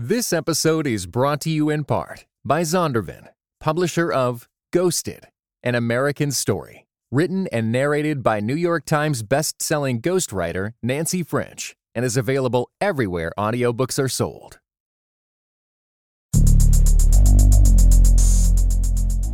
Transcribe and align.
This 0.00 0.32
episode 0.32 0.86
is 0.86 1.06
brought 1.06 1.40
to 1.40 1.50
you 1.50 1.70
in 1.70 1.82
part 1.82 2.24
by 2.44 2.62
Zondervan, 2.62 3.30
publisher 3.58 4.12
of 4.12 4.48
Ghosted, 4.72 5.26
an 5.64 5.74
American 5.74 6.30
story, 6.30 6.86
written 7.10 7.48
and 7.48 7.72
narrated 7.72 8.22
by 8.22 8.38
New 8.38 8.54
York 8.54 8.84
Times 8.84 9.24
best-selling 9.24 10.00
ghostwriter 10.00 10.74
Nancy 10.84 11.24
French, 11.24 11.74
and 11.96 12.04
is 12.04 12.16
available 12.16 12.70
everywhere 12.80 13.32
audiobooks 13.36 13.98
are 13.98 14.08
sold. 14.08 14.60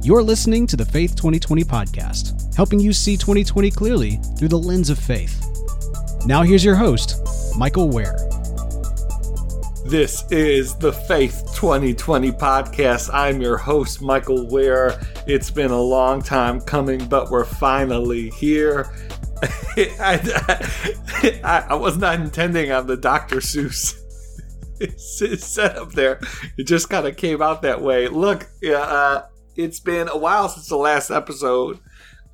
You're 0.03 0.23
listening 0.23 0.67
to 0.69 0.79
the 0.79 0.89
Faith 0.91 1.15
2020 1.15 1.62
podcast, 1.65 2.55
helping 2.57 2.81
you 2.81 2.95
see 2.95 3.19
2020 3.19 3.71
clearly 3.71 4.19
through 4.39 4.49
the 4.49 4.59
lens 4.59 4.89
of 4.89 4.99
faith. 4.99 5.45
Now, 6.25 6.41
here's 6.41 6.65
your 6.65 6.77
host, 6.77 7.21
Michael 7.55 7.91
Wear. 7.91 8.17
This 9.85 10.25
is 10.30 10.75
the 10.77 10.95
Faith 10.95 11.43
2020 11.54 12.32
podcast. 12.32 13.11
I'm 13.13 13.43
your 13.43 13.58
host, 13.58 14.00
Michael 14.00 14.49
Wear. 14.49 14.99
It's 15.27 15.50
been 15.50 15.71
a 15.71 15.81
long 15.81 16.22
time 16.22 16.63
coming, 16.63 17.07
but 17.07 17.31
we're 17.31 17.45
finally 17.45 18.31
here. 18.31 18.91
I, 19.77 21.39
I, 21.44 21.64
I, 21.68 21.75
was 21.75 21.99
not 21.99 22.18
intending 22.18 22.72
on 22.72 22.86
the 22.86 22.96
Dr. 22.96 23.36
Seuss 23.36 23.94
set 25.39 25.77
up 25.77 25.93
there. 25.93 26.19
It 26.57 26.64
just 26.64 26.89
kind 26.89 27.07
of 27.07 27.19
came 27.19 27.43
out 27.43 27.61
that 27.61 27.82
way. 27.82 28.08
Look, 28.08 28.49
uh, 28.66 29.22
it's 29.55 29.80
been 29.80 30.08
a 30.08 30.16
while 30.16 30.49
since 30.49 30.66
the 30.66 30.79
last 30.79 31.11
episode. 31.11 31.79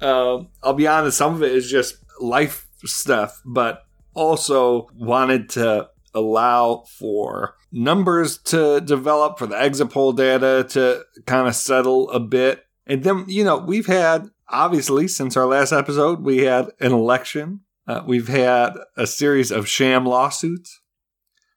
Um, 0.00 0.50
I'll 0.62 0.74
be 0.74 0.86
honest, 0.86 1.18
some 1.18 1.34
of 1.34 1.42
it 1.42 1.50
is 1.50 1.68
just 1.68 1.96
life 2.20 2.68
stuff, 2.84 3.42
but 3.44 3.82
also 4.14 4.88
wanted 4.94 5.48
to 5.50 5.88
allow 6.14 6.84
for 6.98 7.54
numbers 7.72 8.38
to 8.38 8.80
develop, 8.80 9.38
for 9.38 9.46
the 9.46 9.60
exit 9.60 9.90
poll 9.90 10.12
data 10.12 10.66
to 10.70 11.04
kind 11.26 11.48
of 11.48 11.54
settle 11.54 12.10
a 12.10 12.20
bit. 12.20 12.64
And 12.86 13.04
then, 13.04 13.24
you 13.28 13.44
know, 13.44 13.58
we've 13.58 13.86
had, 13.86 14.28
obviously, 14.48 15.08
since 15.08 15.36
our 15.36 15.46
last 15.46 15.72
episode, 15.72 16.22
we 16.22 16.38
had 16.38 16.70
an 16.80 16.92
election. 16.92 17.60
Uh, 17.86 18.02
we've 18.06 18.28
had 18.28 18.74
a 18.96 19.06
series 19.06 19.50
of 19.50 19.68
sham 19.68 20.04
lawsuits. 20.04 20.80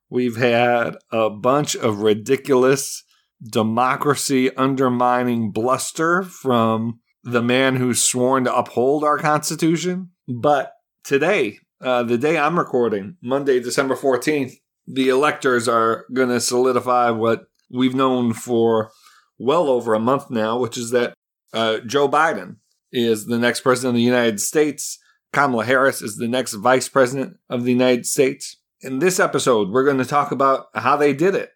We've 0.10 0.38
had 0.38 0.98
a 1.12 1.30
bunch 1.30 1.76
of 1.76 2.02
ridiculous 2.02 3.04
democracy 3.44 4.56
undermining 4.56 5.52
bluster 5.52 6.24
from 6.24 7.00
the 7.24 7.42
man 7.42 7.78
who's 7.78 8.04
sworn 8.04 8.44
to 8.44 8.56
uphold 8.56 9.04
our 9.04 9.18
Constitution. 9.18 10.12
But 10.28 10.74
today, 11.04 11.60
uh, 11.84 12.04
the 12.04 12.18
day 12.18 12.38
I'm 12.38 12.58
recording, 12.58 13.18
Monday, 13.22 13.60
December 13.60 13.96
14th, 13.96 14.54
the 14.88 15.10
electors 15.10 15.68
are 15.68 16.06
going 16.14 16.30
to 16.30 16.40
solidify 16.40 17.10
what 17.10 17.46
we've 17.70 17.96
known 17.96 18.34
for 18.34 18.92
well 19.38 19.68
over 19.68 19.94
a 19.94 20.00
month 20.00 20.30
now, 20.30 20.58
which 20.58 20.78
is 20.78 20.92
that 20.92 21.14
uh, 21.54 21.80
Joe 21.80 22.08
Biden 22.10 22.58
is 22.92 23.26
the 23.26 23.38
next 23.38 23.62
president 23.62 23.92
of 23.92 23.96
the 23.96 24.02
United 24.02 24.40
States. 24.40 25.00
Kamala 25.32 25.66
Harris 25.66 26.02
is 26.02 26.18
the 26.18 26.28
next 26.28 26.54
vice 26.54 26.88
president 26.88 27.38
of 27.50 27.64
the 27.64 27.72
United 27.72 28.06
States. 28.06 28.58
In 28.82 29.00
this 29.00 29.20
episode, 29.20 29.70
we're 29.70 29.86
going 29.86 29.98
to 29.98 30.06
talk 30.06 30.32
about 30.32 30.68
how 30.76 30.96
they 30.96 31.14
did 31.14 31.36
it, 31.36 31.52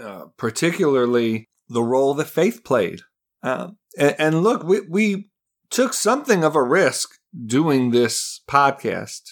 uh, 0.00 0.26
particularly 0.36 1.48
the 1.68 1.82
role 1.82 2.14
that 2.14 2.26
faith 2.26 2.62
played. 2.64 3.00
Uh, 3.42 3.70
and, 3.98 4.14
and, 4.18 4.42
look, 4.42 4.64
we, 4.64 4.80
we 4.80 5.30
took 5.70 5.94
something 5.94 6.44
of 6.44 6.54
a 6.54 6.62
risk 6.62 7.10
doing 7.46 7.90
this 7.90 8.42
podcast. 8.48 9.22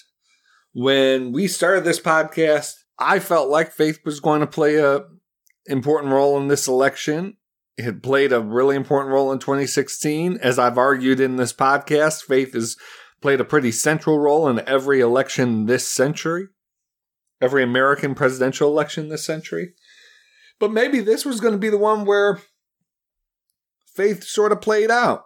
When 0.73 1.31
we 1.31 1.47
started 1.47 1.83
this 1.83 1.99
podcast, 1.99 2.73
I 2.97 3.19
felt 3.19 3.49
like 3.49 3.71
faith 3.71 3.99
was 4.05 4.19
going 4.19 4.41
to 4.41 4.47
play 4.47 4.77
a 4.77 5.05
important 5.65 6.13
role 6.13 6.37
in 6.37 6.47
this 6.47 6.67
election. 6.67 7.37
It 7.77 8.03
played 8.03 8.33
a 8.33 8.41
really 8.41 8.75
important 8.75 9.13
role 9.13 9.31
in 9.31 9.39
2016. 9.39 10.37
As 10.41 10.59
I've 10.59 10.77
argued 10.77 11.19
in 11.19 11.37
this 11.37 11.53
podcast, 11.53 12.23
faith 12.23 12.53
has 12.53 12.75
played 13.21 13.39
a 13.39 13.45
pretty 13.45 13.71
central 13.71 14.19
role 14.19 14.47
in 14.47 14.67
every 14.67 14.99
election 14.99 15.65
this 15.65 15.87
century, 15.87 16.47
every 17.41 17.63
American 17.63 18.15
presidential 18.15 18.69
election 18.69 19.09
this 19.09 19.25
century. 19.25 19.73
But 20.59 20.71
maybe 20.71 20.99
this 20.99 21.25
was 21.25 21.39
going 21.39 21.53
to 21.53 21.59
be 21.59 21.69
the 21.69 21.77
one 21.77 22.05
where 22.05 22.41
faith 23.95 24.23
sort 24.23 24.51
of 24.51 24.61
played 24.61 24.91
out, 24.91 25.23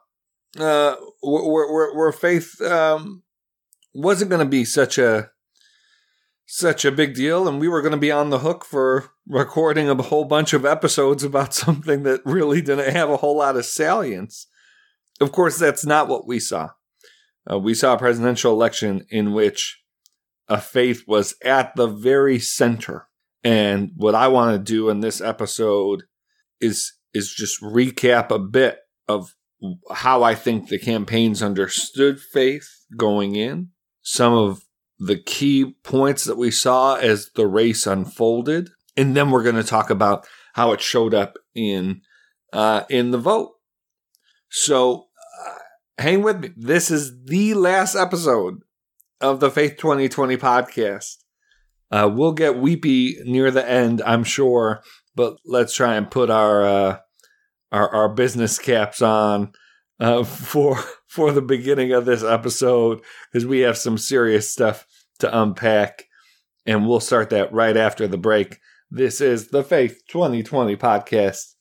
uh, 0.59 0.96
where, 1.22 1.72
where, 1.72 1.96
where 1.96 2.12
faith 2.12 2.62
um, 2.62 3.23
wasn't 3.94 4.29
going 4.29 4.46
to 4.46 4.50
be 4.50 4.63
such 4.63 4.97
a 4.97 5.31
such 6.56 6.86
a 6.86 6.91
big 6.91 7.16
deal, 7.16 7.47
and 7.47 7.59
we 7.59 7.68
were 7.68 7.81
going 7.81 7.94
to 7.94 7.97
be 7.97 8.12
on 8.12 8.30
the 8.30 8.40
hook 8.40 8.64
for 8.64 9.09
recording 9.28 9.90
a 9.90 9.96
whole 9.96 10.25
bunch 10.25 10.53
of 10.53 10.66
episodes 10.66 11.24
about 11.24 11.52
something 11.53 12.03
that 12.03 12.22
really 12.25 12.62
didn't 12.62 12.94
have 12.94 13.09
a 13.09 13.18
whole 13.18 13.38
lot 13.38 13.58
of 13.58 13.66
salience. 13.66 14.46
Of 15.19 15.31
course, 15.31 15.58
that's 15.58 15.84
not 15.84 16.08
what 16.08 16.28
we 16.28 16.40
saw. 16.40 16.69
Uh, 17.50 17.58
we 17.58 17.74
saw 17.74 17.96
a 17.96 17.97
presidential 17.97 18.53
election 18.53 19.03
in 19.09 19.34
which 19.34 19.81
a 20.47 20.62
faith 20.62 21.06
was 21.08 21.34
at 21.44 21.75
the 21.75 21.88
very 21.88 22.38
center. 22.38 23.08
And 23.44 23.91
what 23.96 24.14
I 24.14 24.28
want 24.28 24.53
to 24.53 24.72
do 24.72 24.90
in 24.90 25.00
this 25.00 25.22
episode 25.22 26.03
is 26.62 26.94
is 27.16 27.34
just 27.34 27.62
recap 27.62 28.30
a 28.30 28.40
bit 28.40 28.78
of 29.08 29.34
how 29.91 30.22
I 30.22 30.35
think 30.35 30.68
the 30.68 30.80
campaigns 30.80 31.41
understood 31.41 32.20
faith 32.20 32.70
going 32.96 33.35
in, 33.35 33.70
some 34.03 34.34
of 34.34 34.64
the 34.99 35.17
key 35.17 35.75
points 35.83 36.23
that 36.25 36.37
we 36.37 36.51
saw 36.51 36.95
as 36.95 37.29
the 37.35 37.47
race 37.47 37.85
unfolded, 37.87 38.69
and 38.95 39.15
then 39.15 39.31
we're 39.31 39.43
going 39.43 39.55
to 39.55 39.63
talk 39.63 39.89
about 39.89 40.27
how 40.53 40.71
it 40.71 40.81
showed 40.81 41.13
up 41.13 41.37
in 41.55 42.01
uh, 42.51 42.83
in 42.89 43.11
the 43.11 43.17
vote. 43.17 43.53
So, 44.49 45.07
uh, 45.45 45.57
hang 45.97 46.21
with 46.21 46.39
me. 46.39 46.49
This 46.55 46.91
is 46.91 47.23
the 47.25 47.55
last 47.55 47.95
episode 47.95 48.59
of 49.19 49.39
the 49.39 49.49
Faith 49.49 49.77
2020 49.77 50.37
podcast. 50.37 51.17
Uh, 51.89 52.09
we'll 52.13 52.33
get 52.33 52.57
weepy 52.57 53.17
near 53.25 53.51
the 53.51 53.67
end, 53.67 54.01
I'm 54.05 54.23
sure, 54.23 54.83
but 55.15 55.37
let's 55.45 55.75
try 55.75 55.95
and 55.95 56.09
put 56.09 56.29
our 56.29 56.63
uh, 56.63 56.97
our, 57.71 57.89
our 57.89 58.09
business 58.09 58.59
caps 58.59 59.01
on 59.01 59.53
uh, 60.03 60.24
for 60.25 60.78
for 61.08 61.31
the 61.31 61.41
beginning 61.41 61.94
of 61.94 62.03
this 62.03 62.24
episode 62.24 63.02
because 63.31 63.46
we 63.46 63.62
have 63.62 63.78
some 63.78 63.97
serious 63.97 64.52
stuff 64.52 64.86
to 65.19 65.41
unpack, 65.41 66.06
and 66.66 66.86
we'll 66.86 67.00
start 67.00 67.30
that 67.30 67.53
right 67.53 67.78
after 67.78 68.06
the 68.06 68.18
break. 68.18 68.59
This 68.91 69.22
is 69.22 69.47
the 69.47 69.64
Faith 69.64 70.02
2020 70.09 70.75
podcast. 70.75 71.53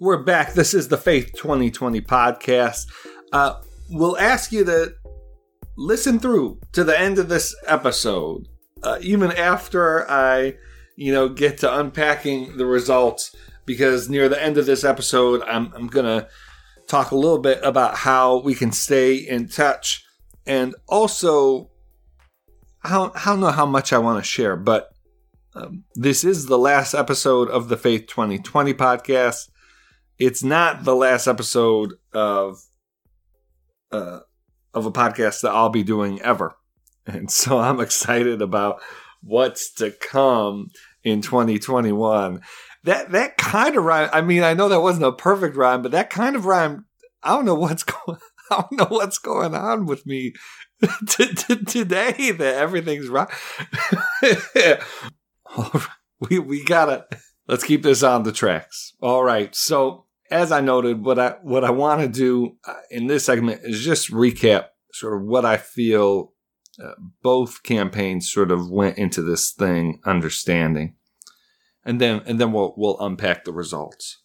We're 0.00 0.22
back. 0.24 0.54
This 0.54 0.72
is 0.74 0.88
the 0.88 0.96
Faith 0.96 1.32
2020 1.36 2.00
podcast. 2.00 2.86
Uh, 3.32 3.60
we'll 3.90 4.18
ask 4.18 4.50
you 4.50 4.64
to 4.64 4.94
listen 5.76 6.18
through 6.18 6.58
to 6.72 6.84
the 6.84 6.98
end 6.98 7.18
of 7.18 7.28
this 7.28 7.54
episode, 7.66 8.48
uh, 8.82 8.96
even 9.02 9.30
after 9.30 10.10
I 10.10 10.54
you 10.96 11.12
know, 11.12 11.28
get 11.28 11.58
to 11.58 11.78
unpacking 11.78 12.56
the 12.56 12.66
results 12.66 13.34
because 13.64 14.08
near 14.08 14.28
the 14.28 14.42
end 14.42 14.58
of 14.58 14.66
this 14.66 14.84
episode, 14.84 15.42
I'm, 15.42 15.72
I'm 15.74 15.86
going 15.86 16.06
to 16.06 16.28
talk 16.86 17.10
a 17.10 17.16
little 17.16 17.38
bit 17.38 17.60
about 17.62 17.96
how 17.96 18.40
we 18.40 18.54
can 18.54 18.72
stay 18.72 19.16
in 19.16 19.48
touch 19.48 20.04
and 20.46 20.74
also 20.88 21.70
I 22.84 22.90
don't, 22.90 23.14
I 23.16 23.30
don't 23.30 23.40
know 23.40 23.52
how 23.52 23.66
much 23.66 23.92
I 23.92 23.98
want 23.98 24.22
to 24.22 24.28
share, 24.28 24.56
but 24.56 24.90
um, 25.54 25.84
this 25.94 26.24
is 26.24 26.46
the 26.46 26.58
last 26.58 26.94
episode 26.94 27.48
of 27.48 27.68
the 27.68 27.76
Faith 27.76 28.06
2020 28.08 28.74
podcast. 28.74 29.50
It's 30.18 30.42
not 30.42 30.84
the 30.84 30.96
last 30.96 31.26
episode 31.26 31.94
of 32.12 32.62
uh, 33.90 34.20
of 34.72 34.86
a 34.86 34.92
podcast 34.92 35.42
that 35.42 35.52
I'll 35.52 35.68
be 35.68 35.82
doing 35.82 36.20
ever. 36.22 36.56
And 37.04 37.28
so 37.32 37.58
I'm 37.58 37.80
excited 37.80 38.40
about 38.40 38.80
what's 39.22 39.72
to 39.74 39.90
come 39.90 40.68
in 41.04 41.22
2021. 41.22 42.40
That 42.84 43.12
that 43.12 43.36
kind 43.36 43.76
of 43.76 43.84
rhyme. 43.84 44.10
I 44.12 44.20
mean, 44.20 44.42
I 44.42 44.54
know 44.54 44.68
that 44.68 44.80
wasn't 44.80 45.06
a 45.06 45.12
perfect 45.12 45.56
rhyme, 45.56 45.82
but 45.82 45.92
that 45.92 46.10
kind 46.10 46.36
of 46.36 46.46
rhyme. 46.46 46.86
I 47.22 47.30
don't 47.30 47.44
know 47.44 47.54
what's 47.54 47.84
going. 48.06 48.18
I 48.50 48.56
don't 48.56 48.72
know 48.72 48.96
what's 48.96 49.18
going 49.18 49.54
on 49.54 49.86
with 49.86 50.04
me 50.04 50.32
t- 51.08 51.34
t- 51.34 51.64
today. 51.64 52.32
That 52.32 52.56
everything's 52.56 53.08
right. 53.08 53.28
we 56.20 56.38
we 56.38 56.64
gotta 56.64 57.06
let's 57.46 57.64
keep 57.64 57.82
this 57.82 58.02
on 58.02 58.24
the 58.24 58.32
tracks. 58.32 58.94
All 59.00 59.22
right. 59.22 59.54
So 59.54 60.06
as 60.30 60.50
I 60.50 60.60
noted, 60.60 61.04
what 61.04 61.18
I 61.18 61.36
what 61.42 61.64
I 61.64 61.70
want 61.70 62.00
to 62.00 62.08
do 62.08 62.56
uh, 62.66 62.74
in 62.90 63.06
this 63.06 63.24
segment 63.24 63.60
is 63.64 63.84
just 63.84 64.10
recap 64.10 64.66
sort 64.92 65.16
of 65.16 65.26
what 65.26 65.44
I 65.44 65.56
feel 65.56 66.31
both 67.22 67.62
campaigns 67.62 68.30
sort 68.30 68.50
of 68.50 68.70
went 68.70 68.98
into 68.98 69.22
this 69.22 69.52
thing 69.52 70.00
understanding, 70.04 70.94
and 71.84 72.00
then 72.00 72.22
and 72.26 72.40
then 72.40 72.52
we'll 72.52 72.74
we'll 72.76 73.00
unpack 73.00 73.44
the 73.44 73.52
results. 73.52 74.22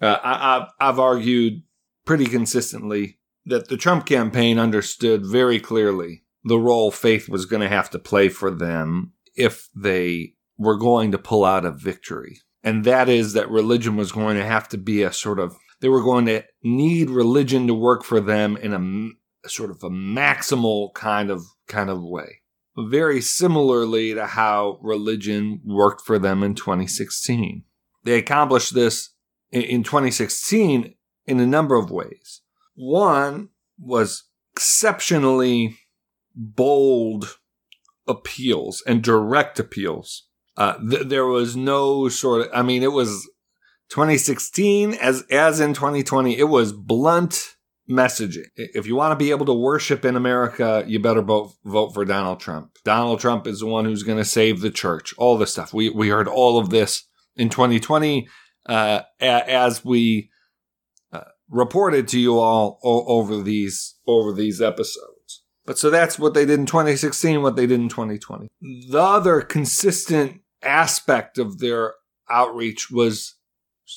Uh, 0.00 0.18
I, 0.22 0.56
I've 0.56 0.68
I've 0.80 0.98
argued 0.98 1.62
pretty 2.04 2.26
consistently 2.26 3.18
that 3.46 3.68
the 3.68 3.76
Trump 3.76 4.06
campaign 4.06 4.58
understood 4.58 5.22
very 5.26 5.60
clearly 5.60 6.22
the 6.44 6.58
role 6.58 6.90
faith 6.90 7.28
was 7.28 7.46
going 7.46 7.62
to 7.62 7.68
have 7.68 7.90
to 7.90 7.98
play 7.98 8.28
for 8.28 8.50
them 8.50 9.12
if 9.36 9.68
they 9.74 10.34
were 10.58 10.76
going 10.76 11.12
to 11.12 11.18
pull 11.18 11.44
out 11.44 11.64
a 11.64 11.70
victory. 11.70 12.40
And 12.62 12.84
that 12.84 13.08
is 13.08 13.32
that 13.32 13.50
religion 13.50 13.96
was 13.96 14.12
going 14.12 14.36
to 14.36 14.44
have 14.44 14.68
to 14.68 14.78
be 14.78 15.02
a 15.02 15.12
sort 15.12 15.38
of, 15.38 15.56
they 15.80 15.88
were 15.88 16.02
going 16.02 16.26
to 16.26 16.44
need 16.62 17.10
religion 17.10 17.66
to 17.66 17.74
work 17.74 18.04
for 18.04 18.20
them 18.20 18.56
in 18.56 18.72
a, 18.72 18.78
a 18.78 19.12
sort 19.46 19.70
of 19.70 19.82
a 19.82 19.90
maximal 19.90 20.92
kind 20.94 21.30
of, 21.30 21.42
kind 21.66 21.90
of 21.90 22.02
way. 22.02 22.40
Very 22.76 23.20
similarly 23.20 24.14
to 24.14 24.26
how 24.26 24.78
religion 24.82 25.60
worked 25.64 26.02
for 26.02 26.18
them 26.18 26.42
in 26.42 26.54
2016. 26.54 27.64
They 28.04 28.18
accomplished 28.18 28.74
this 28.74 29.10
in 29.50 29.82
2016 29.82 30.94
in 31.26 31.40
a 31.40 31.46
number 31.46 31.76
of 31.76 31.90
ways. 31.90 32.40
One 32.74 33.50
was 33.78 34.24
exceptionally 34.52 35.76
bold 36.34 37.38
appeals 38.06 38.82
and 38.86 39.02
direct 39.02 39.58
appeals. 39.60 40.26
Uh, 40.56 40.78
th- 40.78 41.06
there 41.06 41.26
was 41.26 41.56
no 41.56 42.08
sort 42.08 42.42
of, 42.42 42.48
I 42.54 42.62
mean, 42.62 42.82
it 42.82 42.92
was 42.92 43.28
2016 43.90 44.94
as, 44.94 45.22
as 45.30 45.60
in 45.60 45.74
2020, 45.74 46.38
it 46.38 46.44
was 46.44 46.72
blunt 46.72 47.56
messaging. 47.90 48.46
If 48.56 48.86
you 48.86 48.94
want 48.94 49.12
to 49.12 49.22
be 49.22 49.30
able 49.30 49.46
to 49.46 49.54
worship 49.54 50.04
in 50.04 50.16
America, 50.16 50.84
you 50.86 51.00
better 51.00 51.22
vote, 51.22 51.52
vote 51.64 51.90
for 51.90 52.04
Donald 52.04 52.40
Trump. 52.40 52.78
Donald 52.84 53.20
Trump 53.20 53.46
is 53.46 53.60
the 53.60 53.66
one 53.66 53.84
who's 53.84 54.02
going 54.02 54.18
to 54.18 54.24
save 54.24 54.60
the 54.60 54.70
church. 54.70 55.14
All 55.18 55.36
this 55.36 55.52
stuff. 55.52 55.74
We, 55.74 55.90
we 55.90 56.08
heard 56.08 56.28
all 56.28 56.58
of 56.58 56.70
this 56.70 57.04
in 57.36 57.48
2020, 57.48 58.28
uh, 58.66 59.00
as 59.20 59.84
we 59.84 60.30
uh, 61.12 61.20
reported 61.48 62.08
to 62.08 62.20
you 62.20 62.38
all 62.38 62.78
over 62.82 63.42
these, 63.42 63.96
over 64.06 64.32
these 64.32 64.60
episodes. 64.60 65.42
But 65.64 65.78
so 65.78 65.90
that's 65.90 66.18
what 66.18 66.34
they 66.34 66.44
did 66.44 66.58
in 66.58 66.66
2016, 66.66 67.42
what 67.42 67.56
they 67.56 67.66
did 67.66 67.80
in 67.80 67.88
2020. 67.88 68.48
The 68.90 69.00
other 69.00 69.40
consistent 69.40 70.40
aspect 70.62 71.38
of 71.38 71.58
their 71.58 71.94
outreach 72.28 72.90
was 72.90 73.36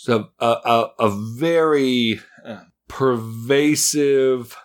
a, 0.08 0.26
a, 0.40 0.88
a 1.00 1.10
very 1.38 2.20
pervasive 2.88 4.56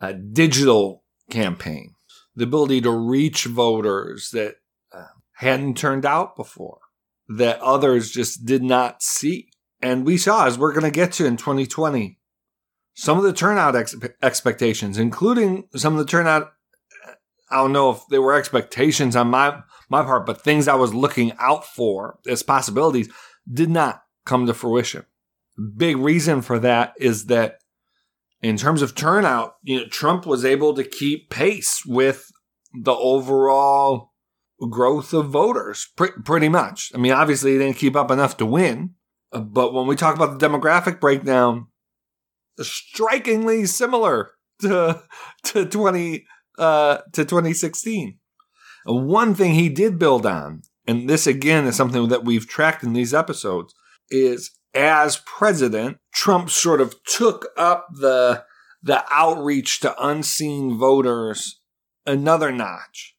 uh, 0.00 0.12
digital 0.12 1.04
campaign. 1.30 1.94
The 2.36 2.44
ability 2.44 2.80
to 2.82 2.90
reach 2.90 3.44
voters 3.44 4.30
that 4.32 4.56
uh, 4.92 5.06
hadn't 5.34 5.76
turned 5.76 6.06
out 6.06 6.36
before, 6.36 6.78
that 7.28 7.60
others 7.60 8.10
just 8.10 8.46
did 8.46 8.62
not 8.62 9.02
see. 9.02 9.50
And 9.82 10.06
we 10.06 10.16
saw, 10.16 10.46
as 10.46 10.58
we're 10.58 10.72
going 10.72 10.84
to 10.84 10.90
get 10.90 11.12
to 11.12 11.26
in 11.26 11.36
2020, 11.36 12.18
some 12.94 13.16
of 13.16 13.24
the 13.24 13.32
turnout 13.32 13.76
ex- 13.76 13.94
expectations, 14.22 14.98
including 14.98 15.68
some 15.76 15.92
of 15.94 15.98
the 15.98 16.10
turnout. 16.10 16.52
I 17.50 17.56
don't 17.56 17.72
know 17.72 17.90
if 17.90 18.00
they 18.10 18.18
were 18.18 18.34
expectations 18.34 19.16
on 19.16 19.28
my 19.28 19.62
my 19.88 20.02
part, 20.02 20.26
but 20.26 20.42
things 20.42 20.68
I 20.68 20.74
was 20.74 20.92
looking 20.92 21.32
out 21.38 21.64
for 21.64 22.18
as 22.26 22.42
possibilities 22.42 23.08
did 23.50 23.70
not 23.70 24.02
come 24.26 24.46
to 24.46 24.52
fruition. 24.52 25.06
Big 25.76 25.96
reason 25.96 26.42
for 26.42 26.58
that 26.58 26.94
is 26.98 27.26
that 27.26 27.58
in 28.42 28.56
terms 28.56 28.82
of 28.82 28.94
turnout, 28.94 29.54
you 29.62 29.80
know, 29.80 29.86
Trump 29.88 30.24
was 30.24 30.44
able 30.44 30.74
to 30.74 30.84
keep 30.84 31.30
pace 31.30 31.82
with 31.84 32.30
the 32.72 32.94
overall 32.94 34.12
growth 34.70 35.12
of 35.12 35.30
voters 35.30 35.88
pr- 35.96 36.20
pretty 36.24 36.48
much. 36.48 36.92
I 36.94 36.98
mean, 36.98 37.12
obviously 37.12 37.52
he 37.52 37.58
didn't 37.58 37.76
keep 37.76 37.96
up 37.96 38.10
enough 38.10 38.36
to 38.38 38.46
win, 38.46 38.94
but 39.32 39.72
when 39.72 39.86
we 39.86 39.96
talk 39.96 40.14
about 40.14 40.38
the 40.38 40.48
demographic 40.48 41.00
breakdown, 41.00 41.66
strikingly 42.60 43.66
similar 43.66 44.32
to 44.60 45.02
to 45.44 45.64
20 45.64 46.26
uh 46.58 46.98
to 47.12 47.24
2016. 47.24 48.18
One 48.84 49.34
thing 49.34 49.54
he 49.54 49.68
did 49.68 49.98
build 49.98 50.24
on, 50.24 50.62
and 50.86 51.08
this 51.08 51.26
again 51.26 51.66
is 51.66 51.76
something 51.76 52.08
that 52.08 52.24
we've 52.24 52.48
tracked 52.48 52.82
in 52.82 52.94
these 52.94 53.12
episodes, 53.12 53.74
is 54.10 54.50
as 54.74 55.18
president, 55.24 55.98
Trump 56.12 56.50
sort 56.50 56.80
of 56.80 57.02
took 57.04 57.48
up 57.56 57.86
the 57.92 58.44
the 58.82 59.04
outreach 59.10 59.80
to 59.80 59.94
unseen 60.04 60.78
voters 60.78 61.60
another 62.06 62.52
notch. 62.52 63.14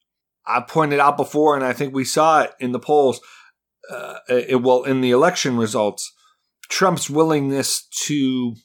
I 0.46 0.62
pointed 0.62 1.00
out 1.00 1.18
before, 1.18 1.56
and 1.56 1.63
I 1.63 1.74
think 1.74 1.94
we 1.94 2.06
saw 2.06 2.42
it 2.42 2.51
in 2.60 2.72
the 2.72 2.80
polls. 2.80 3.19
Uh, 3.90 4.16
it, 4.28 4.62
well, 4.62 4.84
in 4.84 5.01
the 5.01 5.12
election 5.12 5.57
results, 5.57 6.12
Trump's 6.69 7.10
willingness 7.10 7.88
to 8.06 8.56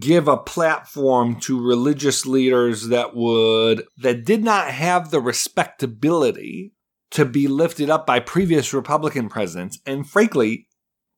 give 0.00 0.28
a 0.28 0.36
platform 0.36 1.38
to 1.40 1.60
religious 1.60 2.24
leaders 2.24 2.88
that 2.88 3.14
would 3.14 3.84
that 3.98 4.24
did 4.24 4.42
not 4.42 4.70
have 4.70 5.10
the 5.10 5.20
respectability 5.20 6.72
to 7.10 7.24
be 7.24 7.46
lifted 7.46 7.90
up 7.90 8.06
by 8.06 8.18
previous 8.18 8.72
Republican 8.72 9.28
presidents 9.28 9.78
and 9.84 10.08
frankly 10.08 10.66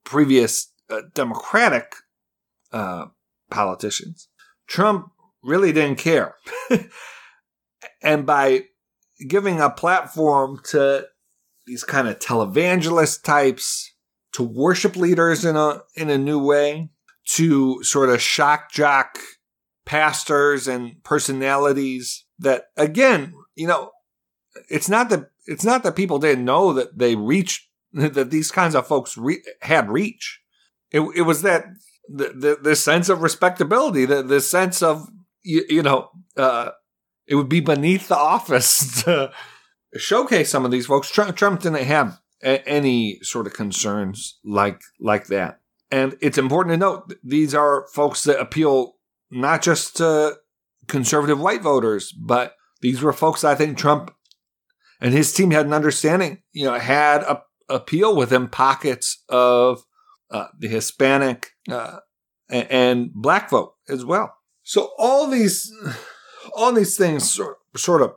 previous 0.03 0.73
uh, 0.89 1.01
Democratic 1.13 1.95
uh, 2.71 3.05
politicians. 3.49 4.29
Trump 4.67 5.11
really 5.43 5.71
didn't 5.71 5.97
care, 5.97 6.35
and 8.01 8.25
by 8.25 8.65
giving 9.27 9.59
a 9.59 9.69
platform 9.69 10.59
to 10.71 11.07
these 11.65 11.83
kind 11.83 12.07
of 12.07 12.19
televangelist 12.19 13.23
types 13.23 13.93
to 14.33 14.43
worship 14.43 14.95
leaders 14.95 15.45
in 15.45 15.55
a 15.55 15.81
in 15.95 16.09
a 16.09 16.17
new 16.17 16.43
way 16.43 16.89
to 17.25 17.83
sort 17.83 18.09
of 18.09 18.21
shock 18.21 18.71
jock 18.71 19.19
pastors 19.85 20.67
and 20.67 21.03
personalities 21.03 22.25
that 22.39 22.65
again, 22.75 23.33
you 23.55 23.67
know, 23.67 23.91
it's 24.69 24.89
not 24.89 25.09
that 25.09 25.29
it's 25.45 25.65
not 25.65 25.83
that 25.83 25.95
people 25.95 26.19
didn't 26.19 26.45
know 26.45 26.73
that 26.73 26.97
they 26.97 27.15
reached 27.15 27.67
that 27.93 28.31
these 28.31 28.51
kinds 28.51 28.75
of 28.75 28.87
folks 28.87 29.17
re- 29.17 29.43
had 29.61 29.89
reach. 29.89 30.41
It, 30.91 31.01
it 31.15 31.21
was 31.23 31.41
that 31.41 31.65
the, 32.07 32.29
the, 32.29 32.57
the 32.61 32.75
sense 32.75 33.09
of 33.09 33.21
respectability, 33.21 34.05
the 34.05 34.23
the 34.23 34.41
sense 34.41 34.81
of 34.81 35.07
you, 35.43 35.63
you 35.69 35.83
know, 35.83 36.09
uh, 36.35 36.71
it 37.27 37.35
would 37.35 37.49
be 37.49 37.59
beneath 37.59 38.07
the 38.07 38.17
office 38.17 39.03
to 39.03 39.31
showcase 39.95 40.49
some 40.49 40.65
of 40.65 40.71
these 40.71 40.85
folks. 40.85 41.09
Trump, 41.09 41.35
Trump 41.35 41.61
didn't 41.61 41.83
have 41.83 42.19
a, 42.43 42.67
any 42.67 43.19
sort 43.21 43.47
of 43.47 43.53
concerns 43.53 44.39
like 44.43 44.81
like 44.99 45.27
that. 45.27 45.59
And 45.89 46.17
it's 46.21 46.37
important 46.37 46.73
to 46.73 46.77
note 46.77 47.13
these 47.23 47.55
are 47.55 47.87
folks 47.93 48.23
that 48.25 48.39
appeal 48.39 48.95
not 49.31 49.61
just 49.61 49.97
to 49.97 50.37
conservative 50.87 51.39
white 51.39 51.61
voters, 51.61 52.11
but 52.11 52.55
these 52.81 53.01
were 53.01 53.13
folks 53.13 53.43
I 53.43 53.55
think 53.55 53.77
Trump 53.77 54.13
and 54.99 55.13
his 55.13 55.33
team 55.33 55.51
had 55.51 55.65
an 55.65 55.73
understanding, 55.73 56.41
you 56.53 56.65
know, 56.65 56.77
had 56.77 57.23
a 57.23 57.43
appeal 57.69 58.15
within 58.15 58.47
pockets 58.47 59.23
of 59.27 59.83
uh, 60.31 60.47
the 60.57 60.67
Hispanic 60.67 61.51
uh, 61.69 61.99
and 62.49 63.13
black 63.13 63.49
vote 63.49 63.75
as 63.89 64.05
well. 64.05 64.35
So 64.63 64.91
all 64.97 65.27
these, 65.27 65.71
all 66.55 66.73
these 66.73 66.97
things 66.97 67.29
sort, 67.29 67.57
sort 67.75 68.01
of 68.01 68.13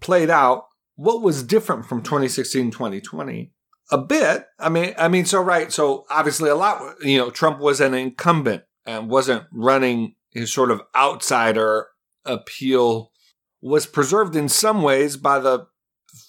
played 0.00 0.30
out. 0.30 0.66
What 0.96 1.22
was 1.22 1.42
different 1.42 1.86
from 1.86 2.02
2016, 2.02 2.70
2020 2.70 3.52
a 3.92 3.98
bit. 3.98 4.46
I 4.58 4.70
mean, 4.70 4.94
I 4.98 5.08
mean, 5.08 5.26
so 5.26 5.40
right. 5.40 5.70
So 5.70 6.06
obviously, 6.10 6.48
a 6.50 6.54
lot. 6.54 6.96
You 7.02 7.18
know, 7.18 7.30
Trump 7.30 7.60
was 7.60 7.80
an 7.80 7.94
incumbent 7.94 8.62
and 8.86 9.08
wasn't 9.08 9.44
running 9.52 10.14
his 10.30 10.52
sort 10.52 10.70
of 10.70 10.80
outsider 10.96 11.88
appeal. 12.24 13.12
Was 13.60 13.86
preserved 13.86 14.34
in 14.34 14.48
some 14.48 14.82
ways 14.82 15.16
by 15.16 15.38
the 15.38 15.66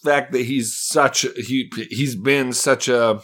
fact 0.03 0.33
that 0.33 0.43
he's 0.43 0.77
such 0.77 1.25
he 1.35 1.71
he's 1.89 2.15
been 2.15 2.53
such 2.53 2.87
a 2.87 3.21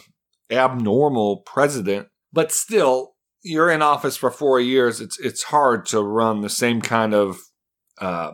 abnormal 0.50 1.38
president. 1.38 2.08
But 2.32 2.52
still, 2.52 3.14
you're 3.42 3.70
in 3.70 3.82
office 3.82 4.16
for 4.16 4.30
four 4.30 4.60
years. 4.60 5.00
It's 5.00 5.18
it's 5.18 5.44
hard 5.44 5.86
to 5.86 6.02
run 6.02 6.40
the 6.40 6.48
same 6.48 6.80
kind 6.80 7.14
of 7.14 7.38
uh, 7.98 8.32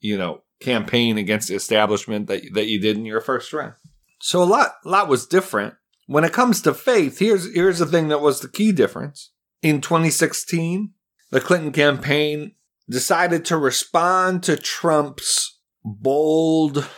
you 0.00 0.16
know 0.16 0.42
campaign 0.60 1.18
against 1.18 1.48
the 1.48 1.54
establishment 1.54 2.26
that 2.28 2.42
that 2.54 2.66
you 2.66 2.80
did 2.80 2.96
in 2.96 3.04
your 3.04 3.20
first 3.20 3.52
run. 3.52 3.74
So 4.20 4.42
a 4.42 4.44
lot, 4.44 4.74
a 4.84 4.88
lot 4.88 5.08
was 5.08 5.26
different. 5.26 5.74
When 6.06 6.24
it 6.24 6.32
comes 6.32 6.62
to 6.62 6.74
faith, 6.74 7.18
here's 7.18 7.52
here's 7.54 7.78
the 7.78 7.86
thing 7.86 8.08
that 8.08 8.20
was 8.20 8.40
the 8.40 8.48
key 8.48 8.72
difference. 8.72 9.32
In 9.62 9.80
2016, 9.80 10.92
the 11.30 11.40
Clinton 11.40 11.72
campaign 11.72 12.52
decided 12.88 13.44
to 13.46 13.56
respond 13.56 14.42
to 14.44 14.56
Trump's 14.56 15.58
bold 15.84 16.88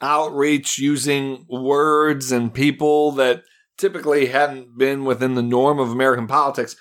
outreach 0.00 0.78
using 0.78 1.46
words 1.48 2.32
and 2.32 2.54
people 2.54 3.12
that 3.12 3.42
typically 3.80 4.26
hadn't 4.26 4.78
been 4.78 5.04
within 5.04 5.34
the 5.34 5.42
norm 5.42 5.78
of 5.78 5.90
American 5.90 6.26
politics. 6.26 6.76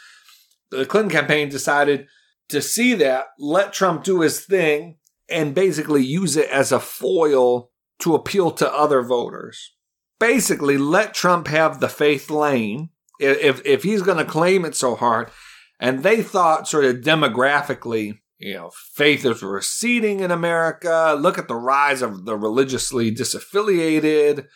The 0.69 0.85
Clinton 0.85 1.11
campaign 1.11 1.49
decided 1.49 2.07
to 2.49 2.61
see 2.61 2.93
that, 2.95 3.27
let 3.39 3.73
Trump 3.73 4.03
do 4.03 4.21
his 4.21 4.41
thing, 4.41 4.97
and 5.29 5.55
basically 5.55 6.03
use 6.03 6.35
it 6.35 6.49
as 6.49 6.71
a 6.71 6.79
foil 6.79 7.71
to 7.99 8.15
appeal 8.15 8.51
to 8.51 8.73
other 8.73 9.01
voters. 9.01 9.73
Basically, 10.19 10.77
let 10.77 11.13
Trump 11.13 11.47
have 11.47 11.79
the 11.79 11.89
faith 11.89 12.29
lane 12.29 12.89
if, 13.19 13.65
if 13.65 13.83
he's 13.83 14.01
going 14.01 14.17
to 14.17 14.25
claim 14.25 14.65
it 14.65 14.75
so 14.75 14.95
hard. 14.95 15.31
And 15.79 16.03
they 16.03 16.21
thought, 16.21 16.67
sort 16.67 16.85
of 16.85 16.97
demographically, 16.97 18.19
you 18.37 18.53
know, 18.53 18.71
faith 18.95 19.25
is 19.25 19.43
receding 19.43 20.19
in 20.21 20.31
America. 20.31 21.15
Look 21.17 21.37
at 21.37 21.47
the 21.47 21.55
rise 21.55 22.01
of 22.01 22.25
the 22.25 22.37
religiously 22.37 23.13
disaffiliated. 23.13 24.47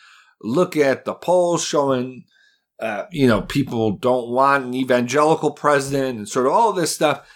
Look 0.42 0.76
at 0.76 1.04
the 1.04 1.14
polls 1.14 1.64
showing, 1.64 2.24
uh, 2.80 3.04
you 3.10 3.26
know, 3.26 3.42
people 3.42 3.92
don't 3.92 4.28
want 4.28 4.64
an 4.64 4.74
evangelical 4.74 5.52
president 5.52 6.18
and 6.18 6.28
sort 6.28 6.46
of 6.46 6.52
all 6.52 6.72
this 6.72 6.94
stuff. 6.94 7.26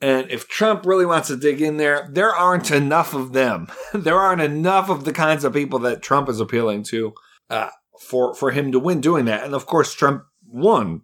And 0.00 0.30
if 0.30 0.48
Trump 0.48 0.84
really 0.84 1.06
wants 1.06 1.28
to 1.28 1.36
dig 1.36 1.62
in 1.62 1.76
there, 1.78 2.08
there 2.12 2.34
aren't 2.34 2.70
enough 2.70 3.14
of 3.14 3.32
them. 3.32 3.68
there 3.94 4.18
aren't 4.18 4.42
enough 4.42 4.88
of 4.88 5.04
the 5.04 5.12
kinds 5.12 5.44
of 5.44 5.52
people 5.52 5.78
that 5.80 6.02
Trump 6.02 6.28
is 6.28 6.40
appealing 6.40 6.82
to 6.84 7.14
uh, 7.50 7.70
for 8.00 8.34
for 8.34 8.50
him 8.50 8.72
to 8.72 8.78
win 8.78 9.00
doing 9.00 9.24
that. 9.26 9.44
And 9.44 9.54
of 9.54 9.66
course, 9.66 9.94
Trump 9.94 10.24
won 10.46 11.02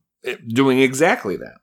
doing 0.48 0.80
exactly 0.80 1.36
that 1.36 1.60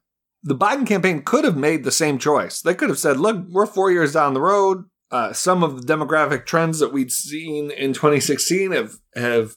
the 0.48 0.56
Biden 0.56 0.88
campaign 0.88 1.24
could 1.24 1.44
have 1.44 1.58
made 1.58 1.84
the 1.84 1.92
same 1.92 2.18
choice. 2.18 2.62
They 2.62 2.74
could 2.74 2.88
have 2.88 3.00
said, 3.00 3.20
look, 3.20 3.46
we're 3.50 3.66
four 3.66 3.92
years 3.92 4.14
down 4.14 4.34
the 4.34 4.42
road. 4.42 4.86
Uh, 5.12 5.34
some 5.34 5.62
of 5.62 5.82
the 5.86 5.94
demographic 5.94 6.46
trends 6.46 6.80
that 6.80 6.94
we'd 6.94 7.12
seen 7.12 7.70
in 7.72 7.92
2016 7.94 8.72
have, 8.72 8.94
have 9.16 9.56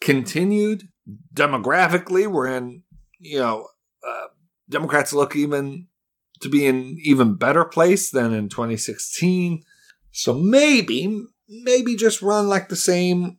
continued. 0.00 0.88
Demographically, 1.34 2.26
we're 2.26 2.48
in, 2.48 2.82
you 3.18 3.38
know, 3.38 3.68
uh, 4.06 4.26
Democrats 4.68 5.12
look 5.12 5.36
even 5.36 5.88
to 6.40 6.48
be 6.48 6.66
in 6.66 6.98
even 7.02 7.36
better 7.36 7.64
place 7.64 8.10
than 8.10 8.32
in 8.32 8.48
2016. 8.48 9.62
So 10.12 10.34
maybe, 10.34 11.24
maybe 11.48 11.96
just 11.96 12.22
run 12.22 12.48
like 12.48 12.68
the 12.68 12.76
same, 12.76 13.38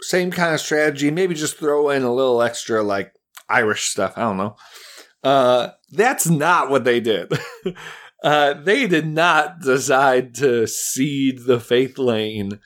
same 0.00 0.30
kind 0.30 0.54
of 0.54 0.60
strategy. 0.60 1.10
Maybe 1.10 1.34
just 1.34 1.58
throw 1.58 1.90
in 1.90 2.02
a 2.02 2.12
little 2.12 2.42
extra 2.42 2.82
like 2.82 3.12
Irish 3.48 3.84
stuff. 3.84 4.14
I 4.16 4.22
don't 4.22 4.36
know. 4.36 4.56
Uh, 5.22 5.70
that's 5.90 6.26
not 6.26 6.70
what 6.70 6.84
they 6.84 7.00
did. 7.00 7.32
uh, 8.24 8.54
they 8.54 8.86
did 8.86 9.06
not 9.06 9.60
decide 9.60 10.34
to 10.36 10.66
cede 10.66 11.40
the 11.46 11.60
faith 11.60 11.98
lane 11.98 12.60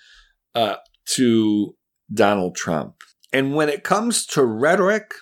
uh, 0.55 0.76
to 1.14 1.76
Donald 2.12 2.57
Trump. 2.57 2.97
And 3.32 3.54
when 3.54 3.68
it 3.68 3.85
comes 3.85 4.25
to 4.26 4.44
rhetoric, 4.44 5.12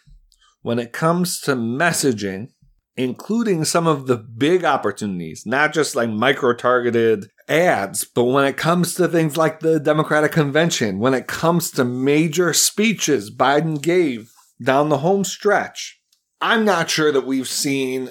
when 0.63 0.79
it 0.79 0.93
comes 0.93 1.41
to 1.43 1.55
messaging, 1.55 2.49
including 2.97 3.65
some 3.65 3.87
of 3.87 4.07
the 4.07 4.17
big 4.17 4.65
opportunities, 4.65 5.45
not 5.45 5.73
just 5.73 5.95
like 5.95 6.09
micro 6.09 6.55
targeted 6.55 7.27
ads, 7.49 8.05
but 8.05 8.25
when 8.25 8.45
it 8.45 8.57
comes 8.57 8.95
to 8.95 9.07
things 9.07 9.37
like 9.37 9.61
the 9.61 9.79
Democratic 9.79 10.33
Convention, 10.33 10.99
when 10.99 11.15
it 11.15 11.27
comes 11.27 11.71
to 11.73 11.85
major 11.85 12.53
speeches 12.53 13.35
Biden 13.35 13.81
gave 13.81 14.33
down 14.63 14.89
the 14.89 14.99
home 14.99 15.25
stretch, 15.25 16.01
I'm 16.41 16.65
not 16.65 16.91
sure 16.91 17.13
that 17.13 17.27
we've 17.27 17.49
seen 17.49 18.11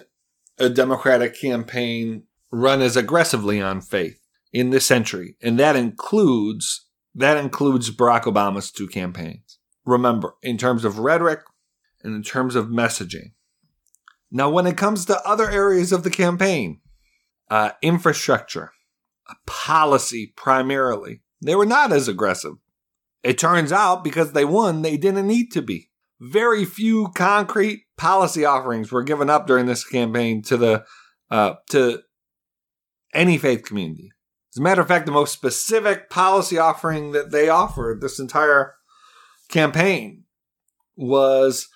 a 0.57 0.69
Democratic 0.69 1.39
campaign 1.39 2.23
run 2.51 2.81
as 2.81 2.95
aggressively 2.95 3.61
on 3.61 3.81
faith 3.81 4.19
in 4.53 4.69
this 4.69 4.85
century, 4.85 5.35
and 5.41 5.59
that 5.59 5.75
includes 5.75 6.87
that 7.17 7.37
includes 7.37 7.95
Barack 7.95 8.23
Obama's 8.23 8.71
two 8.71 8.87
campaigns. 8.87 9.44
Remember, 9.85 10.35
in 10.41 10.57
terms 10.57 10.83
of 10.85 10.99
rhetoric 10.99 11.41
and 12.03 12.15
in 12.15 12.23
terms 12.23 12.55
of 12.55 12.67
messaging. 12.67 13.31
Now, 14.31 14.49
when 14.49 14.67
it 14.67 14.77
comes 14.77 15.05
to 15.05 15.27
other 15.27 15.49
areas 15.49 15.91
of 15.91 16.03
the 16.03 16.09
campaign, 16.09 16.81
uh, 17.49 17.71
infrastructure, 17.81 18.71
policy 19.45 20.33
primarily, 20.35 21.21
they 21.41 21.55
were 21.55 21.65
not 21.65 21.91
as 21.91 22.07
aggressive. 22.07 22.53
It 23.23 23.37
turns 23.37 23.71
out 23.71 24.03
because 24.03 24.31
they 24.31 24.45
won, 24.45 24.81
they 24.81 24.97
didn't 24.97 25.27
need 25.27 25.51
to 25.53 25.61
be 25.61 25.89
very 26.19 26.65
few 26.65 27.09
concrete 27.09 27.83
policy 27.97 28.45
offerings 28.45 28.91
were 28.91 29.03
given 29.03 29.29
up 29.29 29.47
during 29.47 29.65
this 29.65 29.83
campaign 29.83 30.41
to 30.43 30.57
the 30.57 30.85
uh, 31.29 31.55
to 31.69 32.01
any 33.13 33.37
faith 33.37 33.63
community. 33.63 34.11
As 34.53 34.59
a 34.59 34.61
matter 34.61 34.81
of 34.81 34.87
fact, 34.87 35.05
the 35.05 35.11
most 35.11 35.33
specific 35.33 36.09
policy 36.09 36.57
offering 36.57 37.11
that 37.11 37.31
they 37.31 37.49
offered 37.49 38.01
this 38.01 38.19
entire 38.19 38.74
campaign 39.55 40.23
was 40.95 41.67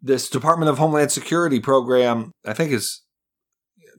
this 0.00 0.28
Department 0.28 0.70
of 0.70 0.78
Homeland 0.78 1.10
Security 1.10 1.60
program. 1.60 2.32
I 2.44 2.52
think 2.52 2.72
is 2.72 3.02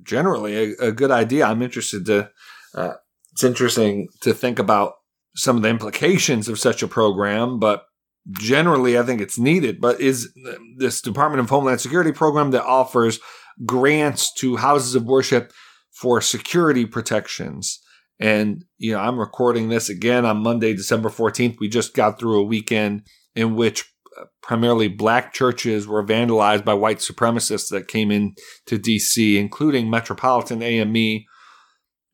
generally 0.04 0.56
a, 0.56 0.88
a 0.88 0.92
good 0.92 1.12
idea. 1.12 1.46
I'm 1.46 1.62
interested 1.62 2.06
to. 2.06 2.30
Uh, 2.76 2.94
it's 3.32 3.44
interesting 3.44 4.08
to 4.22 4.34
think 4.34 4.60
about 4.60 4.94
some 5.36 5.58
of 5.58 5.64
the 5.64 5.70
implications 5.70 6.48
of 6.48 6.60
such 6.60 6.84
a 6.84 6.88
program, 6.88 7.58
but 7.60 7.84
generally 8.32 8.98
I 8.98 9.04
think 9.04 9.22
it's 9.22 9.40
needed, 9.40 9.82
but 9.82 10.00
is 10.00 10.32
this 10.78 11.02
Department 11.02 11.40
of 11.40 11.50
Homeland 11.50 11.82
Security 11.82 12.12
program 12.12 12.52
that 12.52 12.64
offers 12.64 13.20
grants 13.66 14.32
to 14.34 14.58
houses 14.58 14.94
of 14.96 15.06
worship 15.06 15.52
for 15.92 16.22
security 16.22 16.86
protections. 16.86 17.80
And, 18.20 18.66
you 18.78 18.94
know, 18.94 19.00
I'm 19.00 19.20
recording 19.20 19.70
this 19.70 19.90
again 19.90 20.26
on 20.26 20.44
Monday, 20.44 20.74
December 20.74 21.10
14th. 21.10 21.58
We 21.60 21.70
just 21.70 21.94
got 21.94 22.20
through 22.20 22.40
a 22.40 22.46
weekend 22.46 23.08
in 23.36 23.56
which 23.56 23.92
uh, 24.20 24.26
primarily 24.42 24.88
black 24.88 25.34
churches 25.34 25.88
were 25.88 26.06
vandalized 26.06 26.64
by 26.64 26.74
white 26.74 27.00
supremacists 27.00 27.70
that 27.70 27.88
came 27.88 28.12
in 28.12 28.36
to 28.66 28.78
DC, 28.78 29.38
including 29.38 29.90
Metropolitan 29.90 30.62
AME, 30.62 31.26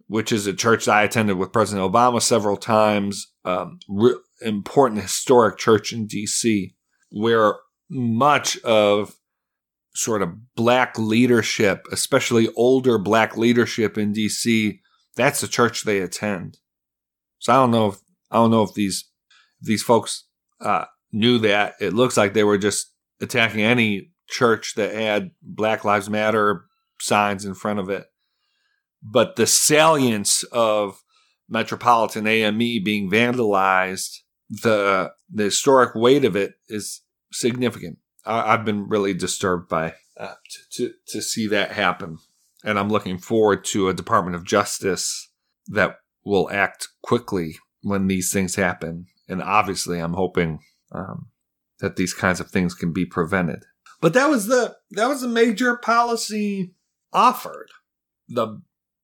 which 0.07 0.31
is 0.31 0.47
a 0.47 0.53
church 0.53 0.88
I 0.88 1.03
attended 1.03 1.38
with 1.38 1.51
President 1.51 1.91
Obama 1.91 2.21
several 2.21 2.57
times. 2.57 3.31
Um, 3.45 3.79
re- 3.88 4.15
important 4.41 5.01
historic 5.01 5.57
church 5.57 5.91
in 5.91 6.07
DC 6.07 6.73
where 7.11 7.55
much 7.89 8.57
of 8.59 9.15
sort 9.95 10.21
of 10.21 10.55
black 10.55 10.97
leadership, 10.97 11.85
especially 11.91 12.49
older 12.55 12.97
black 12.97 13.35
leadership 13.35 13.97
in 13.97 14.13
DC, 14.13 14.79
that's 15.15 15.41
the 15.41 15.47
church 15.47 15.83
they 15.83 15.99
attend. 15.99 16.57
So 17.39 17.53
I 17.53 17.55
don't 17.57 17.71
know 17.71 17.88
if 17.88 17.99
I 18.31 18.35
don't 18.35 18.51
know 18.51 18.63
if 18.63 18.73
these 18.73 19.09
these 19.61 19.83
folks 19.83 20.25
uh, 20.61 20.85
knew 21.11 21.39
that. 21.39 21.75
It 21.79 21.93
looks 21.93 22.17
like 22.17 22.33
they 22.33 22.43
were 22.43 22.57
just 22.57 22.93
attacking 23.21 23.61
any 23.61 24.11
church 24.27 24.75
that 24.75 24.93
had 24.93 25.31
Black 25.41 25.83
Lives 25.83 26.09
Matter 26.09 26.65
signs 26.99 27.45
in 27.45 27.53
front 27.53 27.79
of 27.79 27.89
it. 27.89 28.05
But 29.01 29.35
the 29.35 29.47
salience 29.47 30.43
of 30.51 31.01
Metropolitan 31.47 32.27
AME 32.27 32.83
being 32.83 33.09
vandalized 33.09 34.19
the 34.49 35.11
the 35.31 35.43
historic 35.43 35.93
weight 35.95 36.25
of 36.25 36.35
it 36.35 36.55
is 36.67 37.01
significant. 37.31 37.99
I, 38.25 38.51
have 38.51 38.65
been 38.65 38.89
really 38.89 39.13
disturbed 39.13 39.69
by 39.69 39.93
uh, 40.17 40.33
to, 40.49 40.87
to 40.87 40.93
to 41.07 41.21
see 41.21 41.47
that 41.47 41.71
happen, 41.71 42.17
and 42.63 42.79
I'm 42.79 42.89
looking 42.89 43.17
forward 43.17 43.63
to 43.65 43.89
a 43.89 43.93
Department 43.93 44.35
of 44.35 44.45
Justice 44.45 45.29
that 45.67 45.97
will 46.25 46.49
act 46.51 46.89
quickly 47.01 47.57
when 47.81 48.07
these 48.07 48.33
things 48.33 48.55
happen. 48.55 49.05
And 49.27 49.43
obviously, 49.43 49.99
I'm 49.99 50.13
hoping 50.13 50.59
um, 50.91 51.27
that 51.79 51.96
these 51.96 52.13
kinds 52.13 52.39
of 52.39 52.50
things 52.50 52.74
can 52.74 52.91
be 52.93 53.05
prevented. 53.05 53.65
But 54.01 54.13
that 54.13 54.29
was 54.29 54.48
the 54.48 54.77
that 54.91 55.08
was 55.08 55.24
a 55.24 55.27
major 55.27 55.75
policy 55.75 56.74
offered. 57.12 57.69
The 58.27 58.62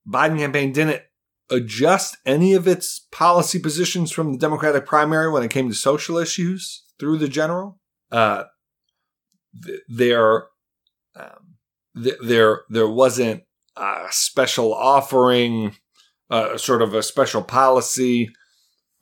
Biden 0.08 0.38
campaign 0.38 0.72
didn't 0.72 1.02
adjust 1.50 2.18
any 2.26 2.54
of 2.54 2.68
its 2.68 3.08
policy 3.12 3.60
positions 3.60 4.12
from 4.12 4.32
the 4.32 4.38
Democratic 4.38 4.86
primary 4.86 5.32
when 5.32 5.44
it 5.44 5.52
came 5.52 5.70
to 5.70 5.76
social 5.76 6.18
issues 6.18 6.84
through 7.00 7.18
the 7.18 7.28
general. 7.28 7.80
Uh, 8.12 8.46
th- 9.64 9.82
there, 9.88 10.46
um, 11.16 11.56
th- 12.02 12.18
there, 12.24 12.62
there 12.70 12.88
wasn't 12.88 13.44
a 13.76 14.08
special 14.10 14.74
offering, 14.74 15.76
uh, 16.30 16.58
sort 16.58 16.82
of 16.82 16.94
a 16.94 17.04
special 17.04 17.44
policy 17.44 18.32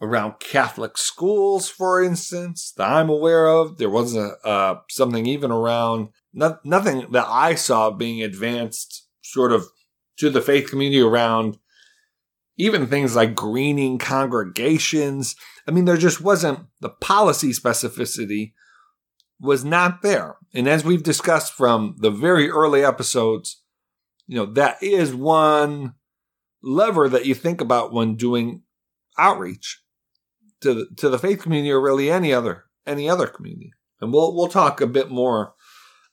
around 0.02 0.40
Catholic 0.40 0.98
schools, 0.98 1.70
for 1.70 2.04
instance, 2.04 2.74
that 2.78 2.90
I'm 2.90 3.10
aware 3.10 3.48
of. 3.48 3.78
There 3.78 3.90
wasn't 3.90 4.34
uh, 4.44 4.76
something 4.90 5.26
even 5.26 5.52
around 5.52 6.10
no- 6.34 6.60
nothing 6.64 7.12
that 7.12 7.26
I 7.28 7.56
saw 7.56 7.90
being 7.90 8.22
advanced, 8.22 9.08
sort 9.22 9.52
of 9.52 9.66
to 10.18 10.30
the 10.30 10.42
faith 10.42 10.70
community 10.70 11.02
around 11.02 11.58
even 12.58 12.86
things 12.88 13.16
like 13.16 13.36
greening 13.36 13.98
congregations. 13.98 15.36
I 15.68 15.72
mean, 15.72 15.86
there 15.86 15.98
just 15.98 16.22
wasn't 16.22 16.68
the 16.82 16.90
policy 16.90 17.50
specificity 17.50 18.54
was 19.40 19.66
not 19.66 20.02
there. 20.02 20.36
And 20.54 20.68
as 20.68 20.86
we've 20.86 21.04
discussed 21.04 21.54
from 21.54 21.96
the 22.00 22.12
very 22.12 22.50
early 22.50 22.84
episodes, 22.84 23.62
you 24.28 24.38
know, 24.38 24.46
that 24.54 24.82
is 24.82 25.16
one 25.16 25.96
lever 26.62 27.10
that 27.10 27.26
you 27.26 27.34
think 27.36 27.60
about 27.60 27.92
when 27.92 28.16
doing 28.16 28.62
outreach 29.18 29.83
to 30.64 30.74
the, 30.74 30.88
to 30.98 31.10
the 31.10 31.20
faith 31.20 31.42
community 31.42 31.72
or 31.72 31.82
really 31.82 32.10
any 32.12 32.34
other 32.34 32.66
any 32.86 33.10
other 33.10 33.28
community. 33.28 33.72
And 34.02 34.12
we'll 34.12 34.36
we'll 34.36 34.48
talk 34.48 34.82
a 34.82 34.88
bit 34.88 35.10
more 35.10 35.54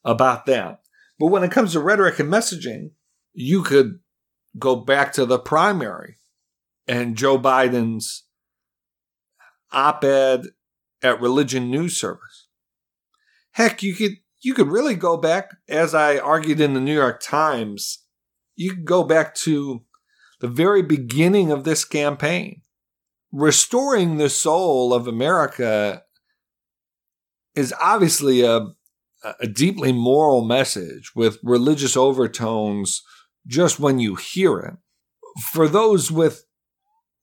about 0.04 0.46
that. 0.46 0.80
But 1.18 1.26
when 1.26 1.42
it 1.42 1.50
comes 1.50 1.72
to 1.72 1.80
rhetoric 1.80 2.18
and 2.18 2.32
messaging, 2.32 2.90
you 3.32 3.62
could 3.62 4.00
go 4.58 4.76
back 4.76 5.12
to 5.14 5.26
the 5.26 5.38
primary 5.38 6.18
and 6.86 7.16
Joe 7.16 7.38
Biden's 7.38 8.24
op 9.72 10.04
ed 10.04 10.46
at 11.02 11.20
Religion 11.20 11.70
News 11.70 11.98
Service. 11.98 12.48
Heck, 13.52 13.82
you 13.82 13.94
could 13.94 14.16
you 14.40 14.54
could 14.54 14.68
really 14.68 14.94
go 14.94 15.16
back, 15.16 15.50
as 15.68 15.94
I 15.94 16.18
argued 16.18 16.60
in 16.60 16.74
the 16.74 16.80
New 16.80 16.94
York 16.94 17.20
Times, 17.20 18.04
you 18.56 18.70
could 18.70 18.84
go 18.84 19.04
back 19.04 19.34
to 19.36 19.82
the 20.40 20.48
very 20.48 20.82
beginning 20.82 21.52
of 21.52 21.64
this 21.64 21.84
campaign. 21.84 22.62
Restoring 23.32 24.16
the 24.16 24.28
soul 24.28 24.92
of 24.92 25.06
America 25.06 26.02
is 27.54 27.74
obviously 27.80 28.42
a, 28.42 28.66
a 29.40 29.46
deeply 29.46 29.92
moral 29.92 30.42
message 30.44 31.12
with 31.14 31.38
religious 31.42 31.96
overtones 31.96 33.02
just 33.46 33.78
when 33.78 33.98
you 33.98 34.16
hear 34.16 34.58
it. 34.58 34.74
For 35.52 35.68
those 35.68 36.10
with 36.10 36.44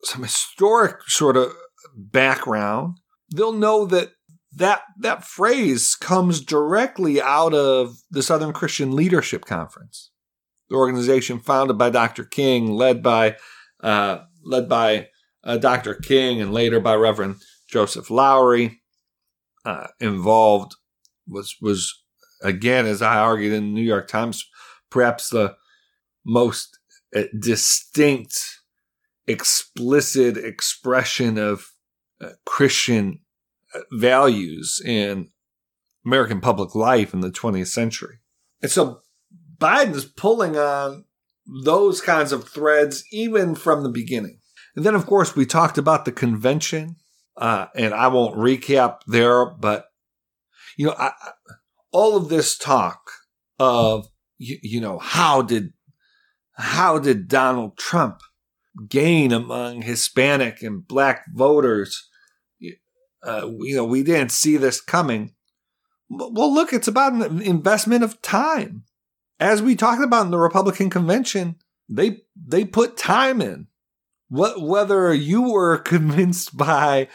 some 0.03 0.23
historic 0.23 1.01
sort 1.07 1.35
of 1.35 1.53
background, 1.95 2.97
they'll 3.35 3.51
know 3.51 3.85
that 3.85 4.11
that 4.55 4.81
that 4.99 5.23
phrase 5.23 5.95
comes 5.95 6.41
directly 6.41 7.21
out 7.21 7.53
of 7.53 7.97
the 8.09 8.23
Southern 8.23 8.53
Christian 8.53 8.95
Leadership 8.95 9.45
Conference, 9.45 10.11
the 10.69 10.75
organization 10.75 11.39
founded 11.39 11.77
by 11.77 11.89
Dr. 11.89 12.23
King, 12.23 12.71
led 12.71 13.03
by 13.03 13.35
uh, 13.83 14.19
led 14.43 14.67
by 14.67 15.09
uh, 15.43 15.57
Dr. 15.57 15.93
King, 15.95 16.41
and 16.41 16.53
later 16.53 16.79
by 16.79 16.95
Reverend 16.95 17.37
Joseph 17.69 18.09
Lowery. 18.09 18.81
Uh, 19.65 19.87
involved 19.99 20.75
was 21.27 21.55
was 21.61 21.93
again, 22.41 22.85
as 22.85 23.01
I 23.01 23.17
argued 23.17 23.53
in 23.53 23.63
the 23.63 23.69
New 23.71 23.81
York 23.81 24.07
Times, 24.07 24.47
perhaps 24.89 25.29
the 25.29 25.55
most 26.25 26.79
uh, 27.15 27.23
distinct, 27.37 28.37
explicit 29.27 30.37
expression 30.37 31.37
of 31.37 31.71
uh, 32.21 32.29
Christian 32.45 33.19
values 33.91 34.81
in 34.83 35.29
American 36.05 36.39
public 36.39 36.75
life 36.75 37.13
in 37.13 37.21
the 37.21 37.31
20th 37.31 37.67
century. 37.67 38.19
And 38.61 38.71
so 38.71 39.01
Biden 39.57 39.93
is 39.93 40.05
pulling 40.05 40.57
on 40.57 41.05
those 41.63 42.01
kinds 42.01 42.31
of 42.31 42.47
threads 42.47 43.03
even 43.11 43.55
from 43.55 43.83
the 43.83 43.89
beginning. 43.89 44.39
And 44.77 44.85
then, 44.85 44.95
of 44.95 45.07
course, 45.07 45.35
we 45.35 45.47
talked 45.47 45.79
about 45.79 46.05
the 46.05 46.11
convention, 46.11 46.97
uh, 47.35 47.65
and 47.75 47.95
I 47.95 48.07
won't 48.07 48.35
recap 48.35 48.99
there, 49.07 49.47
but 49.47 49.87
you 50.77 50.85
know, 50.85 50.95
I, 50.97 51.11
all 51.91 52.15
of 52.15 52.29
this 52.29 52.55
talk 52.55 53.11
of 53.59 54.07
you, 54.37 54.59
you 54.61 54.79
know 54.79 54.99
how 54.99 55.41
did 55.41 55.73
how 56.53 56.99
did 56.99 57.27
Donald 57.27 57.75
Trump 57.77 58.19
gain 58.87 59.33
among 59.33 59.81
Hispanic 59.81 60.61
and 60.61 60.87
Black 60.87 61.25
voters? 61.33 62.07
uh, 63.23 63.49
you 63.59 63.75
know, 63.75 63.83
we 63.85 64.03
didn't 64.03 64.31
see 64.31 64.57
this 64.57 64.79
coming. 64.79 65.33
Well, 66.09 66.53
look, 66.53 66.71
it's 66.71 66.87
about 66.87 67.13
an 67.13 67.41
investment 67.41 68.03
of 68.03 68.21
time. 68.21 68.83
As 69.39 69.61
we 69.61 69.75
talked 69.75 70.03
about 70.03 70.25
in 70.25 70.31
the 70.31 70.37
Republican 70.37 70.89
convention, 70.89 71.55
they 71.89 72.21
they 72.35 72.63
put 72.63 72.95
time 72.95 73.41
in. 73.41 73.67
What 74.29 74.61
whether 74.61 75.13
you 75.13 75.51
were 75.51 75.77
convinced 75.93 76.55
by 76.55 77.07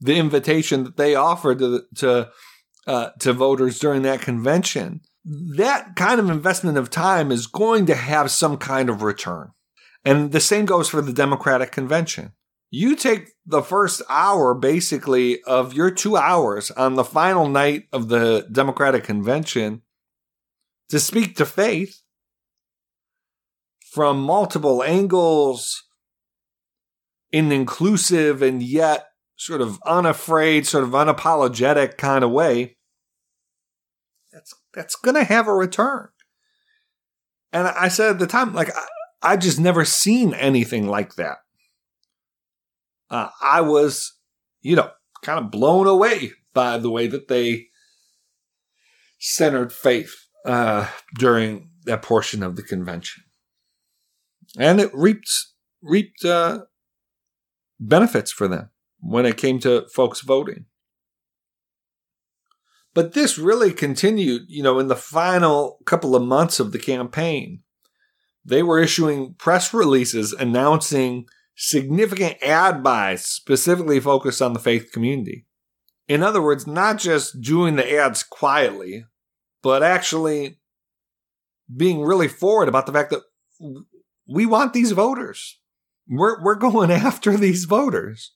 the 0.00 0.16
invitation 0.16 0.84
that 0.84 0.96
they 0.96 1.14
offered 1.14 1.58
to 1.58 1.82
to 1.96 2.30
uh, 2.86 3.10
to 3.20 3.32
voters 3.32 3.78
during 3.78 4.02
that 4.02 4.20
convention, 4.20 5.00
that 5.56 5.94
kind 5.96 6.18
of 6.18 6.28
investment 6.28 6.78
of 6.78 6.90
time 6.90 7.30
is 7.30 7.46
going 7.46 7.86
to 7.86 7.94
have 7.94 8.30
some 8.30 8.56
kind 8.56 8.90
of 8.90 9.02
return. 9.02 9.52
And 10.04 10.32
the 10.32 10.40
same 10.40 10.66
goes 10.66 10.88
for 10.88 11.00
the 11.00 11.12
Democratic 11.12 11.70
convention 11.70 12.32
you 12.74 12.96
take 12.96 13.28
the 13.44 13.62
first 13.62 14.00
hour 14.08 14.54
basically 14.54 15.42
of 15.42 15.74
your 15.74 15.90
two 15.90 16.16
hours 16.16 16.70
on 16.70 16.94
the 16.94 17.04
final 17.04 17.46
night 17.46 17.84
of 17.92 18.08
the 18.08 18.48
Democratic 18.50 19.04
convention 19.04 19.82
to 20.88 20.98
speak 20.98 21.36
to 21.36 21.44
faith 21.44 22.00
from 23.92 24.22
multiple 24.22 24.82
angles 24.82 25.84
an 27.32 27.52
inclusive 27.52 28.42
and 28.42 28.62
yet 28.62 29.06
sort 29.36 29.60
of 29.60 29.80
unafraid, 29.86 30.66
sort 30.66 30.84
of 30.84 30.90
unapologetic 30.90 31.96
kind 31.96 32.24
of 32.24 32.30
way. 32.30 32.76
That's 34.32 34.54
that's 34.74 34.96
going 34.96 35.16
to 35.16 35.24
have 35.24 35.48
a 35.48 35.54
return. 35.54 36.08
And 37.52 37.68
I 37.68 37.88
said 37.88 38.10
at 38.10 38.18
the 38.18 38.26
time, 38.26 38.54
like 38.54 38.70
I, 38.74 39.32
I 39.32 39.36
just 39.36 39.60
never 39.60 39.84
seen 39.84 40.32
anything 40.34 40.88
like 40.88 41.16
that 41.16 41.38
uh, 43.12 43.28
I 43.42 43.60
was, 43.60 44.18
you 44.62 44.74
know, 44.74 44.90
kind 45.22 45.38
of 45.38 45.50
blown 45.50 45.86
away 45.86 46.32
by 46.54 46.78
the 46.78 46.90
way 46.90 47.06
that 47.06 47.28
they 47.28 47.66
centered 49.20 49.72
faith 49.72 50.14
uh, 50.46 50.88
during 51.18 51.68
that 51.84 52.02
portion 52.02 52.42
of 52.42 52.56
the 52.56 52.62
convention, 52.62 53.22
and 54.58 54.80
it 54.80 54.90
reaped 54.94 55.30
reaped 55.82 56.24
uh, 56.24 56.60
benefits 57.88 58.30
for 58.30 58.48
them 58.48 58.70
when 59.00 59.26
it 59.26 59.36
came 59.36 59.58
to 59.60 59.86
folks 59.94 60.20
voting. 60.20 60.66
But 62.94 63.14
this 63.14 63.38
really 63.38 63.72
continued, 63.72 64.42
you 64.48 64.62
know, 64.62 64.78
in 64.78 64.88
the 64.88 64.96
final 64.96 65.78
couple 65.86 66.14
of 66.14 66.22
months 66.22 66.60
of 66.60 66.72
the 66.72 66.78
campaign. 66.78 67.60
They 68.44 68.62
were 68.62 68.80
issuing 68.80 69.34
press 69.34 69.72
releases 69.72 70.32
announcing 70.32 71.26
significant 71.54 72.42
ad 72.42 72.82
buys 72.82 73.24
specifically 73.24 74.00
focused 74.00 74.42
on 74.42 74.52
the 74.52 74.58
faith 74.58 74.90
community. 74.92 75.46
In 76.08 76.22
other 76.22 76.42
words, 76.42 76.66
not 76.66 76.98
just 76.98 77.40
doing 77.40 77.76
the 77.76 77.96
ads 77.96 78.22
quietly, 78.22 79.06
but 79.62 79.82
actually 79.82 80.58
being 81.74 82.02
really 82.02 82.28
forward 82.28 82.68
about 82.68 82.86
the 82.86 82.92
fact 82.92 83.10
that 83.10 83.22
we 84.28 84.44
want 84.44 84.72
these 84.72 84.92
voters. 84.92 85.60
We're, 86.08 86.42
we're 86.42 86.54
going 86.54 86.90
after 86.90 87.36
these 87.36 87.64
voters. 87.64 88.32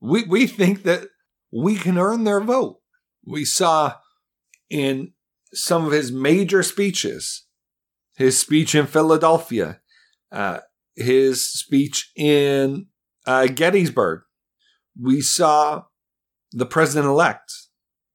We, 0.00 0.24
we 0.24 0.46
think 0.46 0.82
that 0.82 1.08
we 1.52 1.76
can 1.76 1.98
earn 1.98 2.24
their 2.24 2.40
vote. 2.40 2.80
We 3.26 3.44
saw 3.44 3.94
in 4.68 5.12
some 5.52 5.86
of 5.86 5.92
his 5.92 6.12
major 6.12 6.62
speeches, 6.62 7.46
his 8.16 8.38
speech 8.38 8.74
in 8.74 8.86
Philadelphia, 8.86 9.80
uh, 10.32 10.58
his 10.96 11.46
speech 11.46 12.10
in 12.16 12.86
uh, 13.26 13.46
Gettysburg, 13.46 14.22
we 15.00 15.20
saw 15.20 15.84
the 16.52 16.66
president 16.66 17.10
elect, 17.10 17.52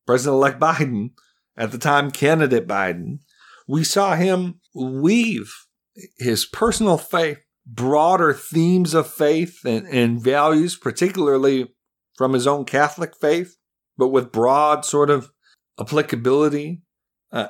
President 0.05 0.35
elect 0.35 0.59
Biden, 0.59 1.11
at 1.57 1.71
the 1.71 1.77
time, 1.77 2.09
candidate 2.09 2.67
Biden, 2.67 3.19
we 3.67 3.83
saw 3.83 4.15
him 4.15 4.61
weave 4.73 5.53
his 6.17 6.45
personal 6.45 6.97
faith, 6.97 7.39
broader 7.73 8.33
themes 8.33 8.93
of 8.93 9.07
faith 9.07 9.59
and, 9.65 9.87
and 9.87 10.21
values, 10.21 10.75
particularly 10.75 11.67
from 12.17 12.33
his 12.33 12.47
own 12.47 12.65
Catholic 12.65 13.15
faith, 13.19 13.57
but 13.97 14.09
with 14.09 14.31
broad 14.31 14.85
sort 14.85 15.09
of 15.09 15.31
applicability. 15.79 16.81
Uh, 17.31 17.47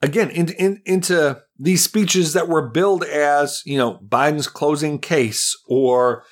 again, 0.00 0.30
in, 0.30 0.48
in, 0.52 0.82
into 0.84 1.40
these 1.58 1.84
speeches 1.84 2.32
that 2.32 2.48
were 2.48 2.68
billed 2.68 3.04
as, 3.04 3.62
you 3.64 3.76
know, 3.76 3.98
Biden's 4.06 4.48
closing 4.48 4.98
case 4.98 5.56
or, 5.68 6.24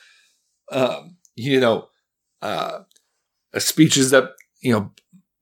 uh, 0.72 1.02
you 1.37 1.61
know, 1.61 1.88
uh, 2.42 2.80
speeches 3.59 4.11
that, 4.11 4.30
you 4.62 4.72
know, 4.72 4.92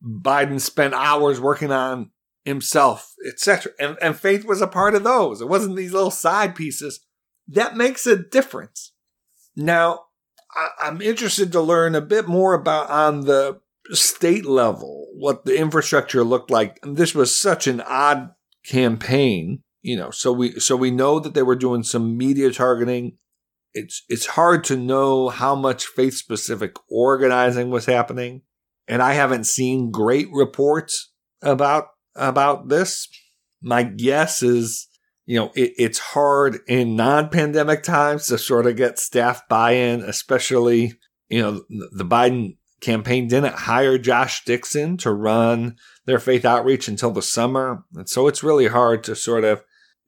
Biden 0.02 0.60
spent 0.60 0.94
hours 0.94 1.40
working 1.40 1.72
on 1.72 2.10
himself, 2.44 3.14
etc. 3.26 3.72
And, 3.78 3.96
and 4.00 4.18
faith 4.18 4.44
was 4.44 4.60
a 4.60 4.66
part 4.66 4.94
of 4.94 5.04
those. 5.04 5.40
It 5.40 5.48
wasn't 5.48 5.76
these 5.76 5.92
little 5.92 6.10
side 6.10 6.54
pieces. 6.54 7.00
That 7.48 7.76
makes 7.76 8.06
a 8.06 8.16
difference. 8.16 8.92
Now, 9.56 10.04
I'm 10.80 11.00
interested 11.02 11.52
to 11.52 11.60
learn 11.60 11.94
a 11.94 12.00
bit 12.00 12.28
more 12.28 12.54
about 12.54 12.90
on 12.90 13.22
the 13.22 13.60
state 13.90 14.44
level 14.44 15.08
what 15.14 15.44
the 15.44 15.58
infrastructure 15.58 16.22
looked 16.22 16.50
like. 16.50 16.78
This 16.82 17.14
was 17.14 17.38
such 17.38 17.66
an 17.66 17.80
odd 17.80 18.30
campaign 18.66 19.62
you 19.82 19.96
know, 19.96 20.10
so 20.10 20.32
we 20.32 20.58
so 20.60 20.76
we 20.76 20.90
know 20.90 21.20
that 21.20 21.34
they 21.34 21.42
were 21.42 21.56
doing 21.56 21.82
some 21.82 22.16
media 22.16 22.52
targeting. 22.52 23.16
It's 23.74 24.04
it's 24.08 24.26
hard 24.26 24.64
to 24.64 24.76
know 24.76 25.28
how 25.28 25.54
much 25.54 25.86
faith 25.86 26.14
specific 26.14 26.76
organizing 26.90 27.70
was 27.70 27.86
happening, 27.86 28.42
and 28.88 29.02
I 29.02 29.12
haven't 29.12 29.44
seen 29.44 29.90
great 29.90 30.28
reports 30.32 31.12
about 31.42 31.88
about 32.16 32.68
this. 32.68 33.08
My 33.62 33.82
guess 33.82 34.42
is, 34.42 34.87
you 35.28 35.38
know, 35.38 35.52
it, 35.54 35.74
it's 35.76 35.98
hard 35.98 36.60
in 36.66 36.96
non-pandemic 36.96 37.82
times 37.82 38.28
to 38.28 38.38
sort 38.38 38.66
of 38.66 38.76
get 38.76 38.98
staff 38.98 39.46
buy-in, 39.46 40.00
especially 40.00 40.94
you 41.28 41.42
know 41.42 41.62
the 41.68 42.04
Biden 42.04 42.56
campaign 42.80 43.28
didn't 43.28 43.54
hire 43.54 43.98
Josh 43.98 44.46
Dickson 44.46 44.96
to 44.96 45.12
run 45.12 45.76
their 46.06 46.18
faith 46.18 46.46
outreach 46.46 46.88
until 46.88 47.10
the 47.10 47.20
summer. 47.20 47.84
And 47.94 48.08
so 48.08 48.26
it's 48.26 48.42
really 48.42 48.68
hard 48.68 49.04
to 49.04 49.14
sort 49.14 49.44
of 49.44 49.62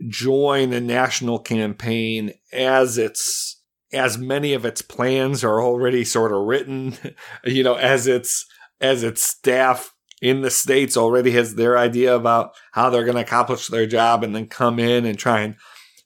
join 0.09 0.73
a 0.73 0.81
national 0.81 1.41
campaign 1.41 2.33
as 2.51 2.97
its 2.97 3.63
as 3.93 4.17
many 4.17 4.55
of 4.55 4.65
its 4.65 4.81
plans 4.81 5.45
are 5.45 5.61
already 5.61 6.03
sort 6.03 6.33
of 6.33 6.47
written, 6.47 6.97
you 7.45 7.63
know, 7.63 7.75
as 7.75 8.07
its 8.07 8.47
as 8.81 9.03
its 9.03 9.23
staff 9.23 9.93
in 10.21 10.43
the 10.43 10.51
states 10.51 10.97
already 10.97 11.31
has 11.33 11.55
their 11.55 11.79
idea 11.79 12.15
about 12.15 12.53
how 12.73 12.91
they're 12.91 13.05
going 13.05 13.17
to 13.17 13.23
accomplish 13.23 13.69
their 13.69 13.87
job 13.87 14.23
and 14.23 14.35
then 14.35 14.47
come 14.47 14.79
in 14.79 15.07
and 15.07 15.19
try 15.19 15.41
and 15.41 15.57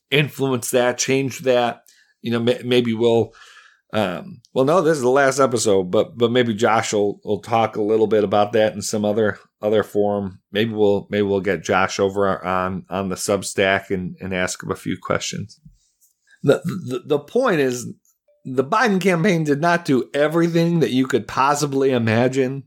influence 0.09 0.71
that, 0.71 0.97
change 0.97 1.39
that. 1.39 1.81
you 2.21 2.31
know, 2.31 2.39
maybe 2.39 2.93
we'll. 2.93 3.33
Um, 3.93 4.41
well, 4.53 4.65
no, 4.65 4.81
this 4.81 4.97
is 4.97 5.03
the 5.03 5.09
last 5.09 5.39
episode, 5.39 5.89
but 5.89 6.17
but 6.17 6.31
maybe 6.31 6.53
Josh 6.53 6.91
will, 6.91 7.21
will 7.23 7.39
talk 7.39 7.77
a 7.77 7.81
little 7.81 8.07
bit 8.07 8.25
about 8.25 8.51
that 8.53 8.73
in 8.73 8.81
some 8.81 9.05
other 9.05 9.39
other 9.61 9.83
forum. 9.83 10.41
Maybe 10.51 10.73
we'll 10.73 11.07
maybe 11.09 11.21
we'll 11.21 11.39
get 11.39 11.63
Josh 11.63 11.99
over 11.99 12.43
on 12.43 12.85
on 12.89 13.07
the 13.09 13.15
Substack 13.15 13.91
and 13.91 14.17
and 14.19 14.33
ask 14.33 14.61
him 14.61 14.71
a 14.71 14.75
few 14.75 14.97
questions. 15.01 15.61
The 16.43 16.61
the, 16.65 17.03
the 17.05 17.19
point 17.19 17.61
is, 17.61 17.87
the 18.43 18.65
Biden 18.65 18.99
campaign 18.99 19.43
did 19.43 19.61
not 19.61 19.85
do 19.85 20.09
everything 20.13 20.79
that 20.79 20.91
you 20.91 21.07
could 21.07 21.27
possibly 21.27 21.91
imagine. 21.91 22.63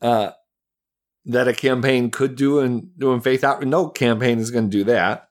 Uh, 0.00 0.30
that 1.24 1.48
a 1.48 1.52
campaign 1.52 2.10
could 2.10 2.36
do 2.36 2.60
in 2.60 2.90
doing 2.96 3.20
faith 3.20 3.44
out. 3.44 3.62
No 3.62 3.88
campaign 3.88 4.38
is 4.38 4.50
going 4.50 4.70
to 4.70 4.76
do 4.78 4.84
that. 4.84 5.28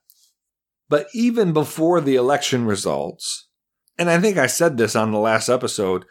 But 0.90 1.08
even 1.14 1.54
before 1.54 2.00
the 2.02 2.16
election 2.16 2.66
results, 2.66 3.50
and 3.98 4.10
I 4.10 4.20
think 4.20 4.38
I 4.38 4.48
said 4.48 4.78
this 4.78 4.96
on 4.96 5.12
the 5.12 5.20
last 5.20 5.50
episode, 5.50 6.06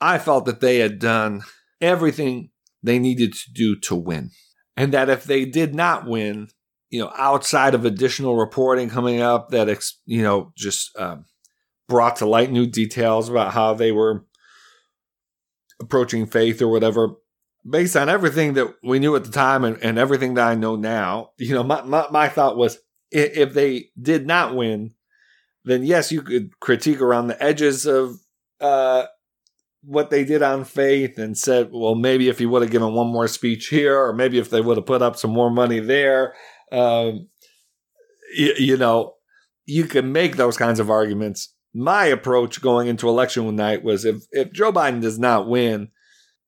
I 0.00 0.18
felt 0.18 0.44
that 0.44 0.60
they 0.60 0.78
had 0.78 0.98
done 0.98 1.42
everything 1.80 2.50
they 2.82 2.98
needed 2.98 3.32
to 3.32 3.52
do 3.52 3.76
to 3.80 3.94
win. 3.94 4.30
And 4.76 4.92
that 4.92 5.08
if 5.08 5.24
they 5.24 5.46
did 5.46 5.74
not 5.74 6.06
win, 6.06 6.48
you 6.90 7.00
know, 7.00 7.12
outside 7.16 7.74
of 7.74 7.84
additional 7.84 8.36
reporting 8.36 8.90
coming 8.90 9.20
up 9.20 9.50
that, 9.50 9.84
you 10.04 10.22
know, 10.22 10.52
just 10.56 10.96
um, 10.98 11.24
brought 11.88 12.16
to 12.16 12.26
light 12.26 12.52
new 12.52 12.66
details 12.66 13.28
about 13.28 13.54
how 13.54 13.72
they 13.72 13.90
were 13.90 14.26
approaching 15.80 16.26
faith 16.26 16.60
or 16.60 16.68
whatever, 16.68 17.14
based 17.68 17.96
on 17.96 18.08
everything 18.08 18.54
that 18.54 18.74
we 18.82 18.98
knew 18.98 19.16
at 19.16 19.24
the 19.24 19.30
time 19.30 19.64
and, 19.64 19.82
and 19.82 19.98
everything 19.98 20.34
that 20.34 20.46
I 20.46 20.54
know 20.54 20.76
now, 20.76 21.30
you 21.38 21.54
know, 21.54 21.62
my, 21.62 21.82
my, 21.82 22.06
my 22.10 22.28
thought 22.28 22.56
was 22.56 22.78
if 23.10 23.54
they 23.54 23.90
did 24.00 24.26
not 24.26 24.54
win, 24.54 24.92
then 25.64 25.82
yes, 25.82 26.12
you 26.12 26.22
could 26.22 26.58
critique 26.60 27.00
around 27.00 27.28
the 27.28 27.42
edges 27.42 27.86
of 27.86 28.16
uh, 28.60 29.04
what 29.82 30.10
they 30.10 30.24
did 30.24 30.42
on 30.42 30.64
faith 30.64 31.18
and 31.18 31.38
said, 31.38 31.70
well, 31.72 31.94
maybe 31.94 32.28
if 32.28 32.38
he 32.38 32.46
would 32.46 32.62
have 32.62 32.70
given 32.70 32.92
one 32.92 33.06
more 33.06 33.28
speech 33.28 33.68
here, 33.68 33.98
or 33.98 34.12
maybe 34.12 34.38
if 34.38 34.50
they 34.50 34.60
would 34.60 34.76
have 34.76 34.86
put 34.86 35.02
up 35.02 35.16
some 35.16 35.30
more 35.30 35.50
money 35.50 35.80
there, 35.80 36.34
um, 36.72 37.28
you, 38.34 38.54
you 38.58 38.76
know, 38.76 39.14
you 39.66 39.84
can 39.84 40.12
make 40.12 40.36
those 40.36 40.56
kinds 40.56 40.80
of 40.80 40.90
arguments. 40.90 41.54
My 41.72 42.06
approach 42.06 42.60
going 42.60 42.88
into 42.88 43.08
election 43.08 43.56
night 43.56 43.82
was 43.82 44.04
if, 44.04 44.22
if 44.32 44.52
Joe 44.52 44.72
Biden 44.72 45.00
does 45.00 45.18
not 45.18 45.48
win, 45.48 45.88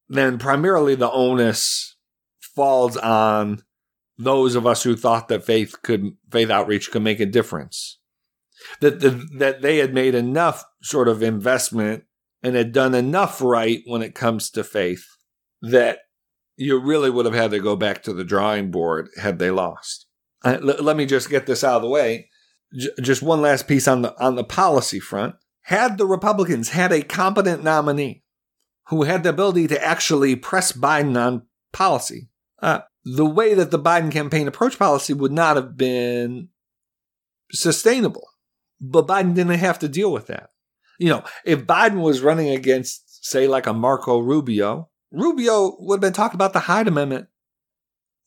then 0.09 0.39
primarily 0.39 0.95
the 0.95 1.11
onus 1.11 1.97
falls 2.41 2.97
on 2.97 3.63
those 4.19 4.55
of 4.55 4.67
us 4.67 4.83
who 4.83 4.97
thought 4.97 5.29
that 5.29 5.45
faith 5.45 5.83
could 5.83 6.17
faith 6.31 6.51
outreach 6.51 6.91
could 6.91 7.03
make 7.03 7.21
a 7.21 7.27
difference 7.27 7.99
that 8.81 9.01
the, 9.01 9.11
that 9.39 9.63
they 9.63 9.79
had 9.79 9.93
made 9.93 10.15
enough 10.15 10.65
sort 10.83 11.09
of 11.09 11.23
investment 11.23 12.05
and 12.43 12.55
had 12.55 12.73
done 12.73 12.95
enough 12.95 13.41
right 13.41 13.83
when 13.87 14.03
it 14.03 14.15
comes 14.15 14.51
to 14.51 14.65
faith 14.65 15.05
that 15.63 16.01
you 16.57 16.81
really 16.81 17.11
would 17.11 17.27
have 17.27 17.35
had 17.35 17.51
to 17.51 17.59
go 17.59 17.77
back 17.77 18.03
to 18.03 18.13
the 18.13 18.25
drawing 18.25 18.71
board 18.71 19.09
had 19.21 19.39
they 19.39 19.51
lost. 19.51 20.07
Uh, 20.45 20.59
l- 20.63 20.83
let 20.83 20.97
me 20.97 21.07
just 21.07 21.29
get 21.29 21.47
this 21.47 21.63
out 21.63 21.77
of 21.77 21.83
the 21.83 21.89
way. 21.89 22.31
J- 22.79 22.89
just 23.03 23.23
one 23.23 23.43
last 23.43 23.69
piece 23.69 23.87
on 23.87 24.03
the 24.03 24.19
on 24.23 24.37
the 24.37 24.45
policy 24.45 25.01
front. 25.01 25.35
Had 25.63 25.99
the 25.99 26.07
Republicans 26.07 26.71
had 26.71 26.93
a 26.93 27.03
competent 27.03 27.65
nominee 27.65 28.23
who 28.89 29.03
had 29.03 29.23
the 29.23 29.31
ability 29.31 29.67
to 29.69 29.85
actually 29.85 30.37
press 30.37 30.73
Biden 30.73 31.17
on 31.21 31.43
policy, 31.73 32.29
uh, 32.63 32.81
the 33.05 33.27
way 33.27 33.55
that 33.55 33.71
the 33.71 33.79
Biden 33.79 34.11
campaign 34.11 34.49
approached 34.49 34.79
policy 34.79 35.13
would 35.13 35.33
not 35.33 35.57
have 35.57 35.77
been 35.77 36.49
sustainable. 37.53 38.29
But 38.81 39.07
Biden 39.07 39.35
didn't 39.35 39.55
have 39.55 39.79
to 39.81 39.89
deal 39.89 40.13
with 40.13 40.27
that. 40.27 40.51
You 40.99 41.09
know, 41.09 41.25
if 41.45 41.67
Biden 41.67 42.03
was 42.03 42.21
running 42.21 42.51
against, 42.51 43.25
say, 43.25 43.49
like 43.49 43.67
a 43.67 43.73
Marco 43.73 44.19
Rubio, 44.19 44.89
Rubio 45.11 45.77
would 45.79 45.97
have 45.97 46.01
been 46.01 46.13
talking 46.13 46.37
about 46.37 46.53
the 46.53 46.61
Hyde 46.61 46.89
Amendment 46.89 47.29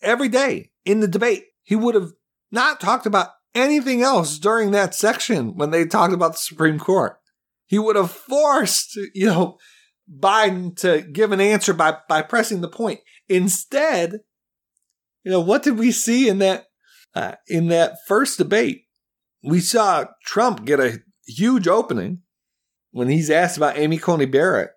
every 0.01 0.29
day 0.29 0.71
in 0.85 0.99
the 0.99 1.07
debate. 1.07 1.45
He 1.63 1.75
would 1.75 1.95
have 1.95 2.11
not 2.51 2.79
talked 2.79 3.05
about 3.05 3.29
anything 3.53 4.01
else 4.01 4.39
during 4.39 4.71
that 4.71 4.95
section 4.95 5.55
when 5.55 5.71
they 5.71 5.85
talked 5.85 6.13
about 6.13 6.33
the 6.33 6.39
Supreme 6.39 6.79
Court. 6.79 7.19
He 7.65 7.77
would 7.77 7.95
have 7.95 8.11
forced, 8.11 8.95
you 9.13 9.27
know, 9.27 9.57
Biden 10.11 10.75
to 10.77 11.01
give 11.01 11.31
an 11.31 11.41
answer 11.41 11.73
by, 11.73 11.97
by 12.07 12.21
pressing 12.21 12.61
the 12.61 12.67
point. 12.67 12.99
Instead, 13.27 14.19
you 15.23 15.31
know, 15.31 15.41
what 15.41 15.63
did 15.63 15.77
we 15.77 15.91
see 15.91 16.27
in 16.27 16.39
that 16.39 16.65
uh, 17.15 17.33
in 17.47 17.67
that 17.67 17.97
first 18.07 18.37
debate? 18.37 18.83
We 19.43 19.59
saw 19.59 20.05
Trump 20.25 20.65
get 20.65 20.79
a 20.79 20.99
huge 21.27 21.67
opening 21.67 22.21
when 22.91 23.07
he's 23.07 23.29
asked 23.29 23.57
about 23.57 23.77
Amy 23.77 23.97
Coney 23.97 24.25
Barrett. 24.25 24.71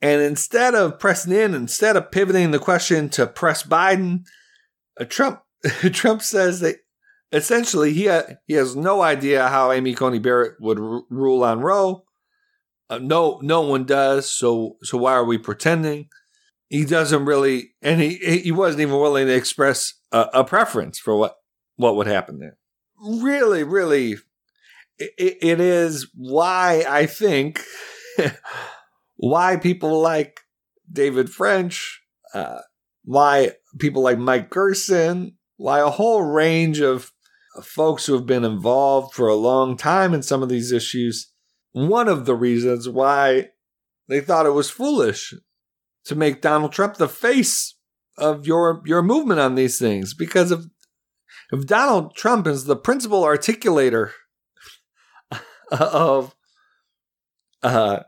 And 0.00 0.22
instead 0.22 0.74
of 0.74 0.98
pressing 0.98 1.32
in, 1.32 1.54
instead 1.54 1.96
of 1.96 2.10
pivoting 2.10 2.50
the 2.50 2.58
question 2.58 3.08
to 3.10 3.26
press 3.26 3.62
Biden, 3.62 4.20
uh, 5.00 5.04
Trump 5.04 5.40
Trump 5.92 6.22
says 6.22 6.60
that 6.60 6.76
essentially 7.32 7.92
he 7.92 8.06
ha- 8.06 8.34
he 8.46 8.54
has 8.54 8.76
no 8.76 9.02
idea 9.02 9.48
how 9.48 9.72
Amy 9.72 9.94
Coney 9.94 10.18
Barrett 10.18 10.54
would 10.60 10.78
r- 10.78 11.02
rule 11.10 11.42
on 11.42 11.60
Roe. 11.60 12.04
Uh, 12.88 12.98
no, 12.98 13.40
no 13.42 13.62
one 13.62 13.84
does. 13.84 14.30
So, 14.30 14.76
so 14.82 14.98
why 14.98 15.12
are 15.12 15.24
we 15.24 15.38
pretending? 15.38 16.08
he 16.68 16.84
doesn't 16.84 17.24
really, 17.24 17.74
and 17.80 18.00
he 18.00 18.16
he 18.16 18.52
wasn't 18.52 18.82
even 18.82 18.98
willing 18.98 19.26
to 19.26 19.34
express 19.34 19.94
a, 20.12 20.26
a 20.34 20.44
preference 20.44 20.98
for 20.98 21.16
what 21.16 21.36
what 21.76 21.96
would 21.96 22.06
happen 22.06 22.38
there. 22.38 22.56
Really, 23.00 23.62
really, 23.62 24.16
it, 24.98 25.38
it 25.40 25.60
is 25.60 26.08
why 26.14 26.84
I 26.88 27.06
think 27.06 27.60
why 29.16 29.56
people 29.56 30.00
like 30.00 30.40
David 30.90 31.30
French, 31.30 32.02
uh, 32.34 32.60
why 33.04 33.52
people 33.78 34.02
like 34.02 34.18
Mike 34.18 34.50
Gerson, 34.50 35.36
why 35.56 35.80
a 35.80 35.90
whole 35.90 36.22
range 36.22 36.80
of 36.80 37.12
folks 37.62 38.06
who 38.06 38.14
have 38.14 38.26
been 38.26 38.44
involved 38.44 39.14
for 39.14 39.28
a 39.28 39.34
long 39.36 39.76
time 39.76 40.12
in 40.12 40.22
some 40.22 40.42
of 40.42 40.48
these 40.48 40.72
issues. 40.72 41.32
One 41.76 42.08
of 42.08 42.24
the 42.24 42.34
reasons 42.34 42.88
why 42.88 43.50
they 44.08 44.22
thought 44.22 44.46
it 44.46 44.54
was 44.54 44.70
foolish 44.70 45.34
to 46.06 46.14
make 46.14 46.40
Donald 46.40 46.72
Trump 46.72 46.94
the 46.94 47.06
face 47.06 47.76
of 48.16 48.46
your 48.46 48.80
your 48.86 49.02
movement 49.02 49.40
on 49.40 49.56
these 49.56 49.78
things. 49.78 50.14
Because 50.14 50.50
if 50.50 50.60
if 51.52 51.66
Donald 51.66 52.14
Trump 52.14 52.46
is 52.46 52.64
the 52.64 52.76
principal 52.76 53.24
articulator 53.24 54.12
of 55.70 56.34
uh 57.62 58.04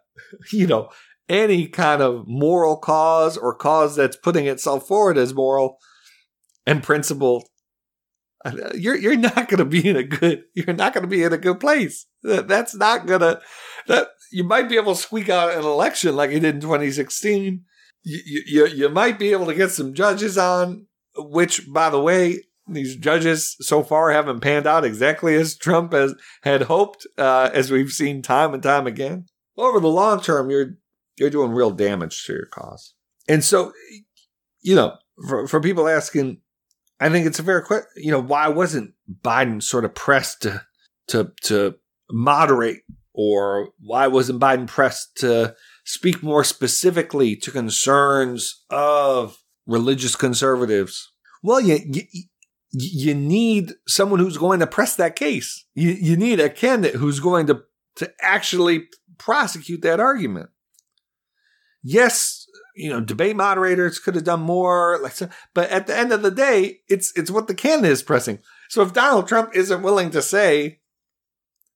you 0.51 0.67
know 0.67 0.89
any 1.29 1.69
kind 1.69 2.01
of 2.01 2.27
moral 2.27 2.79
cause 2.79 3.37
or 3.37 3.55
cause 3.55 3.97
that's 3.97 4.17
putting 4.17 4.47
itself 4.47 4.89
forward 4.89 5.19
as 5.19 5.35
moral 5.35 5.77
and 6.67 6.83
principled 6.83 7.45
you're 8.75 8.97
you're 8.97 9.17
not 9.17 9.49
going 9.49 9.59
to 9.59 9.65
be 9.65 9.89
in 9.89 9.97
a 9.97 10.03
good 10.03 10.45
you're 10.55 10.75
not 10.75 10.93
going 10.95 11.03
to 11.03 11.09
be 11.09 11.23
in 11.23 11.33
a 11.33 11.39
good 11.39 11.61
place 11.61 12.07
that, 12.23 12.49
that's 12.49 12.75
not 12.75 13.07
going 13.07 13.21
to 13.21 13.41
that 13.87 14.09
you 14.31 14.45
might 14.45 14.69
be 14.69 14.77
able 14.77 14.95
to 14.95 15.01
squeak 15.01 15.29
out 15.29 15.55
an 15.55 15.65
election 15.65 16.15
like 16.15 16.31
you 16.31 16.41
did 16.41 16.57
in 16.57 16.61
2016 16.61 17.65
you, 18.09 18.43
you, 18.47 18.67
you 18.67 18.89
might 18.89 19.19
be 19.19 19.33
able 19.33 19.47
to 19.47 19.55
get 19.55 19.71
some 19.71 19.95
judges 19.95 20.39
on, 20.39 20.87
which, 21.17 21.71
by 21.71 21.91
the 21.91 22.01
way, 22.01 22.45
these 22.67 22.97
judges 22.97 23.57
so 23.61 23.83
far 23.83 24.11
haven't 24.11 24.41
panned 24.41 24.67
out 24.67 24.85
exactly 24.85 25.35
as 25.35 25.57
Trump 25.57 25.93
has 25.93 26.15
had 26.43 26.63
hoped, 26.63 27.07
uh, 27.17 27.51
as 27.53 27.71
we've 27.71 27.91
seen 27.91 28.23
time 28.23 28.55
and 28.55 28.63
time 28.63 28.87
again. 28.87 29.27
Over 29.57 29.81
the 29.81 29.89
long 29.89 30.21
term, 30.21 30.51
you're 30.51 30.77
you're 31.17 31.31
doing 31.31 31.51
real 31.51 31.71
damage 31.71 32.25
to 32.27 32.33
your 32.33 32.47
cause. 32.47 32.95
And 33.29 33.43
so, 33.43 33.73
you 34.61 34.77
know, 34.77 34.97
for, 35.27 35.49
for 35.49 35.61
people 35.61 35.89
asking, 35.89 36.41
I 37.01 37.09
think 37.09 37.27
it's 37.27 37.39
a 37.39 37.45
fair 37.45 37.63
question. 37.63 37.89
You 37.97 38.13
know, 38.13 38.23
why 38.23 38.49
wasn't 38.49 38.95
Biden 39.23 39.63
sort 39.63 39.85
of 39.85 39.95
pressed 39.95 40.43
to 40.43 40.63
to 41.09 41.33
to 41.45 41.77
moderate, 42.11 42.83
or 43.13 43.71
why 43.81 44.07
wasn't 44.07 44.41
Biden 44.41 44.67
pressed 44.67 45.17
to 45.19 45.55
speak 45.89 46.23
more 46.23 46.45
specifically 46.45 47.35
to 47.35 47.51
concerns 47.51 48.63
of 48.69 49.39
religious 49.67 50.15
conservatives. 50.15 51.11
Well, 51.43 51.61
you, 51.61 51.79
you, 51.83 52.03
you 52.73 53.15
need 53.15 53.73
someone 53.87 54.21
who's 54.21 54.37
going 54.37 54.61
to 54.61 54.67
press 54.67 54.97
that 54.97 55.17
case. 55.17 55.65
You, 55.75 55.91
you 55.91 56.17
need 56.17 56.41
a 56.41 56.51
candidate 56.51 56.97
who's 56.97 57.21
going 57.21 57.47
to, 57.47 57.63
to 57.97 58.13
actually 58.21 58.89
prosecute 59.17 59.81
that 59.81 59.99
argument. 59.99 60.51
Yes, 61.83 62.38
you 62.79 62.89
know, 62.89 63.01
debate 63.01 63.35
moderators 63.35 63.99
could 63.99 64.15
have 64.15 64.25
done 64.25 64.41
more, 64.41 65.01
like, 65.03 65.15
but 65.53 65.69
at 65.71 65.89
the 65.89 65.97
end 65.97 66.13
of 66.13 66.23
the 66.23 66.31
day, 66.31 66.79
it's 66.89 67.13
it's 67.17 67.31
what 67.31 67.49
the 67.49 67.55
candidate 67.55 67.91
is 67.91 68.03
pressing. 68.05 68.39
So 68.69 68.83
if 68.83 68.93
Donald 68.93 69.27
Trump 69.27 69.51
isn't 69.55 69.83
willing 69.83 70.11
to 70.11 70.23
say 70.23 70.79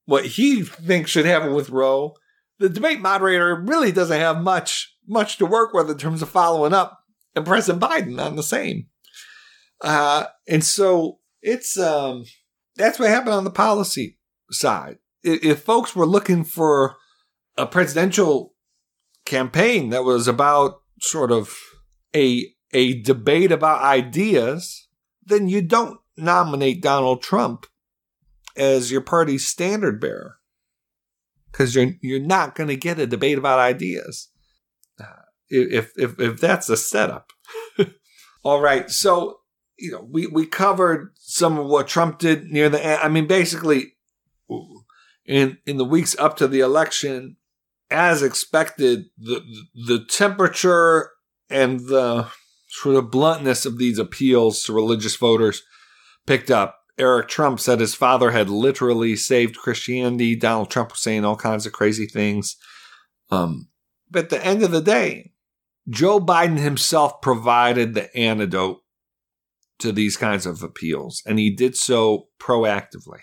what 0.05 0.25
he 0.25 0.63
thinks 0.63 1.11
should 1.11 1.27
happen 1.27 1.55
with 1.55 1.71
Roe, 1.71 2.15
the 2.61 2.69
debate 2.69 3.01
moderator 3.01 3.61
really 3.67 3.91
doesn't 3.91 4.19
have 4.19 4.41
much 4.41 4.97
much 5.09 5.39
to 5.39 5.47
work 5.47 5.75
with 5.75 5.91
in 5.91 5.99
terms 5.99 6.23
of 6.23 6.29
following 6.29 6.73
up 6.73 7.01
and 7.35 7.45
President 7.45 7.83
Biden 7.83 8.25
on 8.25 8.37
the 8.37 8.43
same. 8.43 8.87
Uh, 9.81 10.27
and 10.47 10.63
so 10.63 11.19
it's 11.41 11.77
um, 11.77 12.25
that's 12.77 13.01
what 13.01 13.09
happened 13.09 13.35
on 13.35 13.45
the 13.45 13.51
policy 13.51 14.19
side. 14.53 14.99
if 15.25 15.63
folks 15.63 15.97
were 15.97 16.07
looking 16.07 16.45
for 16.45 16.97
a 17.57 17.67
presidential 17.67 18.55
campaign 19.25 19.91
that 19.91 20.05
was 20.05 20.29
about 20.29 20.82
sort 21.03 21.33
of 21.33 21.55
a 22.15 22.47
a 22.73 23.03
debate 23.03 23.53
about 23.53 23.83
ideas, 23.83 24.89
then 25.25 25.49
you 25.49 25.61
don't 25.61 26.01
nominate 26.17 26.83
Donald 26.83 27.23
Trump 27.23 27.67
as 28.57 28.91
your 28.91 29.01
party's 29.01 29.47
standard 29.47 30.01
bearer 30.01 30.39
because 31.51 31.75
you're 31.75 31.93
you're 32.01 32.21
not 32.21 32.55
going 32.55 32.69
to 32.69 32.77
get 32.77 32.99
a 32.99 33.07
debate 33.07 33.39
about 33.39 33.59
ideas 33.59 34.29
uh, 35.01 35.25
if 35.49 35.93
if 35.97 36.19
if 36.19 36.41
that's 36.41 36.69
the 36.69 36.77
setup. 36.77 37.33
All 38.45 38.61
right, 38.61 38.91
so 38.91 39.41
you 39.79 39.93
know 39.93 40.07
we 40.09 40.27
we 40.27 40.47
covered 40.47 41.13
some 41.17 41.59
of 41.59 41.67
what 41.67 41.89
Trump 41.89 42.19
did 42.19 42.45
near 42.45 42.69
the 42.69 42.85
end. 42.85 43.01
I 43.03 43.09
mean, 43.09 43.27
basically, 43.27 43.95
in 45.27 45.59
in 45.67 45.77
the 45.77 45.85
weeks 45.85 46.17
up 46.19 46.37
to 46.39 46.49
the 46.49 46.61
election, 46.61 47.37
as 47.93 48.23
expected, 48.23 49.07
the 49.19 49.43
the 49.87 50.05
temperature 50.05 51.11
and 51.51 51.81
the 51.81 52.29
sort 52.69 52.97
of 52.97 53.11
bluntness 53.11 53.67
of 53.67 53.79
these 53.79 53.99
appeals 53.99 54.63
to 54.65 54.73
religious 54.73 55.17
voters 55.17 55.63
picked 56.27 56.51
up. 56.51 56.79
Eric 56.99 57.29
Trump 57.29 57.61
said 57.61 57.81
his 57.81 57.95
father 57.95 58.31
had 58.31 58.49
literally 58.49 59.17
saved 59.17 59.57
Christianity. 59.57 60.37
Donald 60.37 60.71
Trump 60.71 60.91
was 60.91 61.01
saying 61.01 61.25
all 61.25 61.37
kinds 61.37 61.67
of 61.67 61.73
crazy 61.73 62.07
things. 62.07 62.57
Um, 63.31 63.69
but 64.11 64.25
at 64.25 64.31
the 64.31 64.45
end 64.45 64.63
of 64.63 64.71
the 64.71 64.83
day, 64.83 65.33
Joe 65.89 66.21
Biden 66.21 66.59
himself 66.59 67.21
provided 67.21 67.95
the 67.95 68.15
antidote 68.17 68.83
to 69.79 69.91
these 69.91 70.17
kinds 70.17 70.47
of 70.47 70.63
appeals, 70.63 71.23
and 71.27 71.39
he 71.39 71.51
did 71.51 71.77
so 71.77 72.29
proactively. 72.39 73.21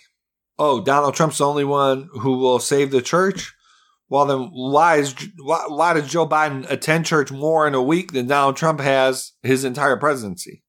Oh, 0.57 0.83
Donald 0.83 1.15
Trump's 1.15 1.37
the 1.37 1.47
only 1.47 1.63
one 1.63 2.09
who 2.11 2.37
will 2.37 2.59
save 2.59 2.91
the 2.91 3.01
church? 3.01 3.55
Well, 4.09 4.25
then 4.25 4.49
why 4.51 4.97
is 4.97 5.15
why, 5.37 5.65
why 5.67 5.93
does 5.93 6.09
Joe 6.09 6.27
Biden 6.27 6.69
attend 6.69 7.05
church 7.05 7.31
more 7.31 7.67
in 7.67 7.75
a 7.75 7.81
week 7.81 8.11
than 8.11 8.27
Donald 8.27 8.57
Trump 8.57 8.79
has 8.79 9.33
his 9.43 9.63
entire 9.63 9.97
presidency? 9.97 10.63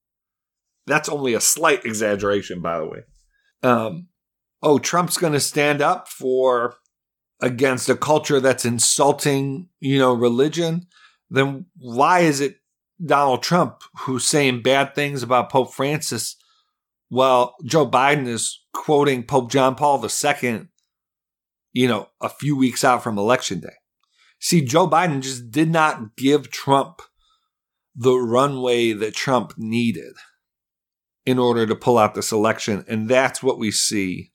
That's 0.86 1.08
only 1.08 1.34
a 1.34 1.40
slight 1.40 1.84
exaggeration, 1.84 2.60
by 2.60 2.78
the 2.78 2.86
way. 2.86 2.98
Um, 3.62 4.08
oh, 4.62 4.78
Trump's 4.78 5.16
going 5.16 5.32
to 5.32 5.40
stand 5.40 5.80
up 5.80 6.08
for 6.08 6.76
against 7.40 7.88
a 7.88 7.96
culture 7.96 8.40
that's 8.40 8.66
insulting, 8.66 9.68
you 9.80 9.98
know, 9.98 10.12
religion. 10.12 10.86
Then 11.30 11.66
why 11.78 12.20
is 12.20 12.40
it 12.40 12.56
Donald 13.04 13.42
Trump 13.42 13.82
who's 14.00 14.26
saying 14.26 14.62
bad 14.62 14.94
things 14.94 15.22
about 15.22 15.50
Pope 15.50 15.72
Francis? 15.72 16.36
Well, 17.08 17.54
Joe 17.64 17.88
Biden 17.88 18.26
is 18.26 18.60
quoting 18.74 19.22
Pope 19.22 19.50
John 19.50 19.74
Paul 19.74 20.04
II 20.04 20.68
you 21.72 21.88
know, 21.88 22.08
a 22.20 22.28
few 22.28 22.56
weeks 22.56 22.84
out 22.84 23.02
from 23.02 23.18
election 23.18 23.60
day. 23.60 23.74
See, 24.38 24.62
Joe 24.62 24.88
Biden 24.88 25.20
just 25.20 25.50
did 25.50 25.70
not 25.70 26.16
give 26.16 26.50
Trump 26.50 27.02
the 27.94 28.14
runway 28.14 28.92
that 28.92 29.14
Trump 29.14 29.54
needed 29.58 30.14
in 31.26 31.38
order 31.38 31.66
to 31.66 31.76
pull 31.76 31.98
out 31.98 32.14
this 32.14 32.32
election. 32.32 32.84
And 32.88 33.08
that's 33.08 33.42
what 33.42 33.58
we 33.58 33.70
see 33.70 34.32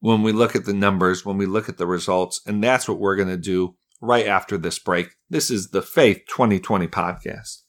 when 0.00 0.22
we 0.22 0.32
look 0.32 0.56
at 0.56 0.64
the 0.64 0.74
numbers, 0.74 1.24
when 1.24 1.38
we 1.38 1.46
look 1.46 1.68
at 1.68 1.78
the 1.78 1.86
results. 1.86 2.40
And 2.46 2.62
that's 2.62 2.88
what 2.88 2.98
we're 2.98 3.16
going 3.16 3.28
to 3.28 3.36
do 3.36 3.76
right 4.00 4.26
after 4.26 4.58
this 4.58 4.78
break. 4.78 5.10
This 5.30 5.50
is 5.50 5.70
the 5.70 5.82
Faith 5.82 6.22
2020 6.28 6.88
podcast. 6.88 7.62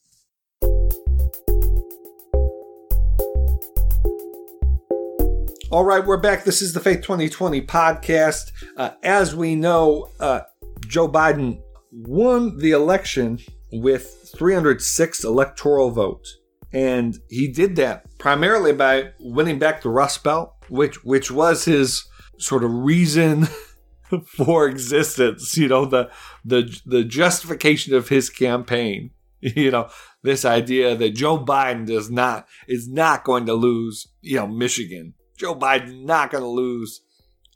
All 5.70 5.84
right, 5.84 6.06
we're 6.06 6.16
back. 6.16 6.46
This 6.46 6.62
is 6.62 6.72
the 6.72 6.80
Faith 6.80 7.02
2020 7.02 7.62
podcast. 7.64 8.54
Uh, 8.78 8.92
as 9.04 9.36
we 9.36 9.54
know, 9.54 10.10
uh, 10.18 10.44
Joe 10.88 11.10
Biden 11.10 11.60
won 11.92 12.58
the 12.58 12.72
election 12.72 13.40
with 13.74 14.32
306 14.38 15.26
electoral 15.26 15.92
votes. 15.92 16.38
And 16.72 17.18
he 17.30 17.52
did 17.52 17.76
that 17.76 18.06
primarily 18.18 18.72
by 18.72 19.10
winning 19.20 19.60
back 19.60 19.82
the 19.82 19.90
Rust 19.90 20.24
Belt, 20.24 20.54
which 20.70 21.04
which 21.04 21.32
was 21.32 21.66
his 21.66 22.08
sort 22.38 22.64
of 22.64 22.72
reason 22.72 23.50
for 24.38 24.70
existence, 24.70 25.58
you 25.58 25.68
know, 25.68 25.84
the 25.84 26.10
the 26.46 26.80
the 26.86 27.04
justification 27.04 27.94
of 27.94 28.08
his 28.08 28.30
campaign. 28.30 29.12
You 29.40 29.70
know, 29.70 29.90
this 30.24 30.46
idea 30.46 30.96
that 30.96 31.14
Joe 31.14 31.38
Biden 31.38 31.86
does 31.86 32.10
not 32.10 32.48
is 32.68 32.90
not 32.90 33.24
going 33.24 33.46
to 33.46 33.54
lose, 33.54 34.08
you 34.22 34.38
know, 34.38 34.48
Michigan 34.48 35.14
Joe 35.38 35.56
Biden 35.56 36.04
not 36.04 36.32
going 36.32 36.44
to 36.44 36.50
lose 36.50 37.02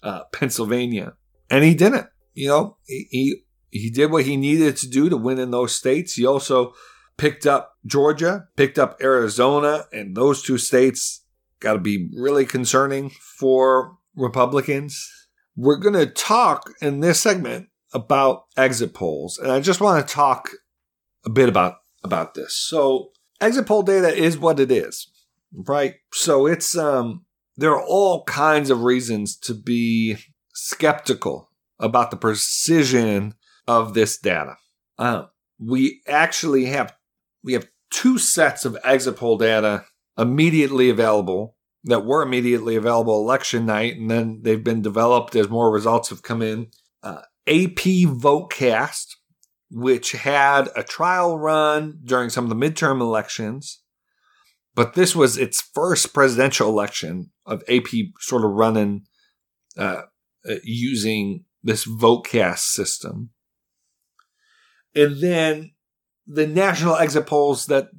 uh, 0.04 0.24
Pennsylvania, 0.32 1.14
and 1.50 1.64
he 1.64 1.74
didn't. 1.74 2.08
You 2.34 2.48
know, 2.48 2.78
he, 2.86 3.08
he 3.12 3.44
he 3.70 3.90
did 3.90 4.12
what 4.12 4.26
he 4.26 4.38
needed 4.38 4.78
to 4.78 4.90
do 4.90 5.10
to 5.10 5.18
win 5.18 5.40
in 5.40 5.52
those 5.52 5.76
states. 5.76 6.14
He 6.14 6.26
also 6.26 6.74
picked 7.18 7.46
up 7.46 7.78
Georgia, 7.86 8.48
picked 8.56 8.80
up 8.80 8.98
Arizona, 9.02 9.86
and 9.92 10.16
those 10.16 10.42
two 10.42 10.58
states 10.58 11.24
got 11.60 11.74
to 11.74 11.80
be 11.80 12.10
really 12.16 12.46
concerning 12.46 13.10
for 13.10 13.98
Republicans. 14.16 15.10
We're 15.56 15.78
going 15.78 15.96
to 15.96 16.06
talk 16.06 16.72
in 16.82 17.00
this 17.00 17.20
segment 17.20 17.68
about 17.94 18.46
exit 18.58 18.94
polls, 18.94 19.38
and 19.38 19.52
I 19.52 19.60
just 19.60 19.82
want 19.82 20.08
to 20.08 20.14
talk 20.14 20.50
a 21.26 21.30
bit 21.30 21.50
about 21.50 21.76
about 22.04 22.34
this. 22.34 22.56
So, 22.56 23.12
exit 23.40 23.66
poll 23.66 23.84
data 23.84 24.08
is 24.08 24.38
what 24.38 24.60
it 24.60 24.72
is, 24.72 25.08
right? 25.54 25.96
So 26.14 26.48
it's 26.48 26.76
um 26.76 27.26
there 27.58 27.72
are 27.72 27.84
all 27.84 28.24
kinds 28.24 28.70
of 28.70 28.84
reasons 28.84 29.38
to 29.38 29.54
be 29.54 30.18
skeptical 30.54 31.50
about 31.80 32.12
the 32.12 32.18
precision 32.18 33.36
of 33.68 33.94
this 33.94 34.18
data. 34.18 34.56
Uh, 34.98 35.26
we 35.60 36.02
actually 36.08 36.66
have 36.66 36.96
we 37.44 37.54
have 37.54 37.68
two 37.92 38.18
sets 38.18 38.66
of 38.66 38.78
exit 38.84 39.18
poll 39.18 39.38
data 39.38 39.86
immediately 40.18 40.90
available 40.90 41.56
that 41.84 42.06
were 42.06 42.22
immediately 42.22 42.76
available 42.76 43.20
election 43.20 43.66
night, 43.66 43.98
and 43.98 44.10
then 44.10 44.42
they've 44.44 44.64
been 44.64 44.82
developed 44.82 45.36
as 45.36 45.50
more 45.50 45.72
results 45.72 46.10
have 46.10 46.22
come 46.22 46.42
in. 46.42 46.68
Uh, 47.02 47.22
AP 47.48 48.06
VoteCast, 48.06 49.16
which 49.72 50.12
had 50.12 50.70
a 50.76 50.84
trial 50.84 51.40
run 51.40 52.00
during 52.04 52.30
some 52.30 52.44
of 52.44 52.50
the 52.50 52.56
midterm 52.56 53.02
elections, 53.02 53.81
but 54.76 54.94
this 54.94 55.16
was 55.16 55.38
its 55.38 55.62
first 55.62 56.14
presidential 56.14 56.70
election 56.70 57.32
of 57.46 57.64
AP 57.68 57.88
sort 58.20 58.46
of 58.46 58.52
running 58.52 59.04
uh, 59.78 60.04
uh, 60.50 60.56
using 60.64 61.46
this 61.64 61.86
VoteCast 61.86 62.60
system. 62.60 63.30
And 64.96 65.22
then 65.22 65.72
the 66.26 66.48
national 66.48 66.96
exit 66.96 67.28
polls 67.28 67.66
that 67.68 67.90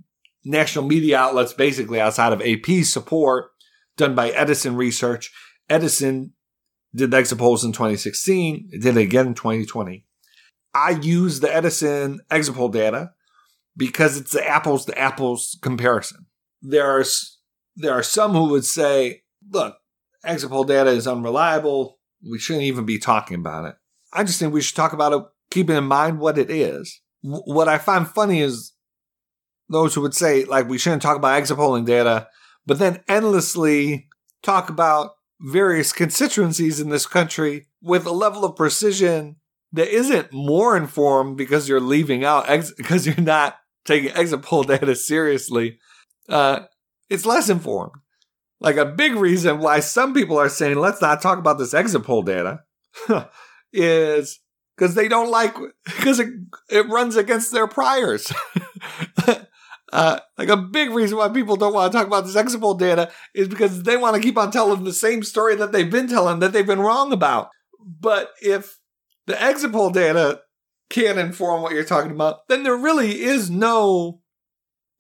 national 0.45 0.87
media 0.87 1.19
outlets, 1.19 1.53
basically 1.53 2.01
outside 2.01 2.33
of 2.33 2.43
AP, 2.43 2.85
support, 2.85 3.51
done 3.97 4.15
by 4.15 4.31
Edison 4.31 4.77
Research. 4.77 5.31
Edison 5.69 6.33
did 6.95 7.11
the 7.11 7.17
exit 7.17 7.39
polls 7.39 7.65
in 7.65 7.73
2016, 7.73 8.69
it 8.73 8.83
did 8.83 8.97
it 8.97 9.01
again 9.01 9.29
in 9.29 9.35
2020. 9.35 10.05
I 10.75 10.91
use 10.91 11.41
the 11.41 11.55
Edison 11.55 12.21
exit 12.31 12.55
poll 12.55 12.69
data 12.69 13.13
because 13.77 14.17
it's 14.17 14.33
the 14.33 14.47
apples 14.47 14.85
to 14.87 14.99
apples 14.99 15.59
comparison 15.63 16.27
there 16.63 16.89
are 16.89 17.05
there 17.77 17.93
are 17.93 18.03
some 18.03 18.33
who 18.33 18.51
would 18.51 18.65
say, 18.65 19.23
look, 19.51 19.77
exit 20.25 20.51
poll 20.51 20.65
data 20.65 20.91
is 20.91 21.07
unreliable. 21.07 21.99
We 22.29 22.39
shouldn't 22.39 22.65
even 22.65 22.85
be 22.85 22.99
talking 22.99 23.37
about 23.37 23.65
it. 23.67 23.75
I 24.13 24.25
just 24.25 24.39
think 24.39 24.53
we 24.53 24.61
should 24.61 24.77
talk 24.77 24.93
about 24.93 25.13
it, 25.13 25.23
keeping 25.51 25.77
in 25.77 25.85
mind 25.85 26.21
what 26.21 26.39
it 26.39 26.51
is. 26.51 27.01
What 27.23 27.69
I 27.69 27.79
find 27.79 28.07
funny 28.07 28.41
is 28.41 28.73
those 29.69 29.95
who 29.95 30.03
would 30.03 30.15
say, 30.15 30.45
like, 30.45 30.69
we 30.69 30.79
shouldn't 30.79 31.03
talk 31.03 31.17
about 31.17 31.35
exit 31.35 31.57
polling 31.57 31.85
data, 31.85 32.29
but 32.67 32.79
then 32.79 33.03
endlessly 33.09 34.09
talk 34.43 34.69
about 34.69 35.13
various 35.41 35.93
constituencies 35.93 36.79
in 36.79 36.91
this 36.91 37.07
country 37.07 37.67
with 37.81 38.07
a 38.07 38.13
level 38.13 38.45
of 38.45 38.55
precision 38.55 39.37
that 39.73 39.89
isn't 39.89 40.33
more 40.33 40.77
informed 40.77 41.37
because 41.37 41.69
you're 41.69 41.81
leaving 41.81 42.25
out, 42.25 42.49
ex- 42.49 42.73
because 42.77 43.07
you're 43.07 43.17
not 43.17 43.57
taking 43.85 44.13
exit 44.13 44.43
poll 44.43 44.63
data 44.63 44.95
seriously 44.95 45.79
uh, 46.29 46.61
it's 47.11 47.27
less 47.27 47.49
informed. 47.49 47.93
Like 48.61 48.77
a 48.77 48.87
big 48.87 49.15
reason 49.17 49.59
why 49.59 49.81
some 49.81 50.15
people 50.15 50.39
are 50.39 50.49
saying, 50.49 50.77
let's 50.77 51.03
not 51.03 51.21
talk 51.21 51.39
about 51.39 51.59
this 51.59 51.75
exit 51.75 52.05
poll 52.05 52.23
data 52.23 52.61
is 53.73 54.39
because 54.77 54.95
they 54.95 55.09
don't 55.09 55.31
like, 55.31 55.55
because 55.85 56.21
it, 56.21 56.29
it 56.71 56.89
runs 56.89 57.17
against 57.17 57.53
their 57.53 57.67
priors. 57.67 58.33
uh, 59.93 60.21
like 60.39 60.49
a 60.49 60.57
big 60.57 60.91
reason 60.91 61.19
why 61.19 61.29
people 61.29 61.57
don't 61.57 61.75
want 61.75 61.93
to 61.93 61.99
talk 61.99 62.07
about 62.07 62.25
this 62.25 62.37
exit 62.37 62.61
poll 62.61 62.75
data 62.75 63.11
is 63.35 63.49
because 63.49 63.83
they 63.83 63.97
want 63.97 64.15
to 64.15 64.23
keep 64.23 64.39
on 64.39 64.51
telling 64.51 64.85
the 64.85 64.93
same 64.93 65.23
story 65.23 65.57
that 65.57 65.73
they've 65.73 65.91
been 65.91 66.09
telling 66.09 66.39
that 66.39 66.53
they've 66.53 66.67
been 66.67 66.81
wrong 66.81 67.13
about. 67.13 67.51
But 67.85 68.31
if 68.41 68.79
the 69.27 69.41
exit 69.41 69.73
poll 69.73 69.91
data 69.91 70.41
can't 70.89 71.19
inform 71.19 71.63
what 71.63 71.73
you're 71.73 71.85
talking 71.85 72.13
about, 72.13 72.49
then 72.49 72.63
there 72.63 72.77
really 72.77 73.23
is 73.23 73.51
no 73.51 74.22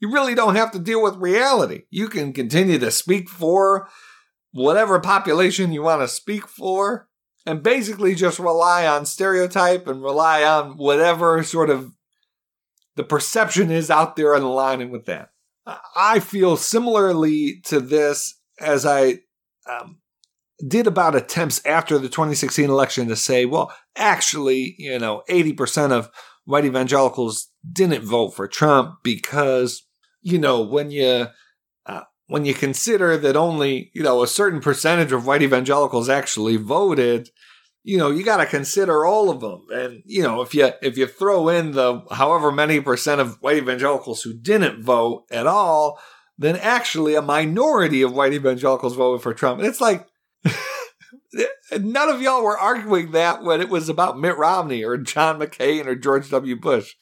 you 0.02 0.12
really 0.12 0.34
don't 0.34 0.56
have 0.56 0.72
to 0.72 0.80
deal 0.80 1.00
with 1.00 1.14
reality. 1.16 1.84
You 1.88 2.08
can 2.08 2.32
continue 2.32 2.78
to 2.80 2.90
speak 2.90 3.28
for 3.28 3.88
whatever 4.50 4.98
population 4.98 5.72
you 5.72 5.82
want 5.82 6.02
to 6.02 6.08
speak 6.08 6.46
for. 6.48 7.08
and 7.44 7.62
basically 7.62 8.14
just 8.14 8.38
rely 8.38 8.86
on 8.86 9.04
stereotype 9.04 9.88
and 9.88 10.02
rely 10.02 10.44
on 10.44 10.76
whatever 10.76 11.42
sort 11.42 11.70
of 11.70 11.92
the 12.94 13.02
perception 13.02 13.68
is 13.70 13.90
out 13.90 14.14
there 14.14 14.34
and 14.34 14.44
aligning 14.44 14.90
with 14.90 15.06
that. 15.06 15.30
I 15.96 16.20
feel 16.20 16.56
similarly 16.56 17.60
to 17.64 17.80
this 17.80 18.38
as 18.60 18.86
I 18.86 19.20
um, 19.68 19.98
did 20.66 20.86
about 20.86 21.16
attempts 21.16 21.64
after 21.66 21.98
the 21.98 22.08
2016 22.08 22.68
election 22.70 23.08
to 23.08 23.16
say, 23.16 23.44
well, 23.44 23.72
actually, 23.96 24.76
you 24.78 24.98
know, 24.98 25.22
80% 25.28 25.90
of 25.90 26.10
white 26.44 26.64
evangelicals 26.64 27.48
didn't 27.70 28.04
vote 28.04 28.30
for 28.30 28.46
Trump 28.46 28.96
because, 29.02 29.82
you 30.22 30.38
know, 30.38 30.62
when 30.62 30.90
you 30.90 31.26
uh, 31.86 32.02
when 32.26 32.44
you 32.44 32.54
consider 32.54 33.16
that 33.18 33.36
only 33.36 33.90
you 33.94 34.02
know 34.02 34.22
a 34.22 34.28
certain 34.28 34.60
percentage 34.60 35.12
of 35.12 35.26
white 35.26 35.42
evangelicals 35.42 36.08
actually 36.08 36.56
voted, 36.56 37.30
you 37.82 37.98
know 37.98 38.10
you 38.10 38.24
got 38.24 38.38
to 38.38 38.46
consider 38.46 39.04
all 39.04 39.28
of 39.28 39.40
them. 39.40 39.66
And 39.72 40.02
you 40.06 40.22
know 40.22 40.40
if 40.40 40.54
you 40.54 40.70
if 40.80 40.96
you 40.96 41.06
throw 41.06 41.48
in 41.48 41.72
the 41.72 42.02
however 42.10 42.50
many 42.50 42.80
percent 42.80 43.20
of 43.20 43.36
white 43.40 43.58
evangelicals 43.58 44.22
who 44.22 44.32
didn't 44.32 44.82
vote 44.82 45.24
at 45.30 45.46
all, 45.46 45.98
then 46.38 46.56
actually 46.56 47.14
a 47.14 47.22
minority 47.22 48.02
of 48.02 48.14
white 48.14 48.32
evangelicals 48.32 48.94
voted 48.94 49.22
for 49.22 49.34
Trump. 49.34 49.58
And 49.58 49.68
it's 49.68 49.80
like. 49.80 50.06
none 51.80 52.10
of 52.10 52.20
y'all 52.20 52.42
were 52.42 52.58
arguing 52.58 53.12
that 53.12 53.42
when 53.42 53.60
it 53.60 53.68
was 53.68 53.88
about 53.88 54.18
Mitt 54.18 54.36
Romney 54.36 54.84
or 54.84 54.98
John 54.98 55.38
McCain 55.38 55.86
or 55.86 55.94
George 55.94 56.28
W. 56.30 56.56
Bush. 56.56 56.94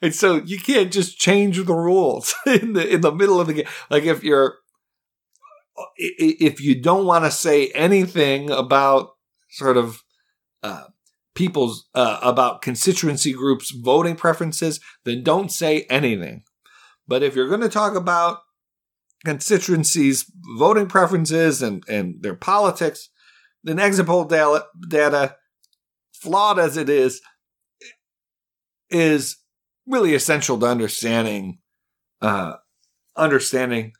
And 0.00 0.14
so 0.14 0.36
you 0.36 0.58
can't 0.58 0.92
just 0.92 1.18
change 1.18 1.56
the 1.64 1.74
rules 1.74 2.34
in 2.46 2.74
the 2.74 2.94
in 2.94 3.00
the 3.00 3.12
middle 3.12 3.40
of 3.40 3.46
the 3.46 3.54
game. 3.54 3.66
Like 3.90 4.04
if 4.04 4.22
you're 4.22 4.58
if 5.96 6.60
you 6.60 6.80
don't 6.80 7.06
want 7.06 7.24
to 7.24 7.30
say 7.30 7.68
anything 7.68 8.50
about 8.50 9.10
sort 9.50 9.76
of 9.76 10.02
uh, 10.62 10.84
people's 11.34 11.88
uh, 11.94 12.18
about 12.22 12.62
constituency 12.62 13.32
groups 13.32 13.70
voting 13.70 14.16
preferences, 14.16 14.80
then 15.04 15.22
don't 15.22 15.50
say 15.50 15.82
anything. 15.82 16.42
But 17.06 17.22
if 17.22 17.34
you're 17.34 17.48
going 17.48 17.60
to 17.60 17.68
talk 17.68 17.94
about 17.94 18.38
constituencies 19.24 20.30
voting 20.58 20.86
preferences 20.86 21.62
and 21.62 21.82
and 21.88 22.22
their 22.22 22.34
politics, 22.34 23.08
then 23.64 23.78
exit 23.78 24.06
poll 24.06 24.24
data, 24.24 24.66
data 24.88 25.36
flawed 26.12 26.58
as 26.58 26.76
it 26.76 26.88
is, 26.88 27.20
is 28.90 29.37
really 29.88 30.14
essential 30.14 30.58
to 30.58 30.66
understanding 30.66 31.58
uh, 32.20 32.54
understanding 33.16 33.92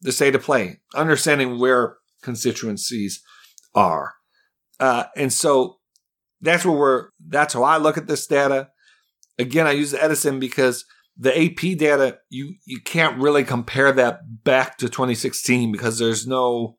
the 0.00 0.12
state 0.12 0.34
of 0.34 0.42
play, 0.42 0.80
understanding 0.94 1.58
where 1.58 1.96
constituencies 2.22 3.22
are. 3.74 4.14
Uh, 4.78 5.04
and 5.16 5.32
so 5.32 5.78
that's 6.40 6.64
where 6.64 6.76
we're, 6.76 7.08
that's 7.26 7.54
how 7.54 7.62
I 7.62 7.76
look 7.76 7.98
at 7.98 8.06
this 8.06 8.26
data. 8.26 8.68
Again, 9.38 9.66
I 9.66 9.72
use 9.72 9.94
Edison 9.94 10.38
because 10.38 10.84
the 11.16 11.36
AP 11.36 11.78
data, 11.78 12.18
you, 12.30 12.54
you 12.64 12.80
can't 12.80 13.20
really 13.20 13.44
compare 13.44 13.92
that 13.92 14.44
back 14.44 14.78
to 14.78 14.88
2016 14.88 15.72
because 15.72 15.98
there's 15.98 16.26
no, 16.26 16.78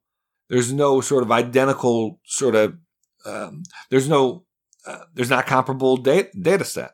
there's 0.49 0.73
no 0.73 0.99
sort 1.01 1.23
of 1.23 1.31
identical 1.31 2.19
sort 2.25 2.55
of, 2.55 2.75
um, 3.25 3.61
there's 3.89 4.09
no, 4.09 4.45
uh, 4.87 5.03
there's 5.13 5.29
not 5.29 5.45
comparable 5.45 5.97
data, 5.97 6.29
data 6.39 6.65
set 6.65 6.91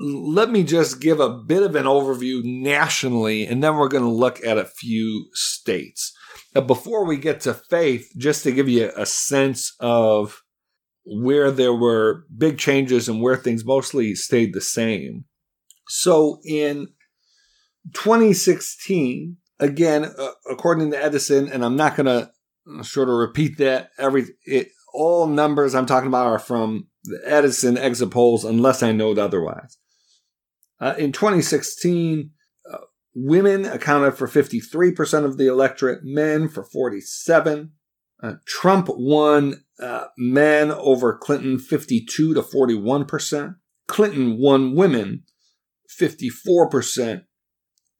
let 0.00 0.50
me 0.50 0.62
just 0.62 1.00
give 1.00 1.18
a 1.18 1.28
bit 1.28 1.62
of 1.62 1.74
an 1.74 1.84
overview 1.84 2.42
nationally, 2.44 3.44
and 3.46 3.62
then 3.62 3.76
we're 3.76 3.88
going 3.88 4.04
to 4.04 4.10
look 4.10 4.44
at 4.44 4.58
a 4.58 4.64
few 4.64 5.28
states. 5.32 6.12
Now, 6.54 6.60
before 6.60 7.04
we 7.04 7.16
get 7.16 7.40
to 7.40 7.54
faith, 7.54 8.12
just 8.16 8.44
to 8.44 8.52
give 8.52 8.68
you 8.68 8.92
a 8.96 9.06
sense 9.06 9.74
of 9.80 10.42
where 11.04 11.50
there 11.50 11.74
were 11.74 12.24
big 12.36 12.58
changes 12.58 13.08
and 13.08 13.20
where 13.20 13.36
things 13.36 13.64
mostly 13.64 14.14
stayed 14.14 14.54
the 14.54 14.60
same. 14.60 15.24
So 15.88 16.38
in 16.44 16.88
2016, 17.94 19.38
again, 19.58 20.04
uh, 20.04 20.30
according 20.50 20.90
to 20.90 21.02
Edison, 21.02 21.48
and 21.50 21.64
I'm 21.64 21.76
not 21.76 21.96
going 21.96 22.06
to 22.06 22.30
sort 22.84 23.08
of 23.08 23.14
repeat 23.14 23.58
that 23.58 23.90
every 23.98 24.26
it, 24.44 24.68
all 24.92 25.26
numbers 25.26 25.74
I'm 25.74 25.86
talking 25.86 26.08
about 26.08 26.26
are 26.26 26.38
from 26.38 26.88
the 27.04 27.20
Edison 27.24 27.78
exit 27.78 28.10
polls, 28.10 28.44
unless 28.44 28.82
I 28.82 28.92
note 28.92 29.18
otherwise. 29.18 29.78
Uh, 30.80 30.94
in 30.98 31.12
2016, 31.12 32.30
uh, 32.70 32.78
women 33.14 33.64
accounted 33.64 34.14
for 34.14 34.28
53% 34.28 35.24
of 35.24 35.38
the 35.38 35.48
electorate, 35.48 36.04
men 36.04 36.48
for 36.48 36.64
47. 36.64 37.72
Uh, 38.22 38.34
Trump 38.46 38.88
won 38.90 39.64
uh, 39.80 40.06
men 40.16 40.70
over 40.70 41.16
Clinton 41.16 41.58
52 41.58 42.34
to 42.34 42.42
41%. 42.42 43.56
Clinton 43.86 44.38
won 44.38 44.74
women 44.74 45.24
54% 46.00 47.24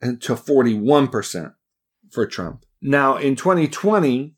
to 0.01 0.35
41% 0.35 1.55
for 2.11 2.27
Trump. 2.27 2.65
Now, 2.81 3.17
in 3.17 3.35
2020, 3.35 4.35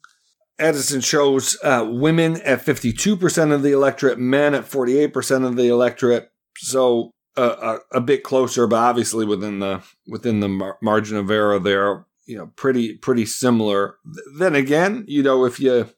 Edison 0.58 1.00
shows 1.00 1.58
uh, 1.62 1.86
women 1.90 2.40
at 2.42 2.64
52% 2.64 3.52
of 3.52 3.62
the 3.62 3.72
electorate, 3.72 4.18
men 4.18 4.54
at 4.54 4.64
48% 4.64 5.46
of 5.46 5.56
the 5.56 5.68
electorate. 5.68 6.30
So 6.56 7.12
a, 7.42 7.78
a, 7.92 8.00
bit 8.00 8.22
closer, 8.22 8.66
but 8.66 8.76
obviously 8.76 9.24
within 9.24 9.60
the 9.60 9.82
within 10.06 10.40
the 10.40 10.48
mar- 10.48 10.78
margin 10.82 11.16
of 11.16 11.30
error 11.30 11.58
there, 11.58 12.06
you 12.26 12.36
know, 12.36 12.46
pretty 12.56 12.96
pretty 12.96 13.26
similar. 13.26 13.96
Then 14.38 14.54
again, 14.54 15.04
you 15.06 15.22
know, 15.22 15.44
if 15.44 15.60
you 15.60 15.88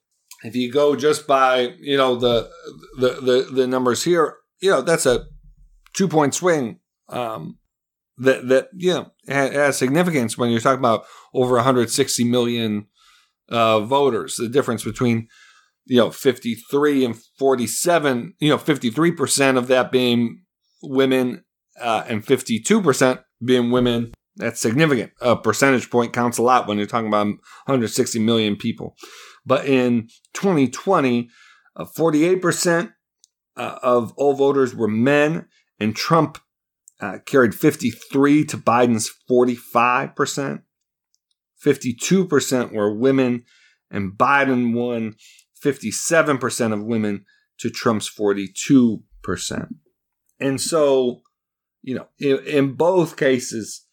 if 0.45 0.57
you 0.57 0.73
go 0.73 0.97
just 0.97 1.27
by 1.27 1.75
you 1.81 1.97
know 1.97 2.17
the 2.17 2.51
the 2.99 3.09
the, 3.21 3.49
the 3.53 3.67
numbers 3.67 4.05
here, 4.05 4.37
you 4.61 4.71
know, 4.71 4.83
that's 4.83 5.07
a 5.07 5.27
two 5.95 6.09
point 6.09 6.35
swing. 6.35 6.79
Um, 7.09 7.59
that 8.19 8.49
that 8.49 8.69
you 8.75 8.93
know 8.93 9.13
has 9.29 9.79
significance 9.79 10.37
when 10.37 10.51
you're 10.51 10.61
talking 10.61 10.79
about 10.79 11.05
over 11.35 11.55
160 11.55 12.25
million 12.25 12.87
uh, 13.49 13.81
voters. 13.81 14.37
The 14.37 14.49
difference 14.49 14.85
between 14.85 15.29
you 15.87 15.97
know 15.97 16.11
53 16.11 17.05
and 17.05 17.17
47, 17.39 18.35
you 18.39 18.49
know, 18.49 18.59
53 18.59 19.13
percent 19.13 19.59
of 19.59 19.67
that 19.69 19.91
being 19.91 20.42
women 20.83 21.45
uh, 21.81 22.05
and 22.09 22.25
52% 22.25 23.23
being 23.45 23.71
women. 23.71 24.13
That's 24.37 24.61
significant. 24.61 25.13
A 25.21 25.37
percentage 25.37 25.91
point 25.91 26.13
counts 26.13 26.39
a 26.39 26.43
lot 26.43 26.67
when 26.67 26.79
you're 26.79 26.87
talking 26.87 27.09
about 27.09 27.27
160 27.27 28.19
million 28.19 28.57
people. 28.57 28.97
But 29.45 29.67
in 29.67 30.09
2020, 30.35 31.29
uh, 31.77 31.85
48% 31.85 32.93
uh, 33.57 33.79
of 33.83 34.13
all 34.17 34.35
voters 34.35 34.75
were 34.75 34.89
men, 34.89 35.47
and 35.79 35.95
Trump 35.95 36.39
uh, 37.01 37.19
carried 37.27 37.55
53 37.55 38.45
to 38.47 38.57
Biden's 38.57 39.11
45%. 39.31 40.63
52% 41.65 42.73
were 42.73 42.95
women, 42.95 43.45
and 43.91 44.13
Biden 44.13 44.75
won 44.75 45.15
57% 45.63 46.73
of 46.73 46.83
women 46.83 47.25
to 47.59 47.71
Trump's 47.71 48.11
42%. 48.11 49.03
And 50.43 50.61
so, 50.61 51.23
you 51.83 51.95
know, 51.95 52.09
in, 52.19 52.39
in 52.45 52.73
both 52.73 53.17
cases, 53.17 53.87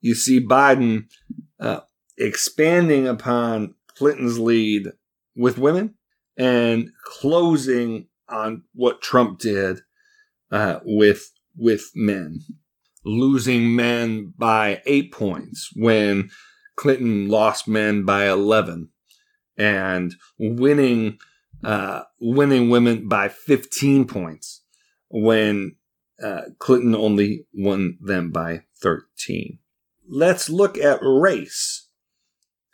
you 0.00 0.14
see 0.14 0.40
Biden 0.40 1.06
uh, 1.58 1.80
expanding 2.16 3.08
upon 3.08 3.74
Clinton's 3.96 4.38
lead 4.38 4.92
with 5.34 5.58
women 5.58 5.94
and 6.36 6.90
closing 7.04 8.06
on 8.28 8.62
what 8.72 9.02
Trump 9.02 9.40
did 9.40 9.80
uh, 10.52 10.78
with 10.84 11.32
with 11.56 11.90
men, 11.96 12.40
losing 13.04 13.74
men 13.74 14.32
by 14.38 14.80
eight 14.86 15.12
points 15.12 15.70
when 15.74 16.30
Clinton 16.76 17.28
lost 17.28 17.66
men 17.66 18.04
by 18.04 18.28
eleven, 18.28 18.90
and 19.58 20.14
winning 20.38 21.18
uh, 21.64 22.02
winning 22.20 22.70
women 22.70 23.08
by 23.08 23.28
fifteen 23.28 24.06
points 24.06 24.62
when 25.10 25.74
uh, 26.22 26.42
Clinton 26.58 26.94
only 26.94 27.46
won 27.52 27.98
them 28.00 28.30
by 28.30 28.64
13. 28.80 29.58
Let's 30.08 30.50
look 30.50 30.76
at 30.78 31.00
race. 31.02 31.88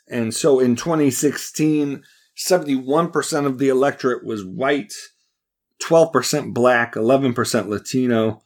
And 0.09 0.33
so 0.33 0.61
in 0.61 0.77
2016, 0.77 2.03
71% 2.37 3.47
of 3.47 3.59
the 3.59 3.69
electorate 3.69 4.25
was 4.25 4.45
white, 4.45 4.93
12% 5.83 6.55
black, 6.55 6.95
11% 6.95 7.69
Latino, 7.69 8.43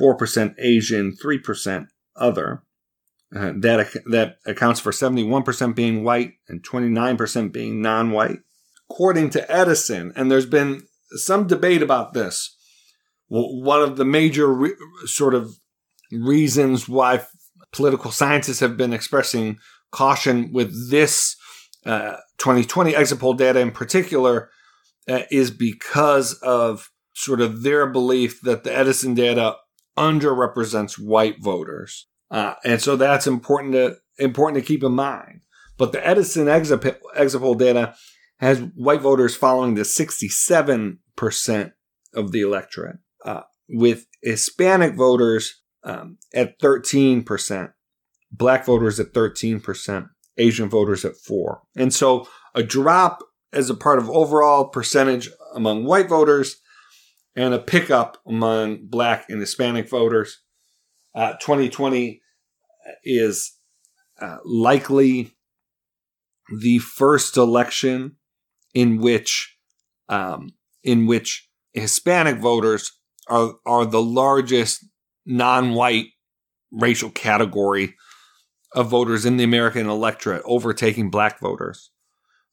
4% 0.00 0.54
Asian, 0.58 1.16
3% 1.22 1.86
other. 2.16 2.62
Uh, 3.34 3.52
that, 3.56 3.92
that 4.06 4.36
accounts 4.46 4.78
for 4.78 4.92
71% 4.92 5.74
being 5.74 6.04
white 6.04 6.34
and 6.48 6.62
29% 6.62 7.52
being 7.52 7.82
non 7.82 8.12
white. 8.12 8.38
According 8.88 9.30
to 9.30 9.50
Edison, 9.50 10.12
and 10.14 10.30
there's 10.30 10.46
been 10.46 10.82
some 11.16 11.46
debate 11.46 11.82
about 11.82 12.12
this, 12.12 12.56
one 13.28 13.82
of 13.82 13.96
the 13.96 14.04
major 14.04 14.52
re- 14.52 14.74
sort 15.06 15.34
of 15.34 15.58
reasons 16.12 16.88
why 16.88 17.22
political 17.72 18.10
scientists 18.10 18.60
have 18.60 18.76
been 18.76 18.92
expressing 18.92 19.58
caution 19.90 20.52
with 20.52 20.90
this 20.90 21.36
uh, 21.86 22.16
2020 22.38 22.94
exit 22.94 23.18
poll 23.18 23.34
data 23.34 23.60
in 23.60 23.70
particular 23.70 24.50
uh, 25.08 25.22
is 25.30 25.50
because 25.50 26.34
of 26.34 26.90
sort 27.14 27.40
of 27.40 27.62
their 27.62 27.86
belief 27.86 28.40
that 28.42 28.64
the 28.64 28.76
Edison 28.76 29.14
data 29.14 29.56
underrepresents 29.96 30.98
white 30.98 31.42
voters. 31.42 32.08
Uh, 32.30 32.54
and 32.64 32.80
so 32.80 32.96
that's 32.96 33.26
important 33.26 33.74
to 33.74 33.96
important 34.18 34.62
to 34.62 34.66
keep 34.66 34.82
in 34.82 34.92
mind. 34.92 35.40
But 35.76 35.92
the 35.92 36.06
Edison 36.06 36.48
exit, 36.48 37.00
exit 37.14 37.40
poll 37.40 37.54
data 37.54 37.94
has 38.38 38.60
white 38.74 39.00
voters 39.00 39.36
following 39.36 39.74
the 39.74 39.82
67% 39.82 41.72
of 42.14 42.32
the 42.32 42.40
electorate, 42.40 42.98
uh, 43.24 43.42
with 43.68 44.06
Hispanic 44.22 44.94
voters 44.94 45.62
um, 45.82 46.18
at 46.34 46.58
13%, 46.60 47.72
black 48.30 48.66
voters 48.66 49.00
at 49.00 49.12
13%, 49.12 50.08
Asian 50.36 50.68
voters 50.68 51.04
at 51.04 51.16
4 51.16 51.62
And 51.76 51.92
so 51.92 52.26
a 52.54 52.62
drop 52.62 53.22
as 53.52 53.70
a 53.70 53.74
part 53.74 53.98
of 53.98 54.10
overall 54.10 54.68
percentage 54.68 55.30
among 55.54 55.84
white 55.84 56.08
voters 56.08 56.60
and 57.36 57.54
a 57.54 57.58
pickup 57.58 58.18
among 58.26 58.86
black 58.86 59.26
and 59.28 59.40
Hispanic 59.40 59.88
voters. 59.88 60.40
Uh, 61.14 61.32
2020 61.34 62.20
is 63.04 63.52
uh, 64.20 64.38
likely 64.44 65.32
the 66.60 66.78
first 66.78 67.36
election 67.36 68.16
in 68.74 68.98
which 68.98 69.56
um, 70.08 70.50
in 70.82 71.06
which 71.06 71.48
Hispanic 71.72 72.38
voters 72.38 72.92
are 73.28 73.54
are 73.64 73.86
the 73.86 74.02
largest 74.02 74.84
non-white 75.26 76.06
racial 76.70 77.10
category 77.10 77.94
of 78.74 78.88
voters 78.88 79.24
in 79.24 79.36
the 79.36 79.44
American 79.44 79.88
electorate, 79.88 80.42
overtaking 80.44 81.10
black 81.10 81.40
voters. 81.40 81.90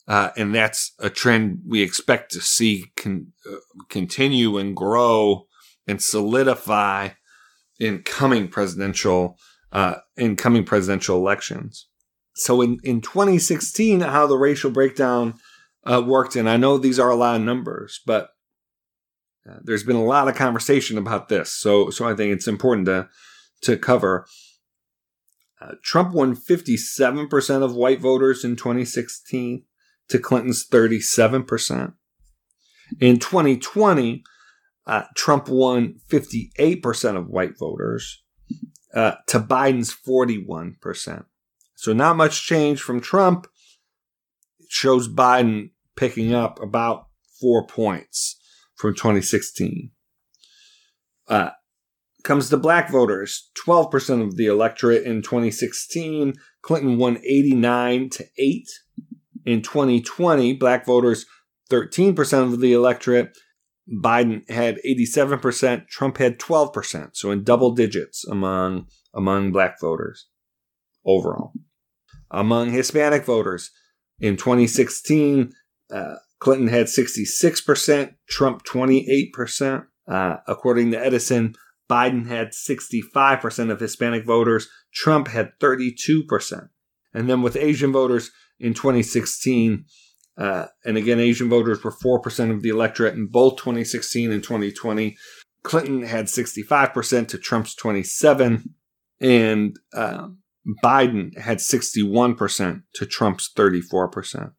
Uh, 0.08 0.30
and 0.38 0.54
that's 0.54 0.94
a 1.00 1.10
trend 1.10 1.60
we 1.68 1.82
expect 1.82 2.32
to 2.32 2.42
see 2.42 2.92
con- 2.96 3.28
uh, 3.50 3.58
continue 3.90 4.58
and 4.58 4.76
grow 4.76 5.46
and 5.88 6.02
solidify 6.02 7.10
in 7.80 8.04
coming 8.04 8.48
presidential 8.48 9.38
uh, 9.72 9.96
in 10.18 10.36
coming 10.36 10.64
presidential 10.64 11.18
elections. 11.18 11.88
So 12.36 12.62
in, 12.62 12.80
in 12.84 13.02
2016, 13.02 14.02
how 14.02 14.28
the 14.28 14.38
racial 14.38 14.72
breakdown 14.72 15.36
uh, 15.86 16.04
worked, 16.06 16.36
and 16.36 16.50
I 16.50 16.58
know 16.58 16.78
these 16.78 17.00
are 17.00 17.10
a 17.10 17.16
lot 17.16 17.36
of 17.36 17.42
numbers, 17.42 18.02
but 18.06 18.30
uh, 19.50 19.58
there's 19.64 19.84
been 19.84 19.96
a 19.96 20.04
lot 20.04 20.28
of 20.28 20.36
conversation 20.36 20.98
about 20.98 21.30
this. 21.30 21.52
So 21.52 21.90
so 21.90 22.08
I 22.08 22.16
think 22.16 22.34
it's 22.34 22.48
important 22.48 22.86
to 22.88 23.10
to 23.64 23.78
cover. 23.78 24.26
Uh, 25.62 25.76
Trump 25.84 26.12
won 26.14 26.36
57% 26.36 27.64
of 27.64 27.76
white 27.76 28.00
voters 28.00 28.44
in 28.44 28.56
2016 28.56 29.64
to 30.10 30.18
Clinton's 30.18 30.68
37%. 30.68 31.94
In 33.00 33.20
2020, 33.20 34.24
uh, 34.88 35.04
Trump 35.16 35.48
won 35.48 36.00
58% 36.10 37.16
of 37.16 37.28
white 37.28 37.60
voters 37.60 38.24
uh, 38.96 39.14
to 39.28 39.40
Biden's 39.40 39.96
41%. 39.96 41.26
So 41.76 41.94
not 41.94 42.16
much 42.16 42.44
change 42.44 42.82
from 42.82 43.00
Trump. 43.00 43.46
It 44.60 44.72
shows 44.72 45.08
Biden 45.08 45.70
picking 45.96 46.34
up 46.34 46.60
about 46.60 47.06
four 47.40 47.68
points 47.68 48.41
from 48.82 48.96
2016. 48.96 49.92
Uh, 51.28 51.52
comes 52.24 52.50
to 52.50 52.58
black 52.58 52.90
voters, 52.90 53.52
12% 53.68 54.24
of 54.24 54.38
the 54.38 54.48
electorate 54.48 55.04
in 55.04 55.22
2016. 55.22 56.34
Clinton 56.64 56.98
won 56.98 57.20
89 57.24 58.10
to 58.10 58.26
8. 58.38 58.70
In 59.46 59.62
2020, 59.62 60.54
black 60.54 60.86
voters, 60.86 61.26
13% 61.70 62.44
of 62.44 62.60
the 62.60 62.74
electorate. 62.74 63.38
Biden 63.92 64.50
had 64.50 64.78
87%, 64.88 65.88
Trump 65.88 66.18
had 66.18 66.40
12%, 66.40 67.10
so 67.14 67.32
in 67.32 67.44
double 67.44 67.72
digits 67.72 68.26
among 68.28 68.88
among 69.14 69.52
black 69.52 69.80
voters 69.82 70.28
overall. 71.06 71.52
Among 72.30 72.70
Hispanic 72.70 73.26
voters 73.26 73.72
in 74.20 74.38
2016, 74.38 75.52
uh, 75.92 76.16
Clinton 76.42 76.68
had 76.68 76.88
66%, 76.88 78.16
Trump 78.28 78.64
28%. 78.66 79.86
Uh, 80.08 80.38
according 80.48 80.92
to 80.92 81.00
Edison, 81.00 81.54
Biden 81.90 82.28
had 82.28 82.50
65% 82.52 83.72
of 83.72 83.80
Hispanic 83.80 84.26
voters, 84.26 84.68
Trump 84.94 85.28
had 85.28 85.52
32%. 85.60 86.70
And 87.14 87.30
then 87.30 87.42
with 87.42 87.56
Asian 87.56 87.92
voters 87.92 88.32
in 88.60 88.74
2016, 88.74 89.86
uh, 90.38 90.66
and 90.84 90.98
again, 90.98 91.20
Asian 91.20 91.48
voters 91.48 91.84
were 91.84 91.92
4% 91.92 92.52
of 92.52 92.64
the 92.64 92.70
electorate 92.70 93.14
in 93.14 93.28
both 93.28 93.58
2016 93.58 94.32
and 94.32 94.42
2020. 94.42 95.16
Clinton 95.64 96.02
had 96.02 96.26
65% 96.26 97.28
to 97.28 97.38
Trump's 97.38 97.76
27, 97.76 98.74
and 99.20 99.78
uh, 99.94 100.30
Biden 100.84 101.38
had 101.38 101.60
61% 101.60 102.82
to 102.96 103.06
Trump's 103.06 103.52
34%. 103.56 104.54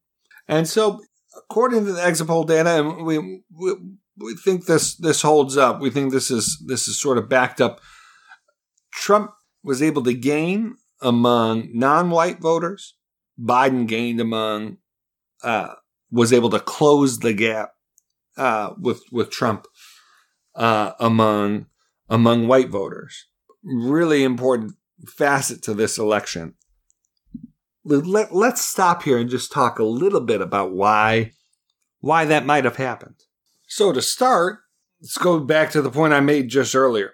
And 0.46 0.68
so, 0.68 1.00
according 1.36 1.84
to 1.84 1.92
the 1.92 2.04
exit 2.04 2.26
poll 2.26 2.44
data, 2.44 2.80
and 2.80 3.04
we, 3.04 3.18
we 3.50 3.74
we 4.16 4.34
think 4.34 4.66
this 4.66 4.96
this 4.96 5.22
holds 5.22 5.56
up. 5.56 5.80
We 5.80 5.90
think 5.90 6.12
this 6.12 6.30
is 6.30 6.62
this 6.66 6.88
is 6.88 7.00
sort 7.00 7.18
of 7.18 7.28
backed 7.28 7.60
up. 7.60 7.80
Trump 8.92 9.32
was 9.62 9.82
able 9.82 10.02
to 10.04 10.12
gain 10.12 10.76
among 11.00 11.68
non-white 11.72 12.40
voters. 12.40 12.94
Biden 13.40 13.86
gained 13.86 14.20
among 14.20 14.78
uh, 15.42 15.74
was 16.10 16.32
able 16.32 16.50
to 16.50 16.60
close 16.60 17.18
the 17.18 17.32
gap 17.32 17.72
uh, 18.36 18.74
with 18.78 19.02
with 19.10 19.30
Trump 19.30 19.66
uh, 20.54 20.92
among 21.00 21.66
among 22.08 22.46
white 22.46 22.68
voters. 22.68 23.26
Really 23.64 24.22
important 24.22 24.74
facet 25.06 25.62
to 25.62 25.74
this 25.74 25.98
election. 25.98 26.54
Let, 27.84 28.34
let's 28.34 28.64
stop 28.64 29.02
here 29.02 29.18
and 29.18 29.28
just 29.28 29.52
talk 29.52 29.78
a 29.78 29.84
little 29.84 30.20
bit 30.20 30.40
about 30.40 30.72
why 30.72 31.32
why 32.00 32.24
that 32.24 32.46
might 32.46 32.64
have 32.64 32.76
happened. 32.76 33.14
So 33.68 33.92
to 33.92 34.02
start, 34.02 34.58
let's 35.00 35.16
go 35.16 35.38
back 35.40 35.70
to 35.70 35.82
the 35.82 35.90
point 35.90 36.12
I 36.12 36.20
made 36.20 36.48
just 36.48 36.74
earlier. 36.74 37.12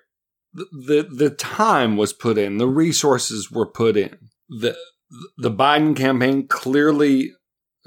The, 0.52 0.66
the, 0.72 1.08
the 1.14 1.30
time 1.30 1.96
was 1.96 2.14
put 2.14 2.38
in, 2.38 2.56
the 2.56 2.66
resources 2.66 3.50
were 3.50 3.66
put 3.66 3.96
in. 3.96 4.16
The 4.48 4.76
the 5.36 5.50
Biden 5.50 5.96
campaign 5.96 6.48
clearly 6.48 7.32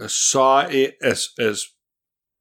saw 0.08 0.62
it 0.62 0.96
as 1.02 1.30
as 1.40 1.68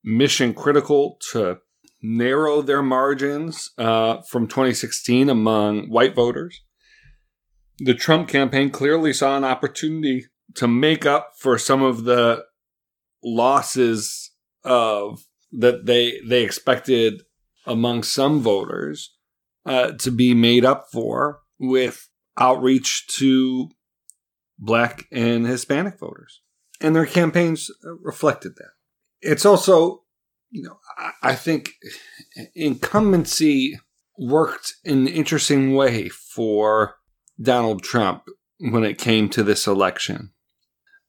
mission 0.03 0.55
critical 0.55 1.18
to 1.32 1.59
narrow 2.03 2.62
their 2.62 2.82
margins 2.82 3.70
uh, 3.76 4.22
from 4.22 4.47
2016 4.47 5.28
among 5.28 5.88
white 5.88 6.14
voters. 6.14 6.62
The 7.83 7.95
Trump 7.95 8.28
campaign 8.28 8.70
clearly 8.70 9.12
saw 9.14 9.37
an 9.37 9.45
opportunity 9.45 10.26
to 10.57 10.68
make 10.68 11.07
up 11.07 11.33
for 11.39 11.57
some 11.57 11.83
of 11.83 12.05
the 12.05 12.45
losses 13.24 14.31
of 14.64 15.24
that 15.53 15.87
they 15.87 16.20
they 16.26 16.45
expected 16.45 17.22
among 17.66 18.03
some 18.03 18.41
voters 18.41 19.14
uh, 19.64 19.93
to 19.93 20.11
be 20.11 20.35
made 20.35 20.64
up 20.64 20.89
for 20.93 21.41
with 21.59 22.09
outreach 22.39 23.07
to 23.18 23.70
black 24.59 25.07
and 25.11 25.47
Hispanic 25.47 25.99
voters, 25.99 26.43
and 26.81 26.95
their 26.95 27.07
campaigns 27.07 27.70
reflected 28.03 28.57
that. 28.57 28.72
It's 29.22 29.47
also, 29.47 30.05
you 30.51 30.62
know, 30.62 30.78
I, 30.99 31.12
I 31.22 31.35
think 31.35 31.72
incumbency 32.55 33.78
worked 34.18 34.74
in 34.85 34.99
an 34.99 35.09
interesting 35.09 35.74
way 35.74 36.11
for 36.11 36.97
Donald 37.41 37.82
Trump 37.82 38.24
when 38.59 38.84
it 38.84 38.99
came 38.99 39.28
to 39.30 39.43
this 39.43 39.66
election. 39.66 40.32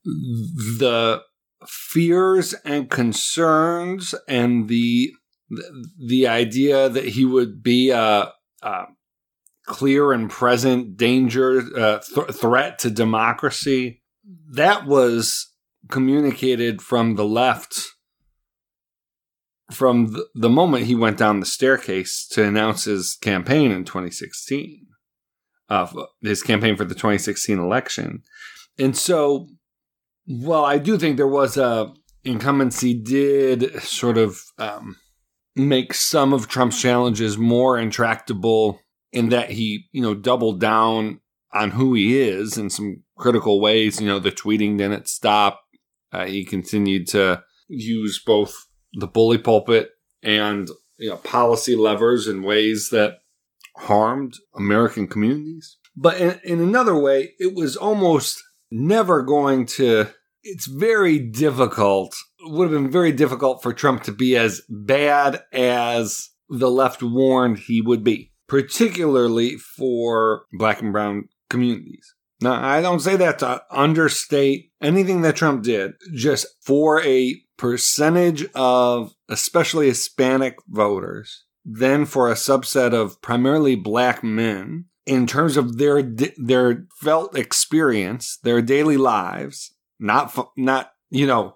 The 0.03 1.21
fears 1.67 2.53
and 2.65 2.89
concerns 2.89 4.15
and 4.27 4.67
the 4.67 5.11
the 5.97 6.27
idea 6.27 6.87
that 6.87 7.09
he 7.09 7.25
would 7.25 7.61
be 7.61 7.89
a, 7.89 8.31
a 8.61 8.83
clear 9.65 10.13
and 10.13 10.29
present 10.29 10.95
danger 10.95 11.61
uh, 11.77 11.99
th- 11.99 12.29
threat 12.29 12.79
to 12.79 12.89
democracy 12.89 14.01
that 14.49 14.85
was 14.85 15.53
communicated 15.89 16.81
from 16.81 17.15
the 17.15 17.25
left 17.25 17.89
from 19.71 20.13
the, 20.13 20.27
the 20.35 20.49
moment 20.49 20.85
he 20.85 20.95
went 20.95 21.17
down 21.17 21.41
the 21.41 21.45
staircase 21.45 22.25
to 22.27 22.43
announce 22.43 22.85
his 22.85 23.17
campaign 23.21 23.71
in 23.71 23.83
2016 23.83 24.87
uh, 25.71 25.87
his 26.21 26.43
campaign 26.43 26.75
for 26.75 26.85
the 26.85 26.93
2016 26.93 27.57
election 27.57 28.21
and 28.77 28.95
so 28.95 29.47
well, 30.27 30.63
I 30.63 30.77
do 30.77 30.97
think 30.97 31.17
there 31.17 31.27
was 31.27 31.57
a 31.57 31.93
incumbency 32.23 32.93
did 32.93 33.81
sort 33.81 34.17
of 34.17 34.39
um, 34.57 34.97
make 35.55 35.93
some 35.93 36.33
of 36.33 36.47
Trump's 36.47 36.81
challenges 36.81 37.37
more 37.37 37.77
intractable 37.77 38.79
in 39.11 39.29
that 39.29 39.49
he, 39.51 39.87
you 39.91 40.01
know, 40.01 40.13
doubled 40.13 40.59
down 40.59 41.19
on 41.53 41.71
who 41.71 41.93
he 41.93 42.19
is 42.19 42.57
in 42.57 42.69
some 42.69 43.03
critical 43.17 43.59
ways. 43.59 43.99
You 43.99 44.07
know, 44.07 44.19
the 44.19 44.31
tweeting 44.31 44.77
didn't 44.77 45.07
stop. 45.07 45.61
Uh, 46.11 46.25
he 46.25 46.45
continued 46.45 47.07
to 47.07 47.43
use 47.67 48.21
both 48.23 48.55
the 48.93 49.07
bully 49.07 49.37
pulpit 49.37 49.89
and 50.21 50.69
you 50.97 51.09
know, 51.09 51.17
policy 51.17 51.75
levers 51.75 52.27
in 52.27 52.43
ways 52.43 52.89
that 52.91 53.19
harmed 53.77 54.35
American 54.55 55.07
communities. 55.07 55.77
But 55.95 56.19
in, 56.19 56.39
in 56.43 56.59
another 56.59 56.95
way, 56.95 57.33
it 57.39 57.55
was 57.55 57.75
almost 57.75 58.41
never 58.71 59.21
going 59.21 59.65
to, 59.65 60.07
it's 60.43 60.65
very 60.65 61.19
difficult, 61.19 62.15
would 62.41 62.71
have 62.71 62.81
been 62.81 62.91
very 62.91 63.11
difficult 63.11 63.61
for 63.61 63.73
Trump 63.73 64.03
to 64.03 64.11
be 64.11 64.35
as 64.37 64.61
bad 64.69 65.43
as 65.51 66.29
the 66.49 66.71
left 66.71 67.03
warned 67.03 67.59
he 67.59 67.81
would 67.81 68.03
be, 68.03 68.31
particularly 68.47 69.57
for 69.57 70.45
black 70.53 70.81
and 70.81 70.91
brown 70.91 71.29
communities. 71.49 72.13
Now, 72.41 72.53
I 72.53 72.81
don't 72.81 72.99
say 72.99 73.15
that 73.17 73.39
to 73.39 73.61
understate 73.69 74.71
anything 74.81 75.21
that 75.21 75.35
Trump 75.35 75.63
did, 75.63 75.91
just 76.13 76.47
for 76.61 77.01
a 77.03 77.39
percentage 77.57 78.45
of 78.55 79.13
especially 79.29 79.87
Hispanic 79.87 80.55
voters, 80.67 81.45
then 81.63 82.05
for 82.05 82.29
a 82.29 82.35
subset 82.35 82.93
of 82.93 83.21
primarily 83.21 83.75
black 83.75 84.23
men, 84.23 84.85
in 85.05 85.27
terms 85.27 85.57
of 85.57 85.77
their 85.77 86.01
their 86.01 86.85
felt 86.99 87.37
experience, 87.37 88.37
their 88.43 88.61
daily 88.61 88.97
lives, 88.97 89.73
not 89.99 90.37
not 90.57 90.91
you 91.09 91.27
know, 91.27 91.55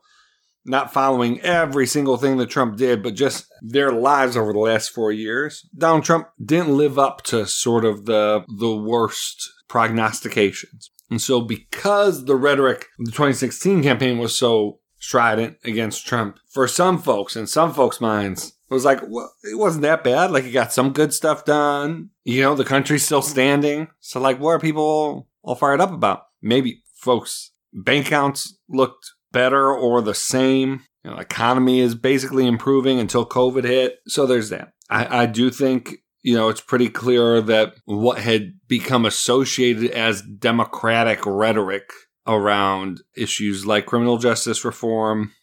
not 0.65 0.91
following 0.91 1.39
every 1.41 1.87
single 1.87 2.17
thing 2.17 2.37
that 2.37 2.49
Trump 2.49 2.77
did, 2.77 3.03
but 3.03 3.13
just 3.13 3.45
their 3.61 3.91
lives 3.91 4.35
over 4.35 4.51
the 4.51 4.59
last 4.59 4.89
four 4.89 5.11
years. 5.11 5.67
Donald 5.77 6.03
Trump 6.03 6.27
didn't 6.43 6.75
live 6.75 6.97
up 6.99 7.21
to 7.23 7.45
sort 7.45 7.85
of 7.85 8.05
the 8.05 8.43
the 8.57 8.75
worst 8.75 9.51
prognostications. 9.67 10.91
And 11.09 11.21
so 11.21 11.41
because 11.41 12.25
the 12.25 12.35
rhetoric 12.35 12.87
of 12.99 13.05
the 13.05 13.11
2016 13.11 13.83
campaign 13.83 14.17
was 14.17 14.35
so 14.35 14.79
strident 14.99 15.57
against 15.63 16.07
Trump, 16.07 16.39
for 16.49 16.67
some 16.67 16.99
folks, 16.99 17.35
in 17.35 17.45
some 17.45 17.73
folks' 17.73 18.01
minds, 18.01 18.53
it 18.69 18.73
was 18.73 18.85
like, 18.85 19.01
well, 19.07 19.31
it 19.43 19.57
wasn't 19.57 19.83
that 19.83 20.03
bad. 20.03 20.31
Like, 20.31 20.43
he 20.43 20.51
got 20.51 20.73
some 20.73 20.91
good 20.91 21.13
stuff 21.13 21.45
done. 21.45 22.09
You 22.23 22.41
know, 22.41 22.55
the 22.55 22.65
country's 22.65 23.05
still 23.05 23.21
standing. 23.21 23.87
So, 23.99 24.19
like, 24.19 24.39
what 24.39 24.51
are 24.51 24.59
people 24.59 25.27
all 25.43 25.55
fired 25.55 25.81
up 25.81 25.91
about? 25.91 26.23
Maybe 26.41 26.83
folks' 26.95 27.51
bank 27.73 28.07
accounts 28.07 28.57
looked 28.67 29.11
better 29.31 29.71
or 29.71 30.01
the 30.01 30.15
same. 30.15 30.81
You 31.03 31.11
know, 31.11 31.17
economy 31.17 31.79
is 31.79 31.93
basically 31.93 32.47
improving 32.47 32.99
until 32.99 33.25
COVID 33.25 33.63
hit. 33.63 33.97
So 34.07 34.25
there's 34.25 34.49
that. 34.49 34.73
I, 34.89 35.23
I 35.23 35.25
do 35.27 35.51
think 35.51 35.97
you 36.25 36.33
know, 36.33 36.49
it's 36.49 36.59
pretty 36.59 36.89
clear 36.89 37.39
that 37.39 37.75
what 37.85 38.17
had 38.17 38.55
become 38.67 39.05
associated 39.05 39.91
as 39.91 40.23
democratic 40.23 41.23
rhetoric 41.23 41.91
around 42.25 43.01
issues 43.15 43.67
like 43.67 43.85
criminal 43.85 44.17
justice 44.17 44.65
reform, 44.65 45.33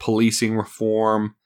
policing 0.00 0.56
reform, 0.56 1.36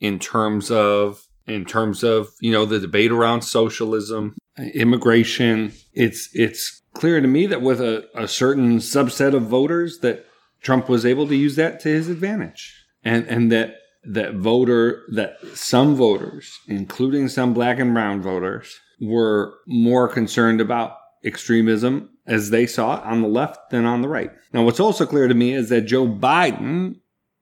in 0.00 0.18
terms 0.18 0.70
of 0.70 1.22
in 1.46 1.64
terms 1.64 2.02
of 2.02 2.30
you 2.40 2.52
know 2.52 2.64
the 2.64 2.80
debate 2.80 3.12
around 3.12 3.42
socialism, 3.42 4.34
immigration, 4.74 5.72
it's 5.92 6.28
it's 6.32 6.82
clear 6.92 7.20
to 7.20 7.28
me 7.28 7.46
that 7.46 7.62
with 7.62 7.80
a, 7.80 8.08
a 8.14 8.26
certain 8.26 8.78
subset 8.78 9.34
of 9.34 9.42
voters 9.42 9.98
that 10.00 10.26
Trump 10.62 10.88
was 10.88 11.06
able 11.06 11.28
to 11.28 11.36
use 11.36 11.56
that 11.56 11.80
to 11.80 11.88
his 11.88 12.08
advantage, 12.08 12.74
and 13.04 13.26
and 13.26 13.52
that 13.52 13.76
that 14.04 14.34
voter 14.34 15.04
that 15.12 15.36
some 15.54 15.94
voters, 15.94 16.58
including 16.68 17.28
some 17.28 17.52
black 17.54 17.78
and 17.78 17.92
brown 17.92 18.22
voters, 18.22 18.78
were 19.00 19.54
more 19.66 20.08
concerned 20.08 20.60
about 20.60 20.96
extremism 21.24 22.10
as 22.26 22.50
they 22.50 22.66
saw 22.66 22.96
it 22.96 23.04
on 23.04 23.22
the 23.22 23.28
left 23.28 23.70
than 23.70 23.84
on 23.84 24.02
the 24.02 24.08
right. 24.08 24.30
Now, 24.52 24.64
what's 24.64 24.80
also 24.80 25.06
clear 25.06 25.28
to 25.28 25.34
me 25.34 25.52
is 25.52 25.68
that 25.68 25.82
Joe 25.82 26.06
Biden 26.06 26.96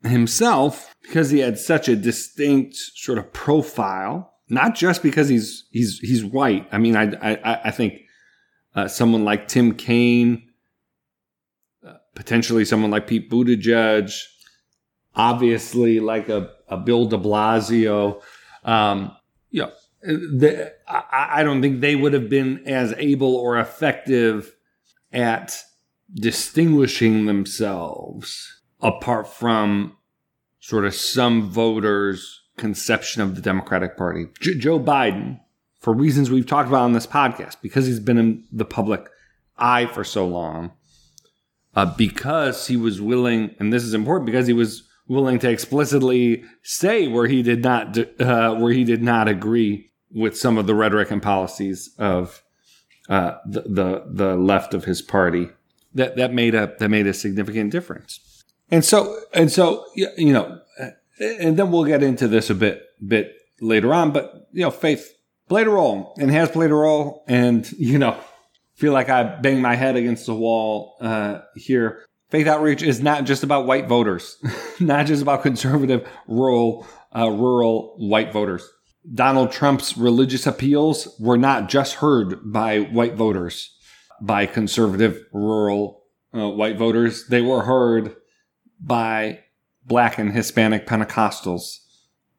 himself, 0.05 0.95
because 1.03 1.31
he 1.31 1.41
had 1.41 1.59
such 1.59 1.89
a 1.89 1.97
distinct 1.97 2.77
sort 2.77 3.19
of 3.19 3.33
profile, 3.33 4.35
not 4.49 4.75
just 4.75 5.03
because 5.03 5.29
he's 5.29 5.65
he's 5.71 5.99
he's 6.01 6.25
white. 6.25 6.67
I 6.73 6.79
mean, 6.79 6.97
I 6.97 7.13
I, 7.15 7.61
I 7.65 7.71
think 7.71 8.01
uh, 8.75 8.89
someone 8.89 9.25
like 9.25 9.49
Tim 9.49 9.75
Kaine, 9.75 10.49
uh, 11.87 11.95
potentially 12.15 12.65
someone 12.65 12.91
like 12.91 13.07
Pete 13.07 13.31
Buttigieg, 13.31 14.13
obviously 15.15 16.01
like 16.01 16.29
a, 16.29 16.51
a 16.69 16.77
Bill 16.77 17.07
de 17.07 17.19
Blasio. 17.19 18.23
Um, 18.65 19.17
you 19.51 19.63
know, 19.63 19.73
the, 20.03 20.73
I, 20.89 21.41
I 21.41 21.43
don't 21.43 21.63
think 21.63 21.81
they 21.81 21.97
would 21.97 22.13
have 22.13 22.29
been 22.29 22.67
as 22.67 22.95
able 22.99 23.37
or 23.37 23.59
effective 23.59 24.55
at 25.13 25.57
distinguishing 26.13 27.27
themselves 27.27 28.63
apart 28.85 29.27
from 29.27 29.97
sort 30.61 30.85
of 30.85 30.95
some 30.95 31.51
voters' 31.51 32.43
conception 32.57 33.23
of 33.23 33.35
the 33.35 33.41
Democratic 33.41 33.97
Party. 33.97 34.27
J- 34.41 34.59
Joe 34.59 34.79
Biden, 34.79 35.41
for 35.81 35.93
reasons 35.93 36.31
we've 36.31 36.47
talked 36.47 36.69
about 36.69 36.83
on 36.83 36.93
this 36.93 37.07
podcast, 37.07 37.57
because 37.63 37.87
he's 37.87 37.99
been 37.99 38.19
in 38.19 38.45
the 38.53 38.65
public 38.65 39.09
eye 39.59 39.87
for 39.87 40.05
so 40.05 40.27
long, 40.27 40.73
uh, 41.75 41.87
because 41.97 42.67
he 42.67 42.77
was 42.77 43.01
willing, 43.01 43.55
and 43.59 43.73
this 43.73 43.83
is 43.83 43.95
important, 43.95 44.27
because 44.27 44.47
he 44.47 44.53
was 44.53 44.85
willing 45.09 45.39
to 45.39 45.51
explicitly 45.51 46.45
say 46.63 47.09
where 47.09 47.27
he 47.27 47.43
did 47.43 47.63
not 47.63 47.99
uh, 48.21 48.55
where 48.55 48.73
he 48.73 48.85
did 48.85 49.03
not 49.03 49.29
agree 49.29 49.91
with 50.11 50.37
some 50.37 50.57
of 50.57 50.67
the 50.67 50.75
rhetoric 50.75 51.11
and 51.11 51.23
policies 51.23 51.95
of 51.99 52.43
uh, 53.09 53.37
the, 53.47 53.63
the 53.63 54.05
the 54.07 54.37
left 54.37 54.73
of 54.73 54.85
his 54.85 55.03
party. 55.03 55.49
That 55.95 56.17
that 56.17 56.33
made 56.33 56.55
a 56.55 56.75
that 56.79 56.89
made 56.89 57.07
a 57.07 57.15
significant 57.15 57.71
difference. 57.71 58.21
And 58.71 58.85
so 58.85 59.21
and 59.33 59.51
so 59.51 59.85
you 59.95 60.33
know, 60.33 60.61
and 61.21 61.57
then 61.57 61.71
we'll 61.71 61.85
get 61.85 62.03
into 62.03 62.29
this 62.29 62.51
a 62.51 62.55
bit 62.55 62.83
bit 63.07 63.35
later 63.61 63.93
on. 63.95 64.13
But 64.13 64.49
you 64.53 64.63
know, 64.63 64.71
Faith 64.71 65.15
played 65.49 65.67
a 65.67 65.71
role 65.71 66.15
and 66.19 66.31
has 66.31 66.51
played 66.51 66.71
a 66.71 66.75
role, 66.75 67.25
and 67.29 67.71
you 67.73 67.99
know, 67.99 68.19
feel 68.75 68.93
like 68.93 69.09
I 69.09 69.23
bang 69.23 69.61
my 69.61 69.77
head 69.77 69.97
against 69.97 70.27
the 70.27 70.35
wall 70.35 70.97
uh, 71.01 71.41
here 71.55 72.07
faith 72.35 72.49
outreach 72.49 72.83
is 72.83 73.01
not 73.01 73.23
just 73.25 73.45
about 73.45 73.65
white 73.65 73.87
voters, 73.87 74.39
not 74.81 75.07
just 75.07 75.23
about 75.23 75.45
conservative 75.45 76.09
rural 76.27 76.85
uh, 77.17 77.31
rural 77.31 77.95
white 77.97 78.33
voters. 78.33 78.69
Donald 79.15 79.53
Trump's 79.53 79.97
religious 79.97 80.45
appeals 80.45 81.15
were 81.21 81.39
not 81.39 81.69
just 81.69 81.95
heard 81.95 82.41
by 82.53 82.81
white 82.81 83.15
voters, 83.15 83.77
by 84.21 84.47
conservative 84.47 85.23
rural 85.33 86.03
uh, 86.35 86.49
white 86.49 86.77
voters. 86.77 87.29
They 87.29 87.41
were 87.41 87.63
heard 87.63 88.17
by 88.85 89.41
black 89.85 90.19
and 90.19 90.33
Hispanic 90.33 90.87
Pentecostals. 90.87 91.79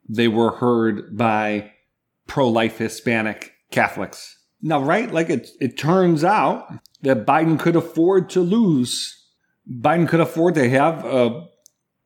They 0.07 0.27
were 0.27 0.51
heard 0.51 1.17
by 1.17 1.71
pro 2.27 2.47
life 2.47 2.77
Hispanic 2.77 3.53
Catholics. 3.71 4.37
Now, 4.61 4.81
right? 4.81 5.11
Like 5.11 5.29
it, 5.29 5.49
it 5.59 5.77
turns 5.77 6.23
out 6.23 6.71
that 7.01 7.25
Biden 7.25 7.59
could 7.59 7.75
afford 7.75 8.29
to 8.31 8.41
lose 8.41 9.25
Biden 9.69 10.07
could 10.07 10.19
afford 10.19 10.55
to 10.55 10.69
have 10.69 11.03
a, 11.05 11.47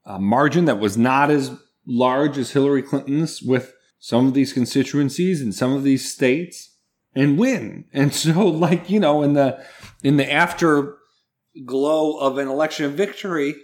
a 0.06 0.20
margin 0.20 0.66
that 0.66 0.80
was 0.80 0.98
not 0.98 1.30
as 1.30 1.52
large 1.86 2.38
as 2.38 2.52
Hillary 2.52 2.82
Clinton's 2.82 3.42
with 3.42 3.74
some 4.00 4.28
of 4.28 4.34
these 4.34 4.54
constituencies 4.54 5.42
in 5.42 5.52
some 5.52 5.74
of 5.74 5.84
these 5.84 6.12
states 6.12 6.76
and 7.14 7.38
win. 7.38 7.86
And 7.94 8.14
so, 8.14 8.48
like, 8.48 8.90
you 8.90 9.00
know, 9.00 9.24
in 9.24 9.34
the, 9.34 9.64
in 10.04 10.18
the 10.18 10.32
afterglow 10.32 12.18
of 12.18 12.38
an 12.38 12.48
election 12.48 12.96
victory, 12.96 13.56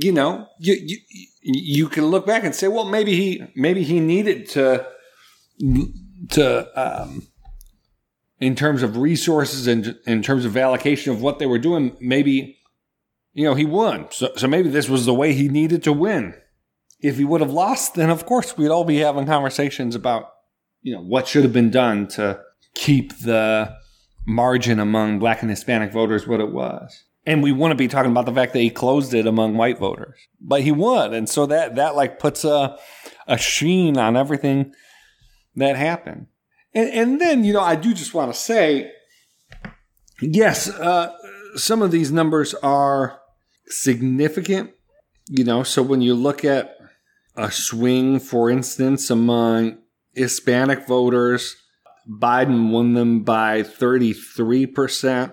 you 0.00 0.12
know, 0.12 0.46
you, 0.58 0.74
you, 0.80 0.98
you 1.42 1.88
can 1.88 2.06
look 2.06 2.26
back 2.26 2.44
and 2.44 2.54
say, 2.54 2.68
well, 2.68 2.84
maybe 2.84 3.16
he, 3.16 3.42
maybe 3.54 3.82
he 3.82 4.00
needed 4.00 4.48
to, 4.50 4.86
to, 6.30 6.80
um, 6.80 7.26
in 8.40 8.54
terms 8.54 8.82
of 8.82 8.96
resources 8.96 9.66
and 9.66 9.98
in 10.06 10.22
terms 10.22 10.44
of 10.44 10.56
allocation 10.56 11.12
of 11.12 11.20
what 11.22 11.38
they 11.38 11.46
were 11.46 11.58
doing, 11.58 11.96
maybe 12.00 12.58
you 13.38 13.44
know, 13.44 13.54
he 13.54 13.64
won. 13.64 14.08
So, 14.10 14.32
so 14.36 14.48
maybe 14.48 14.68
this 14.68 14.88
was 14.88 15.06
the 15.06 15.14
way 15.14 15.32
he 15.32 15.48
needed 15.48 15.84
to 15.84 15.92
win. 15.92 16.34
If 17.00 17.18
he 17.18 17.24
would 17.24 17.40
have 17.40 17.52
lost, 17.52 17.94
then 17.94 18.10
of 18.10 18.26
course 18.26 18.56
we'd 18.56 18.68
all 18.68 18.82
be 18.82 18.98
having 18.98 19.26
conversations 19.26 19.94
about, 19.94 20.30
you 20.82 20.96
know, 20.96 21.02
what 21.02 21.28
should 21.28 21.44
have 21.44 21.52
been 21.52 21.70
done 21.70 22.08
to 22.08 22.40
keep 22.74 23.16
the 23.18 23.76
margin 24.26 24.80
among 24.80 25.20
black 25.20 25.42
and 25.42 25.50
Hispanic 25.50 25.92
voters 25.92 26.26
what 26.26 26.40
it 26.40 26.50
was. 26.50 27.04
And 27.26 27.42
we 27.42 27.52
wouldn't 27.52 27.78
be 27.78 27.88
talking 27.88 28.10
about 28.10 28.26
the 28.26 28.32
fact 28.32 28.54
that 28.54 28.60
he 28.60 28.70
closed 28.70 29.12
it 29.12 29.26
among 29.26 29.56
white 29.56 29.78
voters. 29.78 30.18
But 30.40 30.62
he 30.62 30.72
won. 30.72 31.12
And 31.12 31.28
so 31.28 31.46
that, 31.46 31.76
that 31.76 31.94
like 31.94 32.18
puts 32.18 32.44
a, 32.44 32.78
a 33.26 33.36
sheen 33.36 33.98
on 33.98 34.16
everything 34.16 34.72
that 35.56 35.76
happened. 35.76 36.28
And, 36.74 36.88
and 36.90 37.20
then, 37.20 37.44
you 37.44 37.52
know, 37.52 37.60
I 37.60 37.76
do 37.76 37.92
just 37.92 38.14
want 38.14 38.32
to 38.32 38.38
say, 38.38 38.90
yes, 40.20 40.70
uh, 40.70 41.14
some 41.56 41.82
of 41.82 41.90
these 41.90 42.10
numbers 42.10 42.54
are 42.54 43.20
significant. 43.66 44.70
You 45.28 45.44
know, 45.44 45.62
so 45.62 45.82
when 45.82 46.00
you 46.00 46.14
look 46.14 46.44
at 46.44 46.74
a 47.36 47.50
swing, 47.50 48.18
for 48.20 48.48
instance, 48.48 49.10
among 49.10 49.78
Hispanic 50.14 50.86
voters, 50.86 51.56
Biden 52.08 52.70
won 52.70 52.94
them 52.94 53.22
by 53.22 53.62
33%, 53.62 55.32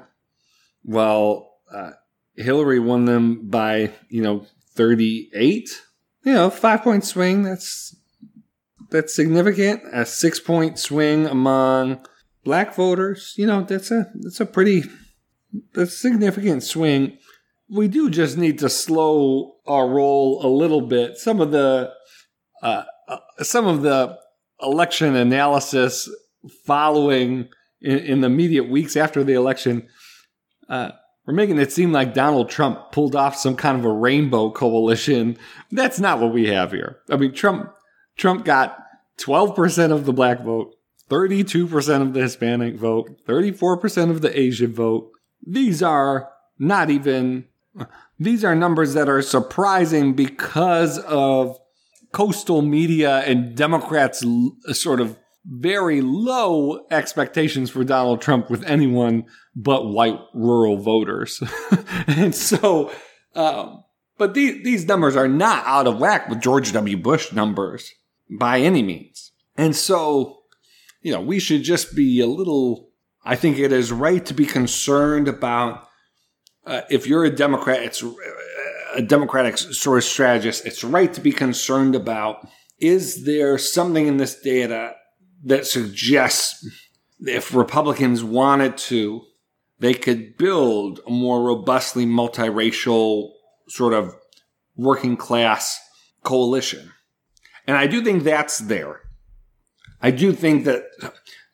while 0.83 1.44
uh, 1.71 1.91
Hillary 2.35 2.79
won 2.79 3.05
them 3.05 3.47
by, 3.49 3.91
you 4.09 4.21
know, 4.21 4.45
38. 4.75 5.69
You 6.23 6.33
know, 6.33 6.49
five 6.49 6.83
point 6.83 7.05
swing, 7.05 7.43
that's 7.43 7.95
that's 8.89 9.15
significant. 9.15 9.83
A 9.91 10.05
six 10.05 10.39
point 10.39 10.79
swing 10.79 11.27
among 11.27 12.05
black 12.43 12.75
voters. 12.75 13.33
You 13.37 13.45
know, 13.47 13.63
that's 13.63 13.91
a 13.91 14.11
that's 14.15 14.39
a 14.39 14.45
pretty 14.45 14.83
that's 15.73 15.93
a 15.93 15.97
significant 15.97 16.63
swing. 16.63 17.17
We 17.69 17.87
do 17.87 18.09
just 18.09 18.37
need 18.37 18.59
to 18.59 18.69
slow 18.69 19.55
our 19.67 19.87
roll 19.87 20.45
a 20.45 20.49
little 20.49 20.81
bit. 20.81 21.17
Some 21.17 21.41
of 21.41 21.51
the 21.51 21.91
uh, 22.61 22.83
uh, 23.07 23.17
some 23.43 23.67
of 23.67 23.81
the 23.81 24.17
election 24.61 25.15
analysis 25.15 26.09
following 26.65 27.49
in, 27.81 27.97
in, 27.99 28.21
the 28.21 28.27
immediate 28.27 28.69
weeks 28.69 28.95
after 28.95 29.23
the 29.23 29.33
election. 29.33 29.87
Uh, 30.69 30.91
we're 31.25 31.33
making 31.33 31.57
it 31.57 31.71
seem 31.71 31.91
like 31.91 32.13
Donald 32.13 32.49
Trump 32.49 32.91
pulled 32.91 33.15
off 33.15 33.35
some 33.35 33.55
kind 33.55 33.77
of 33.77 33.85
a 33.85 33.91
rainbow 33.91 34.51
coalition. 34.51 35.37
That's 35.71 35.99
not 35.99 36.19
what 36.19 36.33
we 36.33 36.47
have 36.47 36.71
here. 36.71 36.99
I 37.09 37.17
mean, 37.17 37.33
Trump 37.33 37.73
Trump 38.15 38.45
got 38.45 38.77
12% 39.19 39.91
of 39.91 40.05
the 40.05 40.13
black 40.13 40.41
vote, 40.41 40.75
32% 41.09 42.01
of 42.01 42.13
the 42.13 42.21
Hispanic 42.21 42.75
vote, 42.75 43.25
34% 43.27 44.09
of 44.09 44.21
the 44.21 44.39
Asian 44.39 44.73
vote. 44.73 45.11
These 45.45 45.83
are 45.83 46.29
not 46.57 46.89
even 46.89 47.45
these 48.19 48.45
are 48.45 48.55
numbers 48.55 48.93
that 48.93 49.09
are 49.09 49.21
surprising 49.21 50.13
because 50.13 50.99
of 50.99 51.57
coastal 52.13 52.61
media 52.61 53.19
and 53.19 53.55
Democrats 53.55 54.23
sort 54.71 55.01
of 55.01 55.17
very 55.45 56.01
low 56.01 56.85
expectations 56.89 57.69
for 57.69 57.83
Donald 57.83 58.21
Trump 58.21 58.49
with 58.49 58.63
anyone 58.63 59.25
but 59.55 59.87
white 59.87 60.19
rural 60.33 60.77
voters. 60.77 61.41
and 62.07 62.35
so, 62.35 62.91
um, 63.35 63.83
but 64.17 64.33
these, 64.33 64.63
these 64.63 64.85
numbers 64.85 65.15
are 65.15 65.27
not 65.27 65.65
out 65.65 65.87
of 65.87 65.99
whack 65.99 66.29
with 66.29 66.41
George 66.41 66.71
W. 66.73 66.97
Bush 66.97 67.31
numbers 67.31 67.91
by 68.29 68.59
any 68.59 68.83
means. 68.83 69.31
And 69.57 69.75
so, 69.75 70.41
you 71.01 71.11
know, 71.11 71.21
we 71.21 71.39
should 71.39 71.63
just 71.63 71.95
be 71.95 72.19
a 72.19 72.27
little, 72.27 72.89
I 73.23 73.35
think 73.35 73.57
it 73.57 73.71
is 73.71 73.91
right 73.91 74.25
to 74.25 74.33
be 74.33 74.45
concerned 74.45 75.27
about 75.27 75.87
uh, 76.65 76.81
if 76.89 77.07
you're 77.07 77.23
a 77.23 77.29
Democrat, 77.29 77.83
it's 77.83 78.03
a 78.95 79.01
Democratic 79.01 79.57
sort 79.57 79.99
of 79.99 80.03
strategist, 80.03 80.65
it's 80.65 80.83
right 80.83 81.13
to 81.13 81.21
be 81.21 81.31
concerned 81.31 81.95
about 81.95 82.47
is 82.79 83.25
there 83.25 83.57
something 83.57 84.07
in 84.07 84.17
this 84.17 84.39
data 84.39 84.93
that 85.43 85.65
suggests 85.65 86.67
if 87.19 87.53
Republicans 87.53 88.23
wanted 88.23 88.77
to, 88.77 89.21
they 89.79 89.93
could 89.93 90.37
build 90.37 90.99
a 91.05 91.11
more 91.11 91.43
robustly 91.43 92.05
multiracial 92.05 93.31
sort 93.67 93.93
of 93.93 94.15
working 94.75 95.17
class 95.17 95.79
coalition. 96.23 96.91
And 97.67 97.77
I 97.77 97.87
do 97.87 98.03
think 98.03 98.23
that's 98.23 98.59
there. 98.59 99.01
I 100.01 100.11
do 100.11 100.33
think 100.33 100.65
that 100.65 100.83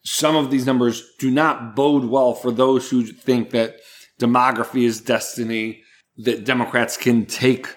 some 0.03 0.35
of 0.35 0.51
these 0.51 0.65
numbers 0.65 1.09
do 1.19 1.31
not 1.31 1.75
bode 1.75 2.05
well 2.05 2.33
for 2.33 2.51
those 2.51 2.89
who 2.89 3.03
think 3.05 3.51
that 3.51 3.77
demography 4.19 4.83
is 4.83 5.01
destiny, 5.01 5.83
that 6.17 6.43
Democrats 6.43 6.97
can 6.97 7.25
take 7.25 7.67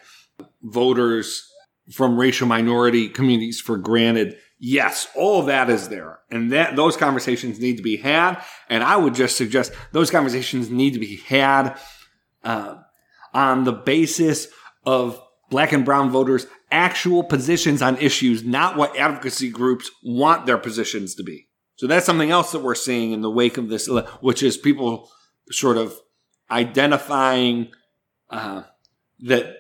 voters 0.62 1.48
from 1.92 2.18
racial 2.18 2.48
minority 2.48 3.08
communities 3.08 3.60
for 3.60 3.76
granted. 3.76 4.36
Yes, 4.66 5.08
all 5.14 5.40
of 5.40 5.46
that 5.48 5.68
is 5.68 5.90
there. 5.90 6.20
And 6.30 6.50
that 6.52 6.74
those 6.74 6.96
conversations 6.96 7.60
need 7.60 7.76
to 7.76 7.82
be 7.82 7.98
had. 7.98 8.42
And 8.70 8.82
I 8.82 8.96
would 8.96 9.14
just 9.14 9.36
suggest 9.36 9.74
those 9.92 10.10
conversations 10.10 10.70
need 10.70 10.94
to 10.94 10.98
be 10.98 11.16
had 11.16 11.78
uh, 12.42 12.76
on 13.34 13.64
the 13.64 13.74
basis 13.74 14.48
of 14.86 15.20
black 15.50 15.72
and 15.72 15.84
brown 15.84 16.08
voters' 16.08 16.46
actual 16.70 17.22
positions 17.22 17.82
on 17.82 17.98
issues, 17.98 18.42
not 18.42 18.78
what 18.78 18.98
advocacy 18.98 19.50
groups 19.50 19.90
want 20.02 20.46
their 20.46 20.56
positions 20.56 21.14
to 21.16 21.22
be. 21.22 21.46
So 21.76 21.86
that's 21.86 22.06
something 22.06 22.30
else 22.30 22.52
that 22.52 22.62
we're 22.62 22.74
seeing 22.74 23.12
in 23.12 23.20
the 23.20 23.30
wake 23.30 23.58
of 23.58 23.68
this, 23.68 23.86
which 24.22 24.42
is 24.42 24.56
people 24.56 25.10
sort 25.50 25.76
of 25.76 25.94
identifying 26.50 27.68
uh, 28.30 28.62
that 29.20 29.56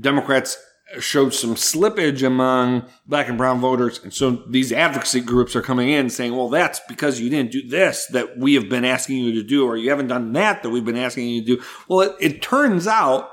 Democrats 0.00 0.56
showed 1.00 1.34
some 1.34 1.54
slippage 1.54 2.26
among 2.26 2.88
black 3.06 3.28
and 3.28 3.38
brown 3.38 3.60
voters. 3.60 4.00
And 4.02 4.12
so 4.12 4.42
these 4.48 4.72
advocacy 4.72 5.20
groups 5.20 5.54
are 5.56 5.62
coming 5.62 5.88
in 5.88 6.10
saying, 6.10 6.34
well, 6.34 6.48
that's 6.48 6.80
because 6.88 7.20
you 7.20 7.30
didn't 7.30 7.52
do 7.52 7.66
this 7.66 8.06
that 8.08 8.38
we 8.38 8.54
have 8.54 8.68
been 8.68 8.84
asking 8.84 9.18
you 9.18 9.32
to 9.32 9.42
do, 9.42 9.66
or 9.66 9.76
you 9.76 9.90
haven't 9.90 10.08
done 10.08 10.32
that 10.32 10.62
that 10.62 10.70
we've 10.70 10.84
been 10.84 10.96
asking 10.96 11.28
you 11.28 11.40
to 11.40 11.56
do. 11.56 11.62
Well, 11.88 12.00
it, 12.00 12.16
it 12.20 12.42
turns 12.42 12.86
out 12.86 13.30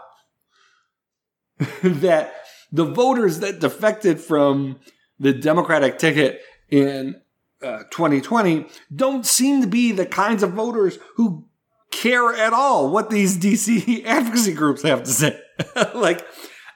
that 1.84 2.34
the 2.72 2.86
voters 2.86 3.40
that 3.40 3.60
defected 3.60 4.20
from 4.20 4.80
the 5.20 5.34
Democratic 5.34 6.00
ticket 6.00 6.42
in 6.70 7.22
uh, 7.62 7.84
2020 7.92 8.66
don't 8.94 9.26
seem 9.26 9.62
to 9.62 9.68
be 9.68 9.92
the 9.92 10.06
kinds 10.06 10.42
of 10.42 10.54
voters 10.54 10.98
who 11.16 11.48
care 11.92 12.34
at 12.34 12.54
all 12.54 12.90
what 12.90 13.10
these 13.10 13.38
DC 13.38 14.04
advocacy 14.06 14.54
groups 14.54 14.82
have 14.82 15.04
to 15.04 15.12
say. 15.12 15.40
like, 15.94 16.26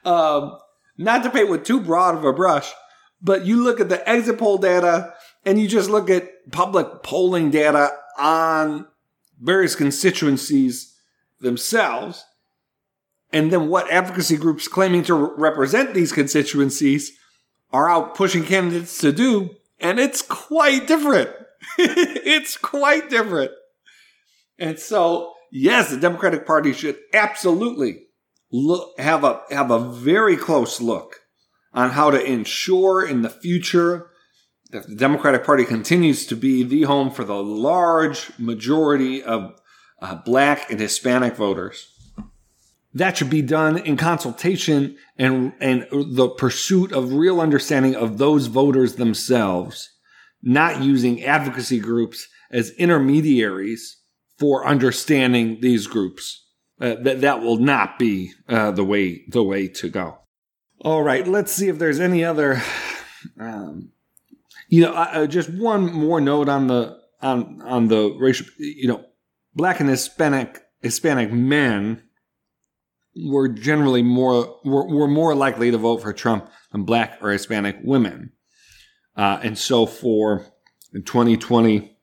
um, 0.03 0.57
not 0.97 1.23
to 1.23 1.29
paint 1.29 1.49
with 1.49 1.63
too 1.63 1.81
broad 1.81 2.15
of 2.15 2.23
a 2.23 2.33
brush, 2.33 2.71
but 3.21 3.45
you 3.45 3.63
look 3.63 3.79
at 3.79 3.89
the 3.89 4.07
exit 4.07 4.37
poll 4.37 4.57
data 4.57 5.13
and 5.45 5.59
you 5.59 5.67
just 5.67 5.89
look 5.89 6.09
at 6.09 6.51
public 6.51 7.03
polling 7.03 7.51
data 7.51 7.91
on 8.17 8.87
various 9.39 9.75
constituencies 9.75 10.95
themselves, 11.39 12.25
and 13.31 13.51
then 13.51 13.67
what 13.67 13.91
advocacy 13.91 14.37
groups 14.37 14.67
claiming 14.67 15.03
to 15.03 15.13
represent 15.13 15.93
these 15.93 16.11
constituencies 16.11 17.11
are 17.71 17.89
out 17.89 18.15
pushing 18.15 18.45
candidates 18.45 18.99
to 18.99 19.11
do, 19.11 19.49
and 19.79 19.99
it's 19.99 20.21
quite 20.21 20.87
different. 20.87 21.29
it's 21.77 22.57
quite 22.57 23.09
different. 23.09 23.51
And 24.57 24.79
so, 24.79 25.33
yes, 25.51 25.89
the 25.89 25.97
Democratic 25.97 26.45
Party 26.45 26.71
should 26.71 26.97
absolutely 27.13 28.04
look, 28.51 28.99
have 28.99 29.23
a 29.23 29.41
have 29.49 29.71
a 29.71 29.79
very 29.79 30.37
close 30.37 30.81
look 30.81 31.21
on 31.73 31.91
how 31.91 32.09
to 32.09 32.23
ensure 32.23 33.05
in 33.05 33.21
the 33.21 33.29
future 33.29 34.09
that 34.71 34.87
the 34.87 34.95
Democratic 34.95 35.43
Party 35.43 35.65
continues 35.65 36.25
to 36.25 36.35
be 36.35 36.63
the 36.63 36.83
home 36.83 37.11
for 37.11 37.23
the 37.23 37.41
large 37.41 38.31
majority 38.39 39.21
of 39.21 39.59
uh, 40.01 40.15
Black 40.15 40.69
and 40.71 40.79
Hispanic 40.79 41.35
voters. 41.35 41.91
That 42.93 43.17
should 43.17 43.29
be 43.29 43.41
done 43.41 43.77
in 43.77 43.97
consultation 43.97 44.97
and 45.17 45.53
and 45.59 45.85
the 45.91 46.29
pursuit 46.29 46.93
of 46.93 47.13
real 47.13 47.41
understanding 47.41 47.95
of 47.95 48.17
those 48.17 48.47
voters 48.47 48.95
themselves, 48.95 49.89
not 50.41 50.81
using 50.81 51.23
advocacy 51.23 51.79
groups 51.79 52.27
as 52.51 52.71
intermediaries 52.71 53.97
for 54.37 54.65
understanding 54.65 55.59
these 55.61 55.87
groups. 55.87 56.44
Uh, 56.79 56.95
that 56.95 57.21
that 57.21 57.41
will 57.41 57.57
not 57.57 57.97
be 57.97 58.33
uh, 58.49 58.69
the 58.71 58.83
way 58.83 59.23
the 59.29 59.43
way 59.43 59.67
to 59.67 59.89
go. 59.89 60.17
All 60.81 61.03
right, 61.03 61.25
let's 61.25 61.53
see 61.53 61.69
if 61.69 61.79
there's 61.79 61.99
any 61.99 62.23
other. 62.23 62.61
Um, 63.39 63.91
you 64.67 64.81
know, 64.81 64.93
uh, 64.93 65.25
just 65.25 65.49
one 65.49 65.91
more 65.93 66.19
note 66.19 66.49
on 66.49 66.67
the 66.67 66.99
on 67.21 67.61
on 67.61 67.87
the 67.87 68.15
racial. 68.19 68.45
You 68.59 68.89
know, 68.89 69.05
black 69.55 69.79
and 69.79 69.89
Hispanic 69.89 70.61
Hispanic 70.81 71.31
men 71.31 72.03
were 73.15 73.47
generally 73.47 74.03
more 74.03 74.59
were, 74.65 74.85
were 74.85 75.07
more 75.07 75.33
likely 75.33 75.71
to 75.71 75.77
vote 75.77 76.01
for 76.01 76.11
Trump 76.11 76.49
than 76.71 76.83
black 76.83 77.19
or 77.21 77.31
Hispanic 77.31 77.77
women, 77.83 78.33
uh, 79.15 79.39
and 79.41 79.57
so 79.57 79.85
for 79.85 80.45
2020 80.93 81.95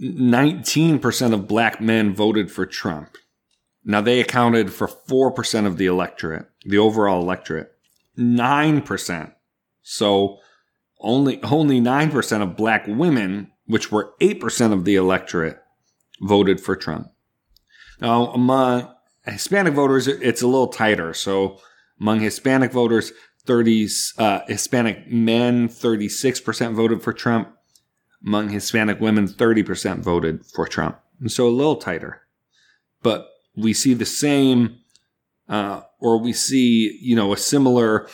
19% 0.00 1.32
of 1.32 1.48
black 1.48 1.80
men 1.80 2.14
voted 2.14 2.52
for 2.52 2.66
Trump. 2.66 3.16
Now 3.88 4.02
they 4.02 4.20
accounted 4.20 4.70
for 4.70 4.86
4% 4.86 5.66
of 5.66 5.78
the 5.78 5.86
electorate, 5.86 6.46
the 6.66 6.76
overall 6.76 7.22
electorate. 7.22 7.72
9%. 8.18 9.32
So 9.82 10.38
only 11.00 11.42
only 11.42 11.80
9% 11.80 12.42
of 12.42 12.56
black 12.56 12.86
women, 12.86 13.50
which 13.64 13.90
were 13.90 14.12
8% 14.20 14.72
of 14.74 14.84
the 14.84 14.96
electorate, 14.96 15.58
voted 16.20 16.60
for 16.60 16.76
Trump. 16.76 17.08
Now 17.98 18.26
among 18.32 18.92
Hispanic 19.24 19.72
voters 19.72 20.06
it's 20.06 20.42
a 20.42 20.46
little 20.46 20.68
tighter. 20.68 21.14
So 21.14 21.58
among 21.98 22.20
Hispanic 22.20 22.72
voters, 22.72 23.12
30 23.46 23.88
uh, 24.18 24.40
Hispanic 24.48 25.10
men 25.10 25.68
36% 25.68 26.74
voted 26.74 27.02
for 27.02 27.14
Trump 27.14 27.54
among 28.22 28.50
Hispanic 28.50 29.00
women, 29.00 29.28
30% 29.28 30.00
voted 30.00 30.44
for 30.44 30.66
Trump. 30.66 30.98
And 31.20 31.32
so 31.32 31.48
a 31.48 31.48
little 31.48 31.76
tighter. 31.76 32.20
But 33.02 33.28
we 33.58 33.72
see 33.72 33.94
the 33.94 34.06
same, 34.06 34.78
uh, 35.48 35.82
or 36.00 36.18
we 36.18 36.32
see, 36.32 36.98
you 37.02 37.16
know, 37.16 37.32
a 37.32 37.36
similar, 37.36 38.08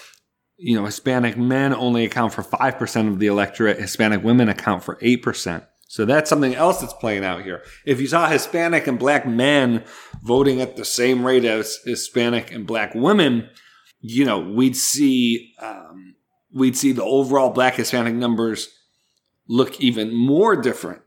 you 0.57 0.77
know, 0.77 0.85
Hispanic 0.85 1.37
men 1.37 1.75
only 1.75 2.05
account 2.05 2.33
for 2.33 2.43
5% 2.43 3.09
of 3.09 3.19
the 3.19 3.27
electorate. 3.27 3.79
Hispanic 3.79 4.23
women 4.25 4.49
account 4.49 4.83
for 4.83 4.97
8%. 4.97 5.67
So 5.87 6.05
that's 6.05 6.31
something 6.31 6.55
else 6.55 6.81
that's 6.81 6.95
playing 6.95 7.25
out 7.25 7.43
here. 7.43 7.63
If 7.85 8.01
you 8.01 8.07
saw 8.07 8.29
Hispanic 8.29 8.87
and 8.87 8.99
black 8.99 9.27
men 9.27 9.85
voting 10.23 10.61
at 10.61 10.77
the 10.77 10.85
same 10.85 11.25
rate 11.25 11.45
as 11.45 11.79
Hispanic 11.85 12.51
and 12.53 12.67
black 12.67 12.95
women, 12.95 13.49
you 14.01 14.25
know, 14.25 14.41
we'd 14.41 14.77
see, 14.77 15.55
um, 15.61 16.17
we'd 16.53 16.77
see 16.77 16.93
the 16.93 17.05
overall 17.05 17.51
black 17.51 17.75
Hispanic 17.77 18.15
numbers 18.15 18.69
look 19.47 19.81
even 19.81 20.15
more 20.15 20.57
different 20.57 21.03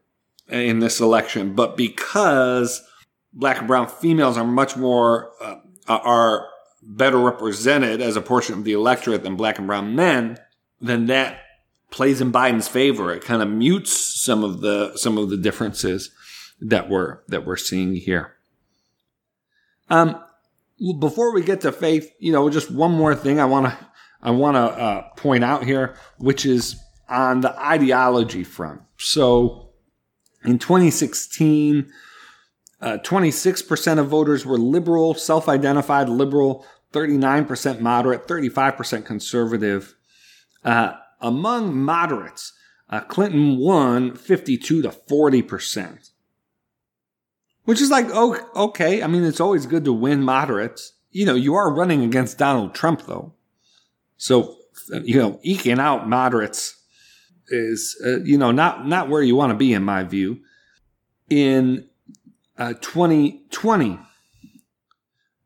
in 0.48 0.80
this 0.80 1.00
election. 1.00 1.54
But 1.54 1.76
because 1.76 2.82
black 3.38 3.60
and 3.60 3.68
brown 3.68 3.88
females 3.88 4.38
are 4.38 4.44
much 4.44 4.76
more, 4.76 5.32
uh, 5.40 5.58
are 5.88 6.48
better 6.82 7.20
represented 7.20 8.02
as 8.02 8.16
a 8.16 8.22
portion 8.22 8.56
of 8.56 8.64
the 8.64 8.74
electorate 8.74 9.24
than 9.24 9.36
black 9.36 9.60
and 9.60 9.68
brown 9.68 9.96
men, 9.96 10.38
then 10.82 11.06
that 11.06 11.42
plays 11.92 12.20
in 12.20 12.32
Biden's 12.32 12.68
favor. 12.68 13.14
It 13.14 13.24
kind 13.24 13.42
of 13.42 13.48
mutes 13.48 13.92
some 13.92 14.44
of 14.44 14.62
the, 14.62 14.98
some 14.98 15.18
of 15.18 15.30
the 15.30 15.38
differences 15.38 16.10
that 16.60 16.90
we're, 16.90 17.20
that 17.28 17.46
we're 17.46 17.58
seeing 17.58 17.96
here. 17.96 18.34
Um, 19.90 20.22
before 21.00 21.34
we 21.34 21.44
get 21.44 21.62
to 21.62 21.72
faith, 21.72 22.12
you 22.20 22.32
know, 22.32 22.50
just 22.50 22.72
one 22.72 22.92
more 22.92 23.16
thing 23.16 23.40
I 23.40 23.46
want 23.46 23.68
to, 23.68 23.78
I 24.22 24.32
want 24.32 24.56
to 24.56 24.62
uh, 24.62 25.10
point 25.16 25.44
out 25.44 25.64
here, 25.64 25.96
which 26.18 26.46
is 26.46 26.76
on 27.08 27.42
the 27.42 27.58
ideology 27.60 28.44
front. 28.44 28.82
So 28.98 29.70
in 30.44 30.58
2016, 30.58 31.92
uh, 32.82 32.98
26% 33.04 34.00
of 34.00 34.08
voters 34.08 34.46
were 34.46 34.58
liberal, 34.58 35.14
self 35.16 35.50
identified 35.50 36.10
liberal, 36.10 36.66
39% 36.94 37.80
moderate, 37.80 38.28
35% 38.28 39.06
conservative. 39.06 39.96
Uh, 40.64 40.94
among 41.20 41.76
moderates, 41.76 42.54
uh, 42.90 43.02
Clinton 43.02 43.58
won 43.58 44.16
52 44.16 44.82
to 44.84 44.90
40%. 44.90 46.12
Which 47.64 47.82
is 47.82 47.90
like, 47.90 48.08
oh, 48.14 48.38
okay. 48.56 49.04
I 49.04 49.08
mean, 49.08 49.24
it's 49.24 49.42
always 49.42 49.66
good 49.66 49.84
to 49.86 49.94
win 49.94 50.24
moderates. 50.24 50.94
You 51.12 51.26
know, 51.26 51.36
you 51.36 51.56
are 51.56 51.74
running 51.74 52.04
against 52.04 52.38
Donald 52.38 52.74
Trump, 52.74 53.06
though. 53.08 53.34
So, 54.16 54.56
you 55.04 55.18
know, 55.18 55.40
eking 55.42 55.80
out 55.80 56.08
moderates 56.08 56.82
is, 57.50 58.00
uh, 58.06 58.20
you 58.22 58.38
know, 58.38 58.52
not, 58.52 58.88
not 58.88 59.10
where 59.10 59.22
you 59.22 59.36
want 59.36 59.52
to 59.52 59.58
be, 59.58 59.74
in 59.74 59.84
my 59.84 60.04
view. 60.04 60.40
In 61.30 61.90
uh, 62.58 62.74
2020, 62.74 64.00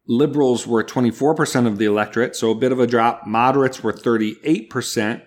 liberals 0.07 0.67
were 0.67 0.83
24% 0.83 1.67
of 1.67 1.77
the 1.77 1.85
electorate, 1.85 2.35
so 2.35 2.51
a 2.51 2.55
bit 2.55 2.71
of 2.71 2.79
a 2.79 2.87
drop. 2.87 3.27
Moderates 3.27 3.83
were 3.83 3.93
38%, 3.93 5.21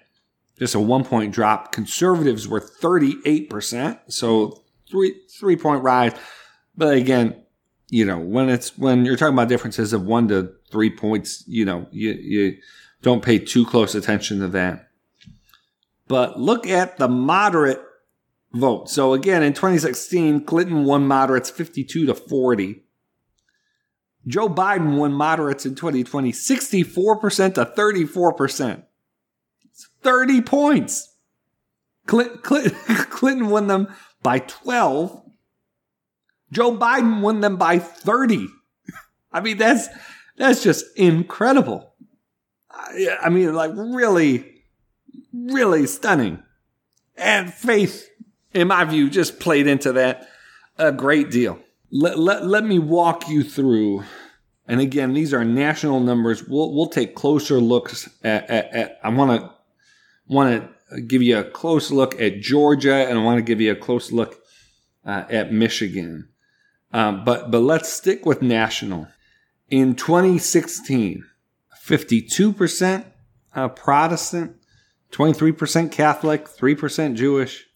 just 0.58 0.74
a 0.74 0.80
one 0.80 1.04
point 1.04 1.32
drop. 1.32 1.72
Conservatives 1.72 2.48
were 2.48 2.60
38%, 2.60 3.98
so 4.08 4.62
three 4.90 5.20
three 5.38 5.56
point 5.56 5.82
rise. 5.82 6.12
But 6.76 6.96
again, 6.96 7.42
you 7.88 8.04
know, 8.04 8.18
when 8.18 8.48
it's 8.48 8.76
when 8.78 9.04
you're 9.04 9.16
talking 9.16 9.34
about 9.34 9.48
differences 9.48 9.92
of 9.92 10.04
one 10.04 10.28
to 10.28 10.52
three 10.70 10.90
points, 10.90 11.44
you 11.46 11.64
know, 11.64 11.86
you 11.90 12.12
you 12.12 12.56
don't 13.02 13.22
pay 13.22 13.38
too 13.38 13.64
close 13.66 13.94
attention 13.94 14.40
to 14.40 14.48
that. 14.48 14.88
But 16.08 16.38
look 16.38 16.66
at 16.66 16.98
the 16.98 17.08
moderate 17.08 17.80
vote. 18.54 18.88
So 18.88 19.12
again, 19.12 19.42
in 19.42 19.52
2016, 19.52 20.44
Clinton 20.44 20.84
won 20.84 21.06
moderates 21.06 21.50
52 21.50 22.06
to 22.06 22.14
40. 22.14 22.82
Joe 24.26 24.48
Biden 24.48 24.96
won 24.96 25.12
moderates 25.12 25.66
in 25.66 25.74
2020 25.74 26.32
64% 26.32 27.54
to 27.54 27.64
34%. 27.66 28.84
It's 29.64 29.88
30 30.02 30.40
points. 30.42 31.14
Clinton, 32.06 32.38
Clinton 33.10 33.48
won 33.48 33.66
them 33.66 33.88
by 34.22 34.38
12. 34.38 35.22
Joe 36.52 36.76
Biden 36.76 37.20
won 37.20 37.40
them 37.40 37.56
by 37.56 37.78
30. 37.78 38.48
I 39.32 39.40
mean, 39.40 39.58
that's 39.58 39.88
that's 40.36 40.62
just 40.62 40.84
incredible. 40.96 41.94
I 42.70 43.28
mean, 43.30 43.54
like 43.54 43.72
really, 43.74 44.62
really 45.32 45.86
stunning. 45.86 46.42
And 47.16 47.52
faith 47.52 48.08
in 48.54 48.68
my 48.68 48.84
view, 48.84 49.10
just 49.10 49.40
played 49.40 49.66
into 49.66 49.92
that 49.92 50.28
a 50.78 50.92
great 50.92 51.30
deal. 51.30 51.58
Let, 51.90 52.18
let, 52.18 52.46
let 52.46 52.64
me 52.64 52.78
walk 52.78 53.28
you 53.28 53.42
through. 53.42 54.04
And 54.66 54.80
again, 54.80 55.12
these 55.12 55.34
are 55.34 55.44
national 55.44 56.00
numbers. 56.00 56.44
We'll, 56.44 56.74
we'll 56.74 56.88
take 56.88 57.14
closer 57.14 57.58
looks 57.60 58.08
at, 58.22 58.48
at, 58.48 58.74
at 58.74 59.00
I 59.02 59.10
want 59.10 59.40
to, 59.40 59.50
want 60.26 60.70
to 60.90 61.00
give 61.02 61.22
you 61.22 61.38
a 61.38 61.44
close 61.44 61.90
look 61.90 62.20
at 62.20 62.40
Georgia 62.40 63.08
and 63.08 63.18
I 63.18 63.22
want 63.22 63.38
to 63.38 63.42
give 63.42 63.60
you 63.60 63.72
a 63.72 63.76
close 63.76 64.10
look 64.10 64.40
uh, 65.04 65.24
at 65.28 65.52
Michigan. 65.52 66.28
Um, 66.92 67.24
but, 67.24 67.50
but 67.50 67.60
let's 67.60 67.92
stick 67.92 68.24
with 68.24 68.40
national. 68.40 69.08
In 69.68 69.96
2016, 69.96 71.24
52% 71.84 73.04
uh, 73.54 73.68
Protestant, 73.68 74.56
23% 75.12 75.92
Catholic, 75.92 76.46
3% 76.46 77.14
Jewish, 77.14 77.66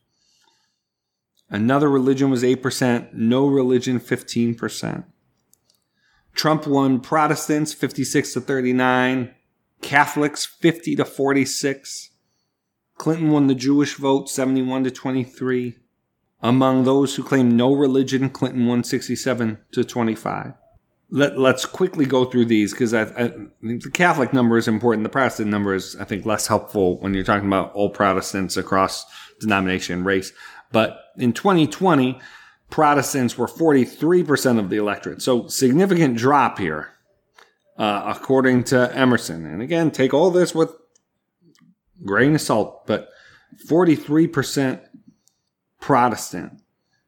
Another 1.51 1.89
religion 1.89 2.31
was 2.31 2.43
8%, 2.43 3.13
no 3.15 3.47
religion 3.47 3.99
15%. 3.99 5.05
Trump 6.35 6.67
won 6.67 7.01
Protestants 7.01 7.73
56 7.73 8.35
to 8.35 8.41
39, 8.41 9.35
Catholics 9.81 10.45
50 10.45 10.97
to 10.97 11.05
46. 11.05 12.11
Clinton 12.97 13.31
won 13.31 13.47
the 13.47 13.55
Jewish 13.55 13.95
vote 13.95 14.29
71 14.29 14.85
to 14.85 14.91
23. 14.91 15.77
Among 16.41 16.85
those 16.85 17.17
who 17.17 17.23
claim 17.23 17.57
no 17.57 17.73
religion, 17.75 18.31
Clinton 18.31 18.67
won 18.67 18.85
67 18.85 19.59
to 19.73 19.85
25. 19.85 20.53
Let, 21.11 21.39
let's 21.39 21.65
quickly 21.65 22.05
go 22.05 22.27
through 22.27 22.45
these 22.45 22.73
because 22.73 22.93
I, 22.93 23.03
I, 23.03 23.29
think 23.63 23.83
the 23.83 23.91
Catholic 23.91 24.33
number 24.33 24.59
is 24.59 24.69
important. 24.69 25.05
The 25.05 25.09
Protestant 25.09 25.51
number 25.51 25.75
is, 25.75 25.97
I 25.97 26.05
think, 26.05 26.27
less 26.27 26.47
helpful 26.47 27.01
when 27.01 27.15
you're 27.15 27.25
talking 27.25 27.49
about 27.49 27.73
all 27.73 27.89
Protestants 27.89 28.57
across 28.57 29.07
denomination 29.41 29.99
and 29.99 30.07
race. 30.07 30.33
But 30.73 31.01
in 31.17 31.33
2020, 31.33 32.21
Protestants 32.71 33.39
were 33.39 33.47
43% 33.47 34.59
of 34.59 34.69
the 34.69 34.77
electorate. 34.77 35.23
So 35.23 35.49
significant 35.49 36.17
drop 36.17 36.59
here, 36.59 36.91
uh, 37.79 38.15
according 38.15 38.65
to 38.65 38.95
Emerson. 38.95 39.47
And 39.47 39.63
again, 39.63 39.91
take 39.91 40.13
all 40.13 40.31
this 40.31 40.55
with 40.55 40.71
grain 42.05 42.35
of 42.35 42.41
salt, 42.41 42.87
but 42.87 43.09
43% 43.67 44.81
Protestant 45.81 46.61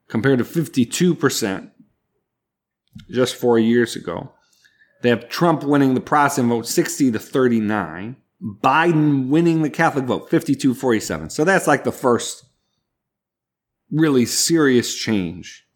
compared 0.09 0.39
to 0.39 0.45
52% 0.45 1.71
just 3.11 3.37
four 3.37 3.59
years 3.59 3.97
ago. 3.97 4.33
They 5.03 5.09
have 5.11 5.29
Trump 5.29 5.63
winning 5.63 5.95
the 5.95 6.01
Protestant 6.01 6.49
vote 6.49 6.67
60 6.67 7.13
to 7.13 7.19
39. 7.19 8.17
Biden 8.43 9.29
winning 9.29 9.63
the 9.63 9.71
Catholic 9.71 10.07
vote 10.07 10.31
52 10.31 10.75
47. 10.75 11.31
So 11.31 11.45
that's 11.45 11.67
like 11.67 11.85
the 11.85 11.93
first 11.93 12.45
really 13.91 14.27
serious 14.27 14.95
change 14.95 15.67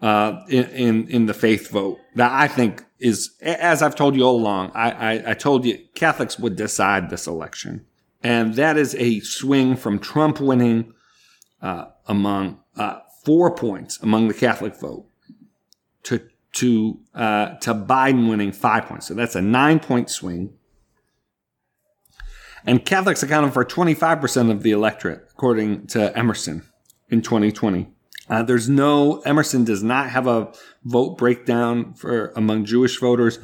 uh, 0.00 0.40
in, 0.48 0.64
in, 0.64 1.08
in 1.08 1.26
the 1.26 1.34
faith 1.34 1.70
vote 1.70 1.98
that 2.14 2.30
I 2.30 2.48
think 2.48 2.84
is, 2.98 3.36
as 3.40 3.82
I've 3.82 3.94
told 3.94 4.16
you 4.16 4.22
all 4.22 4.36
along, 4.36 4.72
I, 4.74 4.90
I, 4.90 5.30
I 5.30 5.34
told 5.34 5.64
you 5.64 5.78
Catholics 5.94 6.38
would 6.38 6.56
decide 6.56 7.10
this 7.10 7.26
election, 7.26 7.86
and 8.22 8.54
that 8.54 8.76
is 8.76 8.94
a 8.96 9.20
swing 9.20 9.76
from 9.76 9.98
Trump 9.98 10.40
winning 10.40 10.92
uh, 11.60 11.86
among 12.06 12.60
uh, 12.76 13.00
four 13.24 13.54
points 13.54 13.98
among 14.02 14.28
the 14.28 14.34
Catholic 14.34 14.76
vote 14.76 15.06
to 16.04 16.22
to 16.52 17.00
uh, 17.14 17.54
to 17.56 17.74
Biden 17.74 18.28
winning 18.28 18.52
five 18.52 18.86
points. 18.86 19.06
So 19.06 19.14
that's 19.14 19.34
a 19.34 19.42
nine 19.42 19.80
point 19.80 20.10
swing. 20.10 20.52
And 22.68 22.84
Catholics 22.84 23.22
accounted 23.22 23.52
for 23.52 23.64
25% 23.64 24.50
of 24.50 24.64
the 24.64 24.72
electorate, 24.72 25.28
according 25.30 25.86
to 25.88 26.16
Emerson 26.18 26.64
in 27.08 27.22
2020. 27.22 27.88
Uh, 28.28 28.42
there's 28.42 28.68
no 28.68 29.20
Emerson 29.20 29.64
does 29.64 29.82
not 29.82 30.10
have 30.10 30.26
a 30.26 30.52
vote 30.84 31.16
breakdown 31.16 31.94
for 31.94 32.32
among 32.36 32.64
Jewish 32.64 32.98
voters. 32.98 33.38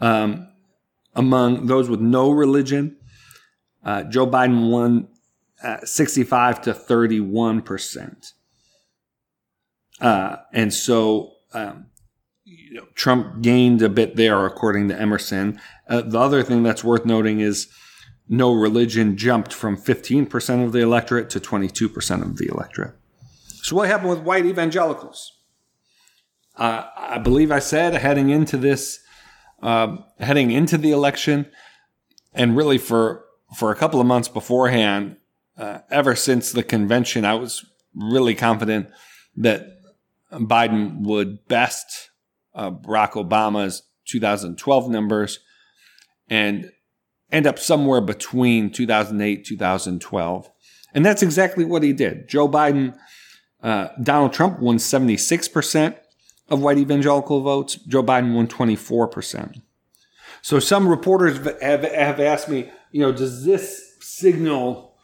Um, 0.00 0.48
among 1.14 1.66
those 1.66 1.88
with 1.88 2.00
no 2.00 2.30
religion, 2.30 2.98
uh, 3.82 4.02
Joe 4.02 4.26
Biden 4.26 4.70
won 4.70 5.08
uh, 5.62 5.78
65 5.84 6.60
to 6.62 6.74
31 6.74 7.62
percent, 7.62 8.34
uh, 10.02 10.36
and 10.52 10.72
so 10.74 11.32
um, 11.54 11.86
you 12.44 12.74
know, 12.74 12.86
Trump 12.94 13.40
gained 13.40 13.80
a 13.80 13.88
bit 13.88 14.16
there, 14.16 14.44
according 14.44 14.88
to 14.88 15.00
Emerson. 15.00 15.58
Uh, 15.88 16.02
the 16.02 16.18
other 16.18 16.42
thing 16.42 16.62
that's 16.62 16.84
worth 16.84 17.06
noting 17.06 17.40
is 17.40 17.68
no 18.28 18.52
religion 18.52 19.16
jumped 19.16 19.54
from 19.54 19.78
15 19.78 20.26
percent 20.26 20.62
of 20.62 20.72
the 20.72 20.80
electorate 20.80 21.30
to 21.30 21.40
22 21.40 21.88
percent 21.88 22.22
of 22.22 22.36
the 22.36 22.48
electorate. 22.48 22.94
So, 23.66 23.74
what 23.74 23.88
happened 23.88 24.10
with 24.10 24.20
white 24.20 24.46
evangelicals? 24.46 25.32
Uh, 26.54 26.84
I 26.96 27.18
believe 27.18 27.50
I 27.50 27.58
said 27.58 27.94
heading 27.94 28.30
into 28.30 28.56
this, 28.56 29.00
uh, 29.60 29.96
heading 30.20 30.52
into 30.52 30.78
the 30.78 30.92
election, 30.92 31.50
and 32.32 32.56
really 32.56 32.78
for 32.78 33.24
for 33.56 33.72
a 33.72 33.74
couple 33.74 34.00
of 34.00 34.06
months 34.06 34.28
beforehand, 34.28 35.16
uh, 35.58 35.80
ever 35.90 36.14
since 36.14 36.52
the 36.52 36.62
convention, 36.62 37.24
I 37.24 37.34
was 37.34 37.66
really 37.92 38.36
confident 38.36 38.88
that 39.34 39.66
Biden 40.30 41.00
would 41.00 41.48
best 41.48 42.10
uh, 42.54 42.70
Barack 42.70 43.14
Obama's 43.14 43.82
2012 44.06 44.88
numbers, 44.88 45.40
and 46.28 46.70
end 47.32 47.48
up 47.48 47.58
somewhere 47.58 48.00
between 48.00 48.70
2008 48.70 49.44
2012 49.44 50.50
and 50.94 51.04
that's 51.04 51.24
exactly 51.24 51.64
what 51.64 51.82
he 51.82 51.92
did 51.92 52.28
joe 52.28 52.48
biden 52.48 52.96
uh, 53.66 53.88
donald 54.02 54.32
trump 54.32 54.58
won 54.60 54.76
76% 54.76 55.96
of 56.48 56.62
white 56.62 56.78
evangelical 56.78 57.40
votes. 57.40 57.74
Joe 57.74 58.02
biden 58.02 58.34
won 58.34 58.46
24% 58.46 59.60
so 60.42 60.58
some 60.58 60.88
reporters 60.88 61.38
have, 61.60 61.82
have 61.82 62.20
asked 62.20 62.48
me 62.48 62.70
you 62.92 63.00
know 63.00 63.12
does 63.12 63.44
this 63.44 63.96
signal 64.00 64.94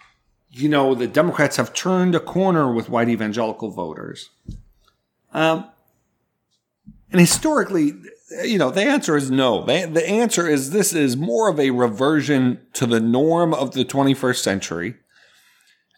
you 0.51 0.69
know 0.69 0.95
the 0.95 1.07
democrats 1.07 1.57
have 1.57 1.75
turned 1.75 2.15
a 2.15 2.21
corner 2.21 2.73
with 2.73 2.89
white 2.89 3.09
evangelical 3.09 3.71
voters? 3.71 4.31
Um, 5.33 5.71
and 7.11 7.21
historically 7.21 7.95
you 8.45 8.59
know, 8.59 8.71
the 8.71 8.83
answer 8.83 9.17
is 9.17 9.31
no. 9.31 9.65
The, 9.65 9.87
the 9.87 10.09
answer 10.09 10.49
is 10.49 10.71
this 10.71 10.93
is 10.93 11.17
more 11.17 11.49
of 11.49 11.59
a 11.61 11.71
reversion 11.71 12.61
to 12.75 12.87
the 12.87 13.01
norm 13.01 13.53
of 13.55 13.73
the 13.73 13.85
21st 13.85 14.39
century 14.39 14.97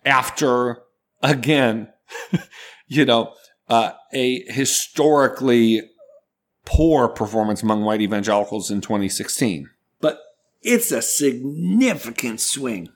after, 0.05 0.83
again, 1.23 1.89
you 2.87 3.05
know, 3.05 3.35
uh, 3.69 3.93
a 4.13 4.45
historically 4.53 5.91
poor 6.65 7.09
performance 7.09 7.63
among 7.63 7.83
white 7.85 8.01
evangelicals 8.01 8.71
in 8.71 8.81
2016. 8.81 9.69
But 10.01 10.19
it's 10.63 10.93
a 10.93 11.03
significant 11.03 12.41
swing. 12.41 12.89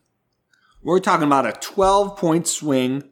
We're 0.83 1.01
talking 1.01 1.27
about 1.27 1.47
a 1.47 1.53
12 1.53 2.17
point 2.17 2.47
swing 2.47 3.11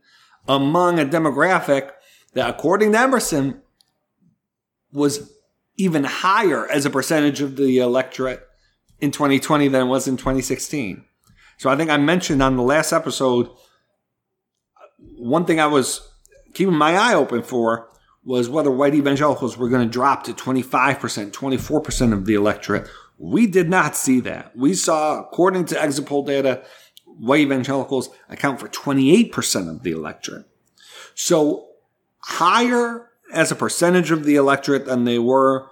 among 0.48 0.98
a 0.98 1.04
demographic 1.04 1.90
that, 2.34 2.48
according 2.48 2.92
to 2.92 2.98
Emerson, 2.98 3.62
was 4.92 5.32
even 5.76 6.04
higher 6.04 6.70
as 6.70 6.86
a 6.86 6.90
percentage 6.90 7.40
of 7.40 7.56
the 7.56 7.78
electorate 7.78 8.46
in 9.00 9.10
2020 9.10 9.68
than 9.68 9.82
it 9.82 9.90
was 9.90 10.08
in 10.08 10.16
2016. 10.16 11.04
So 11.58 11.70
I 11.70 11.76
think 11.76 11.90
I 11.90 11.96
mentioned 11.96 12.42
on 12.42 12.56
the 12.56 12.62
last 12.62 12.92
episode, 12.92 13.48
one 15.26 15.44
thing 15.44 15.60
I 15.60 15.66
was 15.66 16.08
keeping 16.54 16.74
my 16.74 16.94
eye 16.96 17.14
open 17.14 17.42
for 17.42 17.88
was 18.24 18.48
whether 18.48 18.70
white 18.70 18.94
evangelicals 18.94 19.56
were 19.56 19.68
going 19.68 19.86
to 19.86 19.92
drop 19.92 20.24
to 20.24 20.32
25%, 20.32 21.32
24% 21.32 22.12
of 22.12 22.26
the 22.26 22.34
electorate. 22.34 22.88
We 23.18 23.46
did 23.46 23.68
not 23.68 23.96
see 23.96 24.20
that. 24.20 24.56
We 24.56 24.74
saw, 24.74 25.20
according 25.20 25.66
to 25.66 25.80
exit 25.80 26.06
poll 26.06 26.24
data, 26.24 26.64
white 27.04 27.40
evangelicals 27.40 28.10
account 28.28 28.60
for 28.60 28.68
28% 28.68 29.70
of 29.70 29.82
the 29.82 29.92
electorate. 29.92 30.46
So 31.14 31.68
higher 32.18 33.10
as 33.32 33.50
a 33.50 33.56
percentage 33.56 34.10
of 34.10 34.24
the 34.24 34.36
electorate 34.36 34.86
than 34.86 35.04
they 35.04 35.18
were 35.18 35.68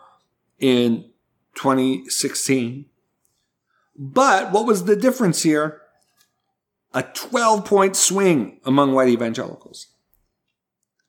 in 0.58 1.10
2016. 1.54 2.86
But 3.96 4.52
what 4.52 4.66
was 4.66 4.84
the 4.84 4.96
difference 4.96 5.42
here? 5.42 5.82
A 6.94 7.02
12 7.02 7.64
point 7.64 7.96
swing 7.96 8.60
among 8.64 8.92
white 8.92 9.08
evangelicals, 9.08 9.88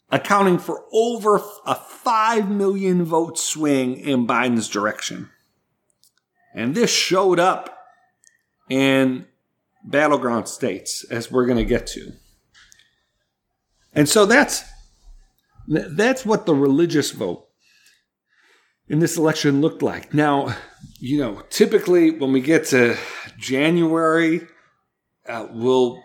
accounting 0.09 0.57
for 0.57 0.83
over 0.91 1.39
a 1.65 1.75
5 1.75 2.49
million 2.49 3.05
vote 3.05 3.37
swing 3.37 3.97
in 3.97 4.25
Biden's 4.25 4.67
direction. 4.67 5.29
And 6.55 6.73
this 6.73 6.89
showed 6.89 7.39
up 7.39 7.77
in 8.69 9.27
battleground 9.83 10.47
states, 10.47 11.03
as 11.11 11.31
we're 11.31 11.45
going 11.45 11.59
to 11.59 11.65
get 11.65 11.85
to. 11.87 12.13
And 13.93 14.09
so 14.09 14.25
that's 14.25 14.63
that's 15.67 16.25
what 16.25 16.45
the 16.45 16.53
religious 16.53 17.11
vote 17.11 17.47
in 18.87 18.99
this 18.99 19.17
election 19.17 19.61
looked 19.61 19.81
like. 19.81 20.13
Now, 20.13 20.55
you 20.99 21.17
know, 21.19 21.41
typically 21.49 22.11
when 22.11 22.31
we 22.31 22.41
get 22.41 22.65
to 22.67 22.97
January, 23.37 24.47
uh, 25.27 25.47
we'll 25.51 26.01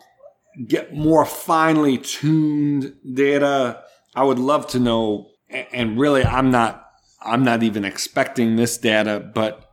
get 0.66 0.94
more 0.94 1.24
finely 1.24 1.98
tuned 1.98 2.94
data. 3.14 3.82
I 4.14 4.24
would 4.24 4.38
love 4.38 4.66
to 4.68 4.78
know, 4.78 5.30
and 5.48 5.98
really, 5.98 6.24
I'm 6.24 6.50
not, 6.50 6.86
I'm 7.22 7.44
not 7.44 7.62
even 7.62 7.84
expecting 7.84 8.56
this 8.56 8.78
data, 8.78 9.20
but 9.20 9.70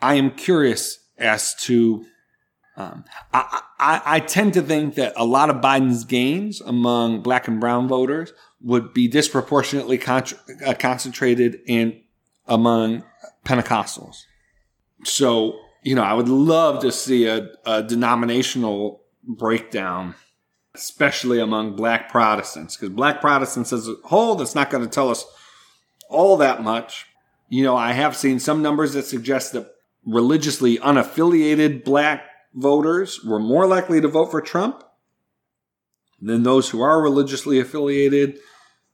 I 0.00 0.14
am 0.14 0.30
curious 0.30 0.98
as 1.18 1.54
to. 1.62 2.04
Um, 2.76 3.04
I, 3.34 3.60
I, 3.78 4.02
I 4.06 4.20
tend 4.20 4.54
to 4.54 4.62
think 4.62 4.94
that 4.94 5.12
a 5.16 5.24
lot 5.24 5.50
of 5.50 5.56
Biden's 5.56 6.04
gains 6.04 6.62
among 6.62 7.20
black 7.20 7.46
and 7.48 7.60
brown 7.60 7.88
voters 7.88 8.32
would 8.62 8.94
be 8.94 9.08
disproportionately 9.08 10.00
uh, 10.06 10.74
concentrated 10.78 11.60
in 11.66 12.00
among 12.46 13.04
Pentecostals. 13.44 14.22
So, 15.04 15.58
you 15.82 15.94
know, 15.94 16.02
I 16.02 16.12
would 16.12 16.28
love 16.28 16.80
to 16.82 16.92
see 16.92 17.26
a, 17.26 17.48
a 17.64 17.82
denominational 17.82 19.02
breakdown, 19.22 20.14
especially 20.74 21.40
among 21.40 21.76
black 21.76 22.10
Protestants, 22.10 22.76
because 22.76 22.90
black 22.90 23.20
Protestants 23.20 23.72
as 23.72 23.88
a 23.88 23.94
whole, 24.04 24.34
that's 24.34 24.54
not 24.54 24.70
going 24.70 24.84
to 24.84 24.90
tell 24.90 25.10
us 25.10 25.24
all 26.08 26.36
that 26.38 26.62
much. 26.62 27.06
You 27.48 27.64
know, 27.64 27.76
I 27.76 27.92
have 27.92 28.16
seen 28.16 28.38
some 28.38 28.62
numbers 28.62 28.92
that 28.92 29.04
suggest 29.04 29.52
that 29.52 29.72
religiously 30.04 30.78
unaffiliated 30.78 31.84
black 31.84 32.24
voters 32.54 33.22
were 33.24 33.40
more 33.40 33.66
likely 33.66 34.00
to 34.00 34.08
vote 34.08 34.30
for 34.30 34.40
Trump 34.40 34.82
than 36.20 36.42
those 36.42 36.70
who 36.70 36.80
are 36.80 37.00
religiously 37.00 37.58
affiliated 37.60 38.38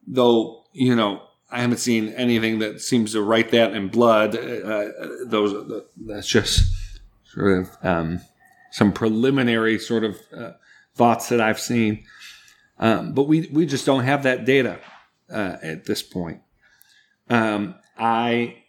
though 0.07 0.64
you 0.72 0.95
know 0.95 1.22
I 1.51 1.61
haven't 1.61 1.78
seen 1.78 2.09
anything 2.14 2.59
that 2.59 2.80
seems 2.80 3.12
to 3.12 3.22
write 3.22 3.51
that 3.53 3.72
in 3.72 3.89
blood. 3.89 4.34
Uh, 4.37 4.41
uh 4.41 4.89
those 5.26 5.82
that's 5.97 6.26
just 6.26 6.64
sort 7.37 7.59
of 7.59 7.76
um, 7.82 8.20
some 8.70 8.93
preliminary 8.93 9.78
sort 9.78 10.05
of 10.05 10.18
uh, 10.37 10.53
thoughts 10.95 11.28
that 11.28 11.41
I've 11.41 11.61
seen, 11.61 12.05
um, 12.78 13.12
but 13.12 13.24
we 13.24 13.49
we 13.53 13.66
just 13.66 13.87
don't 13.87 14.05
have 14.05 14.22
that 14.22 14.45
data 14.45 14.80
uh, 15.30 15.57
at 15.62 15.84
this 15.84 16.03
point. 16.03 16.41
Um, 17.28 17.74
I 17.99 18.62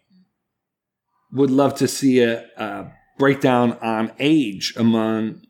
would 1.31 1.51
love 1.51 1.75
to 1.75 1.87
see 1.87 2.21
a, 2.21 2.45
a 2.57 2.91
breakdown 3.17 3.77
on 3.81 4.11
age 4.19 4.73
among 4.77 5.41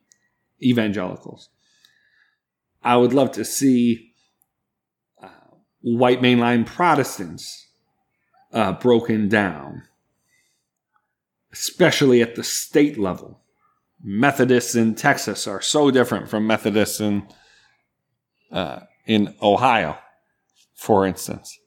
evangelicals. 0.62 1.50
I 2.84 2.98
would 2.98 3.14
love 3.14 3.32
to 3.34 3.46
see 3.46 4.08
white 5.82 6.22
mainline 6.22 6.66
Protestants 6.66 7.68
uh, 8.52 8.74
broken 8.74 9.30
down, 9.30 9.84
especially 11.60 12.22
at 12.22 12.36
the 12.36 12.44
state 12.44 12.98
level. 12.98 13.42
Methodists 14.02 14.76
in 14.76 14.96
Texas 14.96 15.48
are 15.48 15.62
so 15.62 15.90
different 15.90 16.30
from 16.30 16.46
Methodists 16.46 17.00
in 17.00 17.28
uh, 18.52 18.82
in 19.06 19.36
Ohio, 19.42 19.98
for 20.76 21.06
instance. 21.06 21.58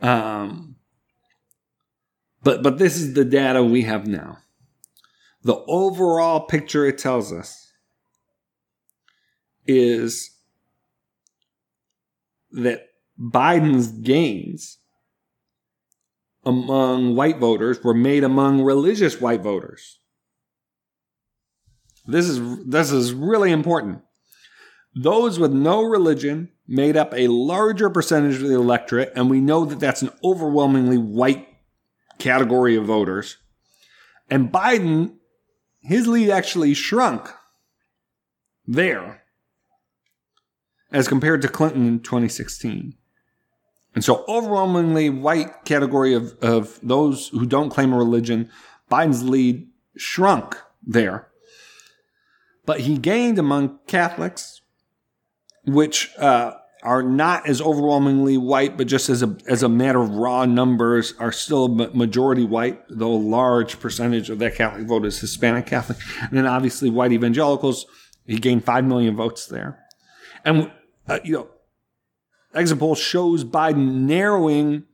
Um, 0.00 0.76
but 2.42 2.62
but 2.62 2.78
this 2.78 2.96
is 2.96 3.14
the 3.14 3.24
data 3.24 3.62
we 3.62 3.82
have 3.82 4.06
now. 4.06 4.38
The 5.42 5.56
overall 5.66 6.40
picture 6.40 6.86
it 6.86 6.98
tells 6.98 7.32
us 7.32 7.72
is 9.66 10.30
that 12.52 12.88
Biden's 13.18 13.88
gains 13.88 14.78
among 16.44 17.14
white 17.14 17.38
voters 17.38 17.82
were 17.82 17.94
made 17.94 18.24
among 18.24 18.62
religious 18.62 19.20
white 19.20 19.42
voters. 19.42 19.98
This 22.06 22.28
is 22.28 22.64
this 22.66 22.90
is 22.90 23.12
really 23.12 23.52
important. 23.52 24.02
Those 24.94 25.38
with 25.38 25.52
no 25.52 25.82
religion 25.82 26.50
made 26.66 26.96
up 26.96 27.14
a 27.14 27.28
larger 27.28 27.88
percentage 27.88 28.36
of 28.36 28.48
the 28.48 28.54
electorate, 28.54 29.12
and 29.14 29.30
we 29.30 29.40
know 29.40 29.64
that 29.64 29.80
that's 29.80 30.02
an 30.02 30.10
overwhelmingly 30.22 30.98
white 30.98 31.48
category 32.18 32.76
of 32.76 32.84
voters. 32.84 33.38
And 34.28 34.52
Biden, 34.52 35.16
his 35.80 36.06
lead 36.06 36.30
actually 36.30 36.74
shrunk 36.74 37.28
there 38.66 39.22
as 40.90 41.08
compared 41.08 41.42
to 41.42 41.48
Clinton 41.48 41.86
in 41.86 42.00
2016. 42.00 42.94
And 43.94 44.02
so, 44.02 44.24
overwhelmingly 44.26 45.10
white 45.10 45.64
category 45.64 46.14
of, 46.14 46.36
of 46.40 46.78
those 46.82 47.28
who 47.28 47.44
don't 47.44 47.70
claim 47.70 47.92
a 47.92 47.98
religion, 47.98 48.50
Biden's 48.90 49.22
lead 49.22 49.68
shrunk 49.96 50.56
there. 50.86 51.28
But 52.64 52.80
he 52.80 52.96
gained 52.96 53.38
among 53.38 53.80
Catholics, 53.86 54.62
which 55.66 56.10
uh, 56.16 56.52
are 56.82 57.02
not 57.02 57.46
as 57.46 57.60
overwhelmingly 57.60 58.36
white, 58.36 58.76
but 58.76 58.86
just 58.86 59.08
as 59.08 59.22
a, 59.22 59.36
as 59.46 59.62
a 59.62 59.68
matter 59.68 60.00
of 60.00 60.10
raw 60.10 60.46
numbers, 60.46 61.14
are 61.18 61.32
still 61.32 61.68
majority 61.68 62.44
white, 62.44 62.80
though 62.88 63.12
a 63.12 63.14
large 63.14 63.78
percentage 63.78 64.30
of 64.30 64.38
that 64.38 64.54
Catholic 64.54 64.86
vote 64.86 65.04
is 65.04 65.20
Hispanic 65.20 65.66
Catholic. 65.66 65.98
And 66.20 66.32
then 66.32 66.46
obviously 66.46 66.90
white 66.90 67.12
evangelicals, 67.12 67.86
he 68.26 68.38
gained 68.38 68.64
5 68.64 68.84
million 68.84 69.16
votes 69.16 69.46
there. 69.46 69.78
And 70.44 70.70
uh, 71.08 71.18
you 71.24 71.32
know, 71.34 71.48
exit 72.54 72.78
poll 72.78 72.94
shows 72.94 73.44
Biden 73.44 74.02
narrowing 74.02 74.84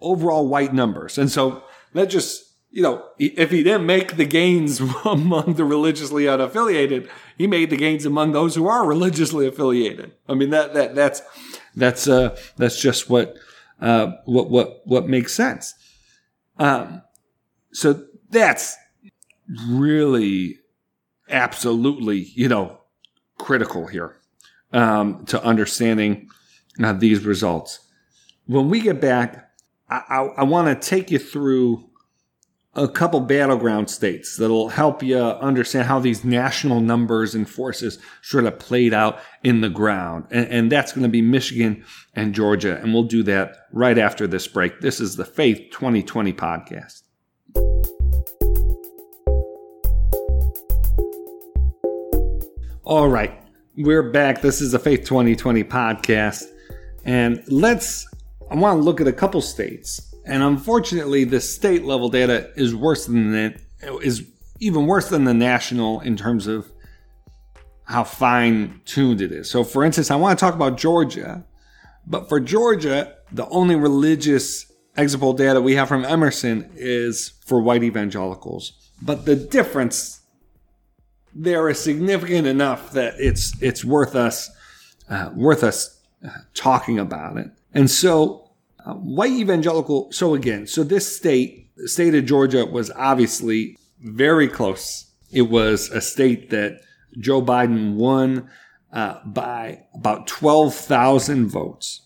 overall 0.00 0.46
white 0.46 0.72
numbers. 0.72 1.18
And 1.18 1.30
so 1.30 1.64
let's 1.94 2.12
just 2.12 2.46
you 2.76 2.82
know, 2.82 3.02
if 3.18 3.50
he 3.52 3.62
didn't 3.62 3.86
make 3.86 4.16
the 4.16 4.26
gains 4.26 4.80
among 5.06 5.54
the 5.54 5.64
religiously 5.64 6.24
unaffiliated, 6.24 7.08
he 7.38 7.46
made 7.46 7.70
the 7.70 7.76
gains 7.76 8.04
among 8.04 8.32
those 8.32 8.54
who 8.54 8.66
are 8.66 8.86
religiously 8.86 9.46
affiliated. 9.46 10.12
I 10.28 10.34
mean, 10.34 10.50
that, 10.50 10.74
that, 10.74 10.94
that's, 10.94 11.22
that's, 11.74 12.06
uh, 12.06 12.38
that's 12.58 12.78
just 12.78 13.08
what, 13.08 13.34
uh, 13.80 14.12
what, 14.26 14.50
what, 14.50 14.82
what 14.86 15.08
makes 15.08 15.32
sense. 15.32 15.72
Um, 16.58 17.00
so 17.72 18.04
that's 18.28 18.76
really 19.66 20.58
absolutely, 21.30 22.30
you 22.34 22.48
know, 22.48 22.82
critical 23.38 23.86
here, 23.86 24.18
um, 24.74 25.24
to 25.26 25.42
understanding 25.42 26.28
uh, 26.82 26.92
these 26.92 27.24
results. 27.24 27.80
When 28.46 28.68
we 28.68 28.80
get 28.80 29.00
back, 29.00 29.50
I, 29.88 30.02
I, 30.08 30.18
I 30.38 30.42
want 30.44 30.68
to 30.80 30.88
take 30.88 31.10
you 31.10 31.18
through 31.18 31.88
a 32.76 32.86
couple 32.86 33.20
battleground 33.20 33.88
states 33.88 34.36
that'll 34.36 34.68
help 34.68 35.02
you 35.02 35.18
understand 35.18 35.86
how 35.86 35.98
these 35.98 36.24
national 36.24 36.80
numbers 36.80 37.34
and 37.34 37.48
forces 37.48 37.98
sort 38.20 38.44
of 38.44 38.58
played 38.58 38.92
out 38.92 39.18
in 39.42 39.62
the 39.62 39.70
ground. 39.70 40.26
And, 40.30 40.46
and, 40.48 40.72
that's 40.72 40.92
going 40.92 41.02
to 41.02 41.08
be 41.08 41.22
Michigan 41.22 41.84
and 42.14 42.34
Georgia. 42.34 42.76
And 42.76 42.92
we'll 42.92 43.04
do 43.04 43.22
that 43.22 43.56
right 43.72 43.96
after 43.96 44.26
this 44.26 44.46
break. 44.46 44.82
This 44.82 45.00
is 45.00 45.16
the 45.16 45.24
Faith 45.24 45.70
2020 45.70 46.34
podcast. 46.34 47.02
All 52.84 53.08
right, 53.08 53.42
we're 53.76 54.12
back. 54.12 54.42
This 54.42 54.60
is 54.60 54.72
the 54.72 54.78
Faith 54.78 55.00
2020 55.06 55.64
podcast. 55.64 56.44
And 57.06 57.42
let's, 57.48 58.06
I 58.50 58.56
want 58.56 58.78
to 58.78 58.82
look 58.82 59.00
at 59.00 59.06
a 59.06 59.12
couple 59.12 59.40
states 59.40 60.14
and 60.26 60.42
unfortunately, 60.42 61.24
the 61.24 61.40
state 61.40 61.84
level 61.84 62.08
data 62.08 62.50
is 62.56 62.74
worse 62.74 63.06
than 63.06 63.32
it 63.34 63.60
is 64.02 64.26
even 64.58 64.86
worse 64.86 65.08
than 65.08 65.24
the 65.24 65.34
national 65.34 66.00
in 66.00 66.16
terms 66.16 66.48
of 66.48 66.66
how 67.84 68.02
fine 68.02 68.80
tuned 68.84 69.20
it 69.20 69.30
is. 69.30 69.48
So, 69.48 69.62
for 69.62 69.84
instance, 69.84 70.10
I 70.10 70.16
want 70.16 70.36
to 70.36 70.44
talk 70.44 70.54
about 70.54 70.76
Georgia, 70.76 71.46
but 72.06 72.28
for 72.28 72.40
Georgia, 72.40 73.14
the 73.30 73.46
only 73.48 73.76
religious 73.76 74.72
exit 74.96 75.20
poll 75.20 75.32
data 75.32 75.60
we 75.60 75.76
have 75.76 75.86
from 75.86 76.04
Emerson 76.04 76.68
is 76.74 77.34
for 77.46 77.60
white 77.60 77.84
evangelicals. 77.84 78.72
But 79.00 79.26
the 79.26 79.36
difference 79.36 80.22
there 81.32 81.68
is 81.68 81.78
significant 81.78 82.48
enough 82.48 82.92
that 82.92 83.14
it's 83.18 83.52
it's 83.62 83.84
worth 83.84 84.16
us 84.16 84.50
uh, 85.08 85.30
worth 85.36 85.62
us 85.62 85.95
talking 86.54 86.98
about 86.98 87.36
it. 87.36 87.48
And 87.72 87.90
so 87.90 88.50
uh, 88.84 88.94
white 88.94 89.32
evangelical. 89.32 90.10
So 90.12 90.34
again, 90.34 90.66
so 90.66 90.82
this 90.82 91.16
state, 91.16 91.70
the 91.76 91.88
state 91.88 92.14
of 92.14 92.24
Georgia, 92.24 92.64
was 92.64 92.90
obviously 92.92 93.76
very 94.00 94.48
close. 94.48 95.10
It 95.30 95.42
was 95.42 95.90
a 95.90 96.00
state 96.00 96.50
that 96.50 96.80
Joe 97.18 97.42
Biden 97.42 97.94
won 97.94 98.50
uh, 98.92 99.20
by 99.24 99.84
about 99.94 100.26
twelve 100.26 100.74
thousand 100.74 101.48
votes. 101.48 102.02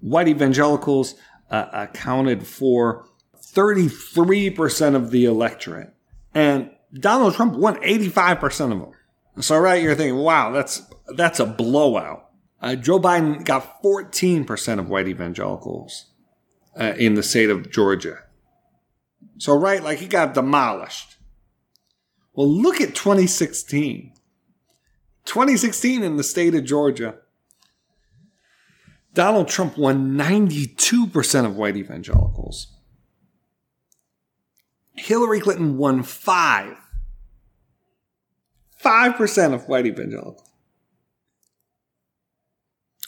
White 0.00 0.28
evangelicals 0.28 1.14
uh, 1.50 1.66
accounted 1.72 2.46
for 2.46 3.06
thirty 3.36 3.88
three 3.88 4.50
percent 4.50 4.96
of 4.96 5.10
the 5.10 5.24
electorate, 5.24 5.94
and 6.34 6.70
Donald 6.92 7.34
Trump 7.34 7.54
won 7.54 7.78
eighty 7.82 8.08
five 8.08 8.40
percent 8.40 8.72
of 8.72 8.80
them. 8.80 8.92
So 9.40 9.58
right, 9.58 9.82
you're 9.82 9.94
thinking, 9.94 10.16
wow, 10.18 10.50
that's 10.50 10.82
that's 11.14 11.40
a 11.40 11.46
blowout. 11.46 12.25
Uh, 12.60 12.74
Joe 12.74 12.98
Biden 12.98 13.44
got 13.44 13.82
14% 13.82 14.78
of 14.78 14.88
white 14.88 15.08
evangelicals 15.08 16.06
uh, 16.78 16.94
in 16.96 17.14
the 17.14 17.22
state 17.22 17.50
of 17.50 17.70
Georgia. 17.70 18.18
So, 19.38 19.56
right, 19.56 19.82
like 19.82 19.98
he 19.98 20.06
got 20.06 20.34
demolished. 20.34 21.16
Well, 22.34 22.48
look 22.48 22.80
at 22.80 22.94
2016. 22.94 24.12
2016 25.24 26.02
in 26.02 26.16
the 26.16 26.22
state 26.22 26.54
of 26.54 26.64
Georgia, 26.64 27.16
Donald 29.12 29.48
Trump 29.48 29.76
won 29.76 30.16
92% 30.16 31.44
of 31.44 31.56
white 31.56 31.76
evangelicals. 31.76 32.68
Hillary 34.94 35.40
Clinton 35.40 35.76
won 35.76 36.02
5. 36.02 36.76
5% 38.82 39.54
of 39.54 39.68
white 39.68 39.86
evangelicals. 39.86 40.45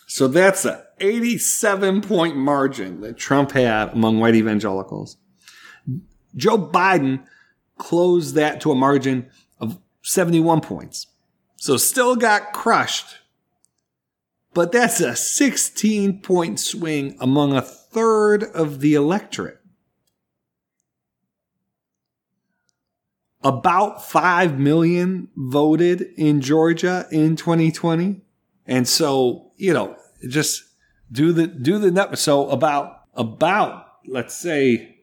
So 0.09 0.27
that's 0.27 0.65
a 0.65 0.87
87 1.01 2.01
point 2.01 2.35
margin 2.35 3.03
that 3.03 3.19
Trump 3.19 3.53
had 3.53 3.93
among 3.93 4.19
white 4.19 4.35
evangelicals. 4.35 5.19
Joe 6.35 6.57
Biden 6.57 7.25
closed 7.77 8.35
that 8.35 8.61
to 8.63 8.73
a 8.73 8.75
margin 8.75 9.29
of 9.61 9.79
71 10.03 10.63
points. 10.63 11.09
So 11.57 11.77
still 11.77 12.17
got 12.17 12.55
crushed. 12.55 13.19
But 14.55 14.73
that's 14.73 15.01
a 15.01 15.15
16 15.15 16.23
point 16.23 16.59
swing 16.59 17.17
among 17.21 17.53
a 17.53 17.61
third 17.61 18.45
of 18.45 18.81
the 18.81 18.95
electorate. 18.95 19.61
About 23.43 24.09
5 24.09 24.59
million 24.59 25.29
voted 25.37 26.01
in 26.17 26.41
Georgia 26.41 27.07
in 27.13 27.37
2020. 27.37 28.23
And 28.67 28.89
so, 28.89 29.53
you 29.57 29.73
know, 29.73 29.97
just 30.27 30.65
do 31.11 31.33
the 31.33 31.47
do 31.47 31.79
the 31.79 31.91
net. 31.91 32.19
So 32.19 32.49
about 32.51 33.03
about 33.15 33.87
let's 34.07 34.35
say 34.35 34.99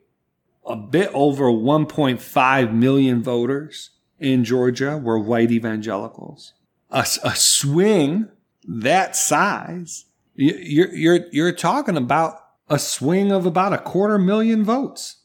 a 0.65 0.75
bit 0.75 1.11
over 1.13 1.45
1.5 1.45 2.73
million 2.73 3.21
voters 3.21 3.91
in 4.19 4.43
Georgia 4.43 4.97
were 4.97 5.19
white 5.19 5.51
evangelicals. 5.51 6.53
A, 6.89 7.05
a 7.23 7.35
swing 7.35 8.29
that 8.67 9.15
size, 9.15 10.05
you're 10.33 10.93
you're 10.93 11.19
you're 11.31 11.51
talking 11.51 11.97
about 11.97 12.39
a 12.69 12.79
swing 12.79 13.31
of 13.31 13.45
about 13.45 13.73
a 13.73 13.77
quarter 13.77 14.17
million 14.17 14.63
votes. 14.63 15.17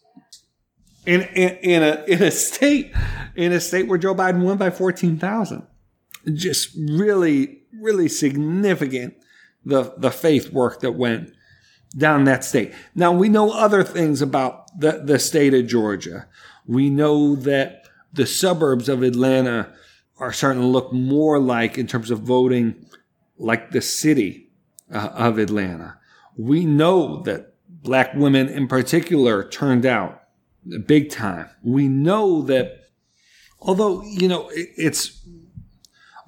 In, 1.07 1.23
in, 1.35 1.57
in 1.63 1.83
a 1.83 2.05
in 2.07 2.23
a 2.23 2.31
state 2.31 2.93
in 3.35 3.53
a 3.53 3.61
state 3.61 3.89
where 3.89 3.99
Joe 3.99 4.15
Biden 4.15 4.43
won 4.43 4.59
by 4.59 4.71
fourteen 4.71 5.19
thousand, 5.19 5.67
just 6.35 6.77
really 6.77 7.63
really 7.73 8.09
significant 8.09 9.15
the, 9.65 9.95
the 9.97 10.11
faith 10.11 10.53
work 10.53 10.81
that 10.81 10.93
went 10.93 11.33
down 11.97 12.25
that 12.25 12.45
state. 12.45 12.73
Now 12.95 13.13
we 13.13 13.29
know 13.29 13.51
other 13.51 13.83
things 13.83 14.23
about 14.23 14.79
the, 14.79 15.03
the 15.05 15.19
state 15.19 15.55
of 15.55 15.67
Georgia. 15.67 16.27
We 16.67 16.89
know 16.89 17.35
that 17.37 17.89
the 18.13 18.27
suburbs 18.27 18.89
of 18.89 19.03
Atlanta 19.03 19.73
are 20.19 20.33
starting 20.33 20.63
to 20.63 20.69
look 20.69 20.93
more 20.93 21.39
like, 21.39 21.79
in 21.79 21.87
terms 21.87 22.11
of 22.11 22.21
voting, 22.21 22.87
like 23.39 23.71
the 23.71 23.81
city 23.81 24.51
uh, 24.93 25.09
of 25.15 25.39
Atlanta. 25.39 25.99
We 26.37 26.67
know 26.67 27.23
that 27.23 27.55
black 27.67 28.15
women 28.15 28.49
in 28.49 28.69
particular 28.69 29.49
turned 29.49 29.87
out 29.87 30.23
big 30.87 31.11
time. 31.11 31.49
We 31.63 31.89
know 31.89 32.43
that, 32.43 32.85
although, 33.59 34.03
you 34.03 34.29
know, 34.29 34.49
it, 34.51 34.69
it's 34.77 35.27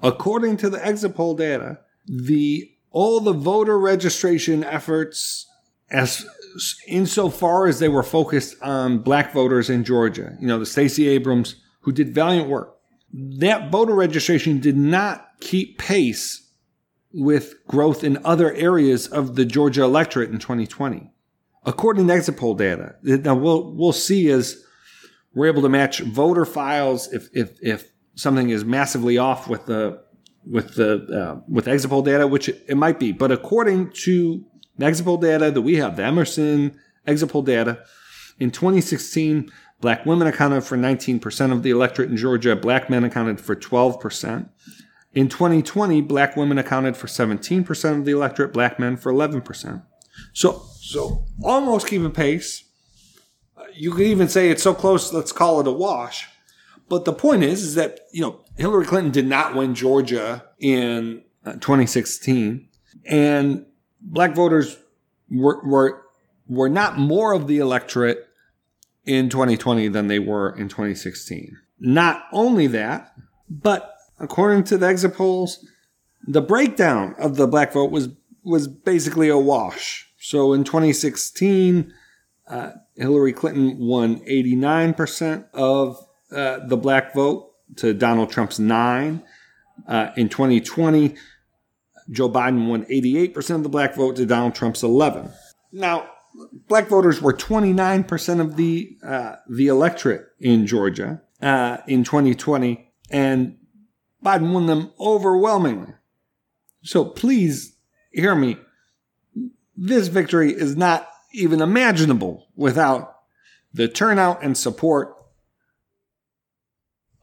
according 0.01 0.57
to 0.57 0.69
the 0.69 0.83
exit 0.83 1.15
poll 1.15 1.35
data, 1.35 1.79
the 2.05 2.69
all 2.93 3.19
the 3.19 3.33
voter 3.33 3.77
registration 3.77 4.63
efforts 4.63 5.47
as 5.89 6.25
insofar 6.87 7.67
as 7.67 7.79
they 7.79 7.89
were 7.89 8.03
focused 8.03 8.55
on 8.61 8.99
black 8.99 9.33
voters 9.33 9.69
in 9.69 9.83
Georgia, 9.83 10.37
you 10.39 10.47
know, 10.47 10.59
the 10.59 10.65
Stacey 10.65 11.09
Abrams 11.09 11.55
who 11.81 11.91
did 11.91 12.13
valiant 12.13 12.47
work. 12.47 12.77
That 13.11 13.71
voter 13.71 13.93
registration 13.93 14.59
did 14.59 14.77
not 14.77 15.27
keep 15.41 15.77
pace 15.77 16.51
with 17.11 17.55
growth 17.67 18.03
in 18.03 18.17
other 18.23 18.53
areas 18.53 19.07
of 19.07 19.35
the 19.35 19.45
Georgia 19.45 19.83
electorate 19.83 20.31
in 20.31 20.39
2020. 20.39 21.11
According 21.65 22.07
to 22.07 22.13
exit 22.13 22.37
poll 22.37 22.55
data, 22.55 22.95
now 23.03 23.35
we'll 23.35 23.73
we'll 23.73 23.93
see 23.93 24.29
as 24.29 24.63
we're 25.33 25.47
able 25.47 25.61
to 25.61 25.69
match 25.69 25.99
voter 25.99 26.45
files 26.45 27.11
if 27.13 27.29
if 27.33 27.57
if 27.61 27.91
something 28.15 28.49
is 28.49 28.65
massively 28.65 29.17
off 29.17 29.47
with 29.47 29.65
the 29.65 30.02
with 30.45 30.75
the 30.75 31.05
uh, 31.05 31.41
with 31.47 31.67
exit 31.67 31.89
poll 31.89 32.01
data, 32.01 32.27
which 32.27 32.49
it, 32.49 32.75
might 32.75 32.99
be. 32.99 33.11
But 33.11 33.31
according 33.31 33.91
to 34.03 34.45
the 34.77 34.85
exit 34.85 35.05
poll 35.05 35.17
data 35.17 35.51
that 35.51 35.61
we 35.61 35.75
have, 35.75 35.95
the 35.95 36.03
Emerson 36.03 36.79
exit 37.07 37.29
poll 37.29 37.41
data, 37.41 37.83
in 38.39 38.51
2016, 38.51 39.51
black 39.81 40.05
women 40.05 40.27
accounted 40.27 40.63
for 40.63 40.77
19% 40.77 41.51
of 41.51 41.63
the 41.63 41.69
electorate 41.69 42.09
in 42.09 42.17
Georgia. 42.17 42.55
Black 42.55 42.89
men 42.89 43.03
accounted 43.03 43.39
for 43.39 43.55
12%. 43.55 44.49
In 45.13 45.29
2020, 45.29 46.01
black 46.01 46.35
women 46.35 46.57
accounted 46.57 46.97
for 46.97 47.07
17% 47.07 47.99
of 47.99 48.05
the 48.05 48.11
electorate, 48.11 48.51
black 48.51 48.79
men 48.79 48.97
for 48.97 49.13
11%. 49.13 49.83
So, 50.33 50.63
so 50.79 51.25
almost 51.43 51.87
keeping 51.87 52.11
pace. 52.11 52.63
You 53.75 53.91
could 53.91 54.01
even 54.01 54.27
say 54.27 54.49
it's 54.49 54.63
so 54.63 54.73
close, 54.73 55.13
let's 55.13 55.31
call 55.31 55.59
it 55.59 55.67
a 55.67 55.71
wash. 55.71 56.27
But 56.93 57.05
the 57.05 57.13
point 57.13 57.43
is, 57.43 57.63
is 57.63 57.73
that, 57.73 58.01
you 58.11 58.21
know, 58.21 58.39
Hillary 58.55 58.85
Clinton 58.85 59.11
did 59.11 59.25
not 59.25 59.55
win 59.55 59.73
Georgia 59.73 60.45
in 60.59 61.23
uh, 61.43 61.53
2016, 61.53 62.69
and 63.05 63.65
black 63.99 64.35
voters 64.35 64.77
were, 65.27 65.59
were, 65.65 66.03
were 66.47 66.69
not 66.69 66.99
more 66.99 67.33
of 67.33 67.47
the 67.47 67.57
electorate 67.57 68.27
in 69.05 69.27
2020 69.27 69.87
than 69.87 70.05
they 70.05 70.19
were 70.19 70.55
in 70.55 70.69
2016. 70.69 71.57
Not 71.79 72.25
only 72.31 72.67
that, 72.67 73.11
but 73.49 73.95
according 74.19 74.63
to 74.65 74.77
the 74.77 74.85
exit 74.85 75.15
polls, 75.15 75.65
the 76.27 76.43
breakdown 76.43 77.15
of 77.17 77.37
the 77.37 77.47
black 77.47 77.73
vote 77.73 77.89
was 77.89 78.09
was 78.43 78.67
basically 78.67 79.29
a 79.29 79.37
wash. 79.37 80.11
So 80.19 80.53
in 80.53 80.63
2016, 80.63 81.91
uh, 82.47 82.71
Hillary 82.95 83.33
Clinton 83.33 83.79
won 83.79 84.19
89% 84.25 85.45
of 85.53 85.97
uh, 86.33 86.59
the 86.65 86.77
black 86.77 87.13
vote 87.13 87.51
to 87.77 87.93
Donald 87.93 88.31
Trump's 88.31 88.59
nine. 88.59 89.23
Uh, 89.87 90.11
in 90.15 90.29
2020, 90.29 91.15
Joe 92.09 92.29
Biden 92.29 92.67
won 92.67 92.85
88% 92.85 93.55
of 93.55 93.63
the 93.63 93.69
black 93.69 93.95
vote 93.95 94.15
to 94.17 94.25
Donald 94.25 94.55
Trump's 94.55 94.83
11. 94.83 95.31
Now, 95.71 96.09
black 96.67 96.87
voters 96.87 97.21
were 97.21 97.33
29% 97.33 98.39
of 98.39 98.55
the 98.55 98.97
uh, 99.05 99.35
the 99.49 99.67
electorate 99.67 100.27
in 100.39 100.67
Georgia 100.67 101.21
uh, 101.41 101.77
in 101.87 102.03
2020, 102.03 102.91
and 103.09 103.57
Biden 104.23 104.53
won 104.53 104.67
them 104.67 104.91
overwhelmingly. 104.99 105.93
So 106.83 107.05
please 107.05 107.75
hear 108.11 108.35
me. 108.35 108.57
This 109.75 110.07
victory 110.07 110.51
is 110.51 110.75
not 110.75 111.09
even 111.33 111.61
imaginable 111.61 112.47
without 112.55 113.15
the 113.73 113.87
turnout 113.87 114.43
and 114.43 114.55
support 114.57 115.15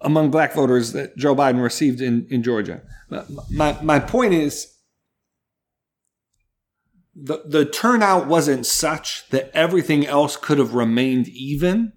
among 0.00 0.30
black 0.30 0.54
voters 0.54 0.92
that 0.92 1.16
Joe 1.16 1.34
Biden 1.34 1.62
received 1.62 2.00
in, 2.00 2.26
in 2.30 2.42
Georgia. 2.42 2.82
My, 3.50 3.80
my 3.82 3.98
point 3.98 4.34
is 4.34 4.76
the, 7.14 7.42
the 7.44 7.64
turnout 7.64 8.26
wasn't 8.26 8.66
such 8.66 9.28
that 9.30 9.50
everything 9.52 10.06
else 10.06 10.36
could 10.36 10.58
have 10.58 10.74
remained 10.74 11.28
even 11.28 11.92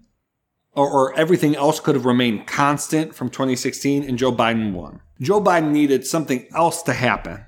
or, 0.72 0.90
or 0.90 1.14
everything 1.18 1.56
else 1.56 1.80
could 1.80 1.94
have 1.94 2.04
remained 2.04 2.46
constant 2.46 3.14
from 3.14 3.30
2016 3.30 4.02
and 4.02 4.18
Joe 4.18 4.32
Biden 4.32 4.72
won. 4.72 5.00
Joe 5.20 5.40
Biden 5.40 5.70
needed 5.70 6.06
something 6.06 6.46
else 6.54 6.82
to 6.82 6.92
happen 6.92 7.46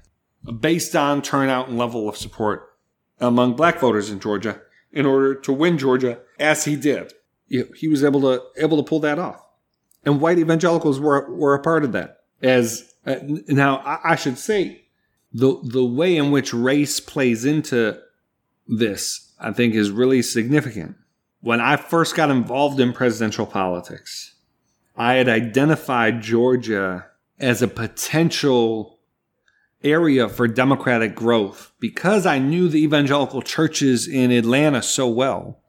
based 0.60 0.94
on 0.94 1.22
turnout 1.22 1.68
and 1.68 1.76
level 1.76 2.08
of 2.08 2.16
support 2.16 2.70
among 3.18 3.56
black 3.56 3.80
voters 3.80 4.10
in 4.10 4.20
Georgia 4.20 4.60
in 4.92 5.04
order 5.04 5.34
to 5.34 5.52
win 5.52 5.76
Georgia 5.76 6.20
as 6.38 6.64
he 6.64 6.76
did. 6.76 7.12
He 7.48 7.88
was 7.88 8.02
able 8.02 8.22
to 8.22 8.42
able 8.56 8.76
to 8.76 8.82
pull 8.82 9.00
that 9.00 9.18
off. 9.18 9.45
And 10.06 10.20
white 10.20 10.38
evangelicals 10.38 11.00
were 11.00 11.28
were 11.34 11.54
a 11.54 11.62
part 11.62 11.84
of 11.84 11.92
that. 11.92 12.20
As 12.40 12.94
uh, 13.04 13.16
now 13.48 13.78
I, 13.78 14.12
I 14.12 14.16
should 14.16 14.38
say 14.38 14.86
the 15.32 15.60
the 15.62 15.84
way 15.84 16.16
in 16.16 16.30
which 16.30 16.54
race 16.54 17.00
plays 17.00 17.44
into 17.44 18.00
this, 18.68 19.32
I 19.38 19.52
think, 19.52 19.74
is 19.74 19.90
really 19.90 20.22
significant. 20.22 20.96
When 21.40 21.60
I 21.60 21.76
first 21.76 22.14
got 22.14 22.30
involved 22.30 22.80
in 22.80 22.92
presidential 22.92 23.46
politics, 23.46 24.34
I 24.96 25.14
had 25.14 25.28
identified 25.28 26.22
Georgia 26.22 27.06
as 27.38 27.60
a 27.60 27.68
potential 27.68 28.98
area 29.82 30.28
for 30.28 30.48
democratic 30.48 31.14
growth 31.14 31.72
because 31.80 32.26
I 32.26 32.38
knew 32.38 32.68
the 32.68 32.82
evangelical 32.82 33.42
churches 33.42 34.08
in 34.08 34.30
Atlanta 34.30 34.82
so 34.82 35.08
well 35.08 35.60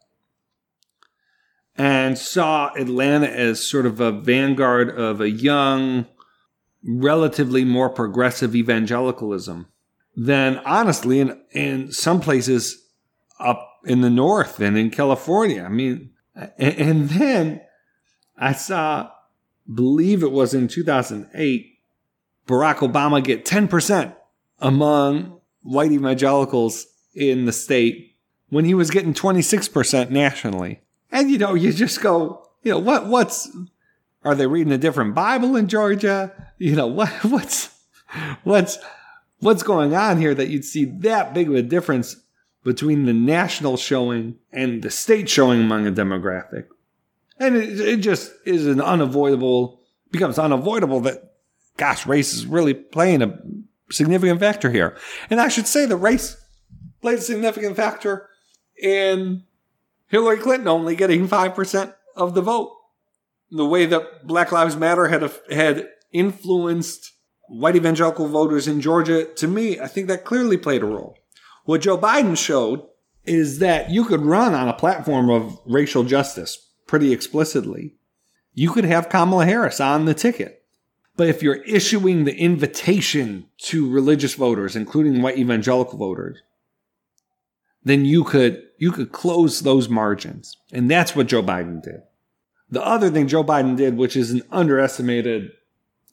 and 1.78 2.18
saw 2.18 2.74
Atlanta 2.74 3.30
as 3.30 3.68
sort 3.68 3.86
of 3.86 4.00
a 4.00 4.12
vanguard 4.12 4.90
of 4.90 5.22
a 5.22 5.30
young, 5.30 6.08
relatively 6.84 7.64
more 7.64 7.90
progressive 7.90 8.56
evangelicalism 8.56 9.68
than 10.16 10.58
honestly 10.60 11.20
in, 11.20 11.40
in 11.52 11.92
some 11.92 12.20
places 12.20 12.84
up 13.40 13.82
in 13.86 14.02
the 14.02 14.10
north 14.10 14.60
and 14.60 14.78
in 14.78 14.90
California. 14.90 15.64
I 15.64 15.70
mean, 15.70 16.12
and, 16.36 16.78
and 16.78 17.10
then 17.10 17.62
I 18.36 18.54
saw, 18.54 19.12
believe 19.72 20.24
it 20.24 20.32
was 20.32 20.56
in 20.56 20.68
2008, 20.68 21.80
Barack 22.48 22.78
Obama 22.78 23.24
get 23.24 23.46
10% 23.46 24.16
among 24.60 25.40
white 25.62 25.92
evangelicals 25.92 26.88
in 27.14 27.46
the 27.46 27.52
state 27.52 28.16
when 28.50 28.66
he 28.66 28.74
was 28.74 28.90
getting 28.90 29.14
26% 29.14 30.10
nationally. 30.10 30.82
And 31.12 31.30
you 31.30 31.38
know, 31.38 31.54
you 31.54 31.72
just 31.72 32.02
go, 32.02 32.48
you 32.64 32.72
know, 32.72 32.80
what 32.80 33.08
what's 33.08 33.50
are 34.24 34.36
they 34.36 34.48
reading 34.48 34.74
a 34.74 34.78
different 34.78 35.16
Bible 35.16 35.56
in 35.56 35.68
Georgia? 35.68 36.34
You 36.58 36.76
know, 36.76 36.88
what 36.88 37.10
what's 37.24 37.70
what's 38.44 38.78
what's 39.40 39.64
going 39.64 39.96
on 39.96 40.18
here 40.18 40.34
that 40.34 40.50
you'd 40.50 40.66
see 40.66 40.86
that 40.86 41.34
big 41.34 41.50
of 41.50 41.56
a 41.56 41.62
difference 41.62 42.18
between 42.64 43.06
the 43.06 43.14
national 43.14 43.78
showing 43.78 44.36
and 44.52 44.82
the 44.82 44.92
state 44.92 45.30
showing 45.30 45.62
among 45.62 45.88
a 45.88 45.92
demographic. 45.92 46.66
And 47.40 47.56
it, 47.56 47.80
it 47.80 47.98
just 47.98 48.34
is 48.46 48.68
an 48.68 48.82
unavoidable 48.82 49.80
becomes 50.12 50.40
unavoidable 50.40 51.02
that 51.02 51.36
gosh, 51.78 52.06
race 52.06 52.34
is 52.34 52.46
really 52.46 52.74
playing 52.74 53.22
a 53.22 53.40
significant 53.92 54.40
factor 54.40 54.72
here. 54.72 54.98
And 55.30 55.40
I 55.40 55.48
should 55.48 55.68
say 55.68 55.86
the 55.86 55.96
race 55.96 56.36
played 57.02 57.20
a 57.20 57.22
significant 57.22 57.78
factor 57.78 58.28
in 58.82 59.44
Hillary 60.08 60.38
Clinton 60.38 60.68
only 60.68 60.96
getting 60.96 61.28
5% 61.28 61.94
of 62.16 62.34
the 62.34 62.42
vote. 62.42 62.74
The 63.52 63.66
way 63.66 63.86
that 63.86 64.28
Black 64.28 64.52
Lives 64.52 64.76
Matter 64.76 65.08
had, 65.08 65.32
had 65.52 65.90
influenced 66.12 67.14
white 67.48 67.76
evangelical 67.76 68.28
voters 68.28 68.68
in 68.68 68.82
Georgia, 68.82 69.26
to 69.26 69.48
me, 69.48 69.80
I 69.80 69.88
think 69.88 70.08
that 70.08 70.26
clearly 70.26 70.58
played 70.58 70.84
a 70.84 70.86
role. 70.86 71.18
What 71.66 71.82
Joe 71.82 71.98
Biden 71.98 72.38
showed 72.38 72.86
is 73.26 73.60
that 73.60 73.90
you 73.90 74.06
could 74.06 74.22
run 74.22 74.54
on 74.54 74.70
a 74.70 74.74
platform 74.74 75.30
of 75.30 75.60
racial 75.66 76.04
justice 76.04 76.72
pretty 76.88 77.12
explicitly. 77.12 77.96
You 78.54 78.72
could 78.72 78.86
have 78.86 79.10
Kamala 79.10 79.46
Harris 79.46 79.80
on 79.80 80.06
the 80.06 80.14
ticket. 80.14 80.64
But 81.18 81.28
if 81.28 81.42
you're 81.42 81.64
issuing 81.64 82.24
the 82.24 82.36
invitation 82.36 83.48
to 83.64 83.90
religious 83.90 84.36
voters, 84.36 84.76
including 84.76 85.22
white 85.22 85.38
evangelical 85.38 85.98
voters, 85.98 86.42
then 87.84 88.06
you 88.06 88.24
could 88.24 88.67
you 88.78 88.92
could 88.92 89.12
close 89.12 89.62
those 89.62 89.90
margins. 89.90 90.56
And 90.72 90.90
that's 90.90 91.16
what 91.16 91.28
Joe 91.28 91.44
Biden 91.44 91.82
did. 91.82 92.02
The 92.70 92.86
other 92.86 93.10
thing 93.10 93.28
Joe 93.28 93.44
Biden 93.44 93.76
did, 93.78 93.98
which 93.98 94.16
is 94.16 94.32
an 94.32 94.44
underestimated 94.52 95.52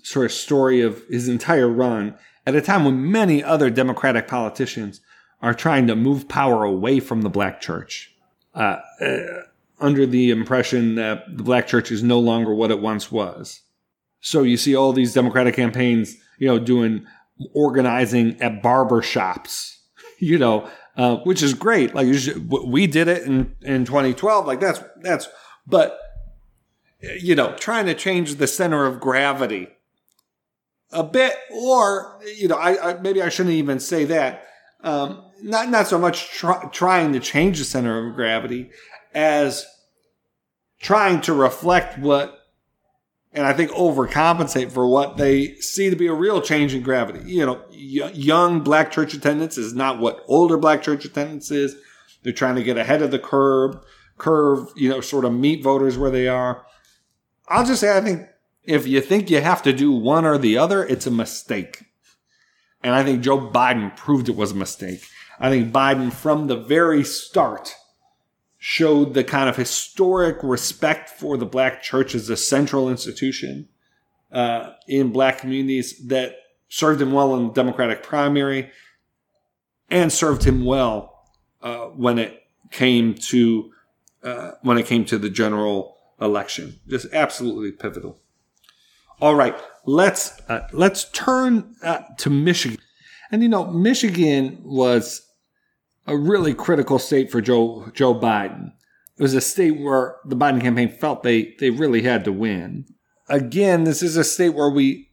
sort 0.03 0.27
of 0.27 0.33
story 0.33 0.81
of 0.81 1.03
his 1.09 1.29
entire 1.29 1.69
run, 1.69 2.15
at 2.47 2.55
a 2.55 2.61
time 2.61 2.85
when 2.85 3.11
many 3.11 3.43
other 3.43 3.71
Democratic 3.71 4.29
politicians 4.29 5.01
are 5.43 5.55
trying 5.55 5.87
to 5.87 5.97
move 5.97 6.29
power 6.29 6.65
away 6.65 7.01
from 7.01 7.23
the 7.23 7.31
black 7.31 7.61
church, 7.61 8.15
uh, 8.55 8.79
uh, 9.01 9.19
under 9.81 10.07
the 10.07 10.31
impression 10.31 10.95
that 10.95 11.24
the 11.36 11.43
black 11.43 11.66
church 11.66 11.91
is 11.91 12.03
no 12.03 12.19
longer 12.19 12.55
what 12.55 12.70
it 12.70 12.81
once 12.81 13.11
was. 13.11 13.62
So 14.20 14.43
you 14.43 14.57
see 14.57 14.74
all 14.74 14.93
these 14.93 15.12
Democratic 15.12 15.55
campaigns, 15.55 16.16
you 16.39 16.47
know, 16.47 16.59
doing 16.59 17.07
organizing 17.53 18.41
at 18.41 18.62
barber 18.62 19.03
shops, 19.03 19.81
you 20.19 20.39
know, 20.39 20.70
uh, 20.97 21.16
which 21.19 21.43
is 21.43 21.55
great. 21.55 21.95
Like 21.95 22.07
we 22.49 22.87
did 22.87 23.09
it 23.09 23.23
in, 23.25 23.55
in 23.62 23.85
2012. 23.85 24.47
Like 24.47 24.61
that's, 24.61 24.81
that's, 25.01 25.29
but 25.66 25.99
you 27.01 27.35
know, 27.35 27.55
trying 27.57 27.87
to 27.87 27.95
change 27.95 28.37
the 28.37 28.47
center 28.47 28.87
of 28.87 29.01
gravity 29.01 29.69
a 30.91 31.03
bit, 31.03 31.35
or, 31.51 32.21
you 32.37 32.49
know, 32.49 32.57
I, 32.57 32.93
I 32.93 33.01
maybe 33.01 33.21
I 33.21 33.29
shouldn't 33.29 33.55
even 33.57 33.81
say 33.81 34.05
that. 34.05 34.47
Um, 34.83 35.25
not, 35.43 35.69
not 35.69 35.87
so 35.87 35.99
much 35.99 36.29
try, 36.31 36.69
trying 36.73 37.12
to 37.15 37.21
change 37.21 37.59
the 37.59 37.65
center 37.65 38.07
of 38.07 38.15
gravity 38.15 38.71
as 39.15 39.66
trying 40.81 41.21
to 41.23 41.33
reflect 41.33 41.99
what 41.99 42.44
and 43.35 43.44
I 43.44 43.52
think 43.52 43.73
overcompensate 43.73 44.70
for 44.70 44.86
what 44.86 45.16
they 45.16 45.56
see 45.56 45.90
to 45.90 45.97
be 45.97 46.06
a 46.06 46.15
real 46.15 46.40
change 46.40 46.73
in 46.73 46.82
gravity. 46.82 47.20
You 47.31 47.44
know, 47.44 47.61
young 47.70 48.61
black 48.61 48.93
church 48.93 49.12
attendance 49.12 49.59
is 49.59 49.74
not 49.74 49.98
what 49.98 50.24
older 50.27 50.56
black 50.56 50.82
church 50.82 51.05
attendance 51.05 51.51
is. 51.51 51.77
They're 52.23 52.32
trying 52.32 52.55
to 52.55 52.62
get 52.62 52.78
ahead 52.78 53.02
of 53.02 53.11
the 53.11 53.19
curve, 53.19 53.77
curve, 54.19 54.69
you 54.77 54.89
know, 54.89 55.01
sort 55.01 55.24
of 55.24 55.32
meet 55.35 55.65
voters 55.65 55.98
where 55.98 56.12
they 56.12 56.28
are. 56.28 56.65
I'll 57.48 57.66
just 57.66 57.81
say, 57.81 57.97
I 57.97 58.01
think 58.01 58.28
if 58.62 58.86
you 58.86 59.01
think 59.01 59.28
you 59.28 59.40
have 59.40 59.62
to 59.65 59.73
do 59.73 59.90
one 59.90 60.24
or 60.24 60.39
the 60.39 60.56
other, 60.56 60.86
it's 60.86 61.06
a 61.06 61.11
mistake. 61.11 61.85
And 62.82 62.94
I 62.94 63.02
think 63.02 63.20
Joe 63.20 63.51
Biden 63.51 63.97
proved 63.97 64.28
it 64.28 64.36
was 64.36 64.52
a 64.52 64.56
mistake. 64.56 65.06
I 65.40 65.51
think 65.51 65.73
Biden, 65.73 66.12
from 66.12 66.47
the 66.47 66.56
very 66.56 67.02
start, 67.02 67.74
showed 68.66 69.12
the 69.12 69.23
kind 69.23 69.47
of 69.47 69.57
historic 69.57 70.43
respect 70.43 71.11
for 71.11 71.36
the 71.36 71.45
black 71.45 71.82
church 71.82 72.15
as 72.15 72.31
a 72.31 72.36
central 72.36 72.89
institution 72.89 73.69
uh, 74.32 74.70
in 74.89 75.12
black 75.12 75.36
communities 75.36 75.99
that 76.07 76.35
served 76.70 76.99
him 76.99 77.12
well 77.12 77.36
in 77.36 77.49
the 77.49 77.53
Democratic 77.53 78.03
primary 78.03 78.70
and 79.91 80.11
served 80.11 80.45
him 80.45 80.65
well 80.65 81.28
uh, 81.61 81.89
when 81.89 82.19
it 82.19 82.43
came 82.70 83.12
to 83.12 83.70
uh, 84.23 84.53
when 84.62 84.78
it 84.78 84.86
came 84.86 85.05
to 85.05 85.19
the 85.19 85.28
general 85.28 85.99
election. 86.19 86.81
Just 86.89 87.12
absolutely 87.12 87.70
pivotal. 87.70 88.19
All 89.20 89.35
right, 89.35 89.55
let's 89.85 90.41
uh, 90.49 90.66
let's 90.73 91.11
turn 91.11 91.77
uh, 91.82 92.01
to 92.16 92.31
Michigan, 92.31 92.78
and 93.31 93.43
you 93.43 93.49
know 93.51 93.66
Michigan 93.66 94.62
was 94.65 95.20
a 96.06 96.16
really 96.16 96.55
critical 96.55 96.98
state 96.98 97.31
for 97.31 97.40
Joe 97.40 97.90
Joe 97.94 98.14
Biden. 98.14 98.72
it 99.16 99.22
was 99.22 99.35
a 99.35 99.40
state 99.40 99.81
where 99.81 100.16
the 100.24 100.36
Biden 100.36 100.60
campaign 100.60 100.90
felt 100.90 101.22
they 101.22 101.55
they 101.59 101.70
really 101.70 102.02
had 102.02 102.24
to 102.24 102.32
win. 102.32 102.86
Again, 103.28 103.85
this 103.85 104.02
is 104.02 104.16
a 104.16 104.24
state 104.24 104.51
where 104.51 104.70
we 104.70 105.10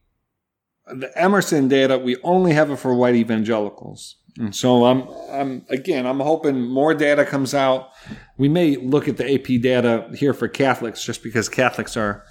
the 0.87 1.11
Emerson 1.17 1.67
data 1.67 1.97
we 1.97 2.17
only 2.23 2.53
have 2.53 2.69
it 2.71 2.77
for 2.77 2.93
white 2.93 3.15
evangelicals. 3.15 4.17
And 4.37 4.55
so 4.55 4.85
I'm 4.85 5.07
I'm 5.29 5.65
again 5.69 6.05
I'm 6.05 6.19
hoping 6.19 6.61
more 6.61 6.93
data 6.93 7.25
comes 7.25 7.53
out. 7.53 7.89
We 8.37 8.49
may 8.49 8.77
look 8.77 9.07
at 9.07 9.17
the 9.17 9.33
AP 9.33 9.61
data 9.61 10.09
here 10.15 10.33
for 10.33 10.47
Catholics 10.47 11.03
just 11.03 11.23
because 11.23 11.49
Catholics 11.49 11.95
are 11.97 12.23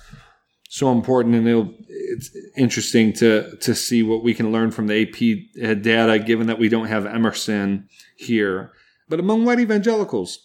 so 0.73 0.93
important 0.93 1.35
and 1.35 1.49
it'll, 1.49 1.75
it's 1.89 2.31
interesting 2.57 3.13
to 3.13 3.57
to 3.57 3.75
see 3.75 4.05
what 4.05 4.23
we 4.23 4.33
can 4.33 4.53
learn 4.53 4.71
from 4.71 4.87
the 4.87 5.03
AP 5.03 5.83
data 5.83 6.21
given 6.21 6.47
that 6.47 6.61
we 6.61 6.69
don't 6.69 6.87
have 6.87 7.05
Emerson 7.07 7.89
here. 8.17 8.73
But 9.09 9.19
among 9.19 9.45
white 9.45 9.59
evangelicals, 9.59 10.39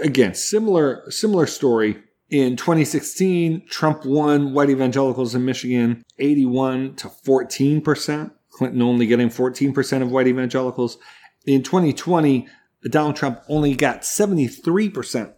again, 0.00 0.34
similar 0.34 1.10
similar 1.10 1.48
story. 1.48 1.98
In 2.30 2.56
2016, 2.56 3.66
Trump 3.68 4.04
won 4.04 4.54
white 4.54 4.70
evangelicals 4.70 5.34
in 5.34 5.44
Michigan 5.44 6.04
81 6.20 6.94
to 6.96 7.08
14 7.08 7.80
percent. 7.80 8.32
Clinton 8.50 8.80
only 8.80 9.08
getting 9.08 9.28
14% 9.28 10.02
of 10.02 10.12
white 10.12 10.28
evangelicals. 10.28 10.98
In 11.44 11.64
2020, 11.64 12.46
Donald 12.88 13.16
Trump 13.16 13.40
only 13.48 13.74
got 13.74 14.02
73% 14.02 15.32